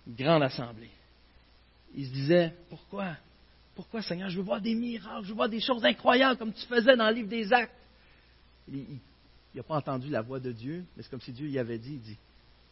grande 0.08 0.44
assemblée. 0.44 0.90
Il 1.94 2.06
se 2.06 2.12
disait, 2.12 2.54
pourquoi? 2.68 3.16
Pourquoi, 3.74 4.02
Seigneur, 4.02 4.30
je 4.30 4.36
veux 4.36 4.44
voir 4.44 4.60
des 4.60 4.74
miracles, 4.74 5.24
je 5.24 5.28
veux 5.28 5.34
voir 5.34 5.48
des 5.48 5.60
choses 5.60 5.84
incroyables 5.84 6.38
comme 6.38 6.52
tu 6.52 6.64
faisais 6.66 6.96
dans 6.96 7.08
le 7.08 7.14
livre 7.14 7.28
des 7.28 7.52
actes. 7.52 7.74
Il, 8.68 9.00
il 9.54 9.56
n'a 9.56 9.62
pas 9.62 9.76
entendu 9.76 10.08
la 10.08 10.22
voix 10.22 10.38
de 10.38 10.52
Dieu, 10.52 10.84
mais 10.96 11.02
c'est 11.02 11.10
comme 11.10 11.20
si 11.20 11.32
Dieu 11.32 11.48
y 11.48 11.58
avait 11.58 11.78
dit, 11.78 11.94
il 11.94 12.00
dit, 12.00 12.18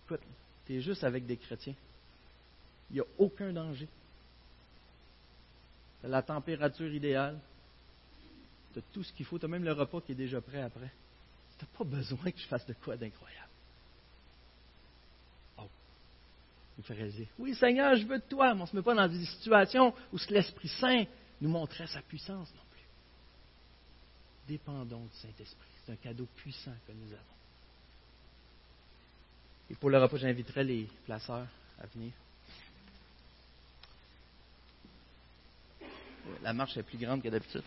écoute, 0.06 0.20
tu 0.66 0.76
es 0.76 0.80
juste 0.80 1.02
avec 1.02 1.26
des 1.26 1.36
chrétiens. 1.36 1.74
Il 2.90 2.94
n'y 2.94 3.00
a 3.00 3.06
aucun 3.18 3.52
danger. 3.52 3.88
Tu 6.00 6.06
as 6.06 6.08
la 6.08 6.22
température 6.22 6.92
idéale. 6.92 7.38
Tu 8.72 8.78
as 8.78 8.82
tout 8.92 9.02
ce 9.02 9.12
qu'il 9.12 9.26
faut. 9.26 9.38
Tu 9.38 9.44
as 9.44 9.48
même 9.48 9.64
le 9.64 9.72
repas 9.72 10.00
qui 10.00 10.12
est 10.12 10.16
déjà 10.16 10.40
prêt 10.40 10.62
après. 10.62 10.90
Tu 11.58 11.64
n'as 11.64 11.78
pas 11.78 11.84
besoin 11.84 12.30
que 12.30 12.38
je 12.38 12.46
fasse 12.46 12.66
de 12.66 12.74
quoi 12.74 12.96
d'incroyable. 12.96 13.50
Oh. 15.58 15.68
Fait 16.82 16.94
réaliser. 16.94 17.28
Oui, 17.38 17.54
Seigneur, 17.54 17.96
je 17.96 18.06
veux 18.06 18.18
de 18.18 18.24
toi, 18.24 18.54
mais 18.54 18.60
on 18.60 18.64
ne 18.64 18.68
se 18.68 18.76
met 18.76 18.82
pas 18.82 18.94
dans 18.94 19.08
des 19.08 19.24
situations 19.24 19.92
où 20.12 20.18
l'Esprit 20.30 20.68
Saint 20.68 21.04
nous 21.40 21.50
montrait 21.50 21.86
sa 21.88 22.00
puissance 22.02 22.52
non 22.54 22.62
plus. 22.70 22.82
Dépendons 24.46 25.04
du 25.04 25.16
Saint-Esprit. 25.16 25.68
C'est 25.84 25.92
un 25.92 25.96
cadeau 25.96 26.26
puissant 26.36 26.74
que 26.86 26.92
nous 26.92 27.12
avons. 27.12 27.38
Et 29.70 29.74
pour 29.74 29.90
le 29.90 29.98
repas, 29.98 30.16
j'inviterai 30.16 30.64
les 30.64 30.88
placeurs 31.04 31.46
à 31.78 31.86
venir. 31.86 32.12
La 36.42 36.52
marche 36.52 36.76
est 36.76 36.82
plus 36.82 36.98
grande 36.98 37.22
que 37.22 37.28
d'habitude. 37.28 37.62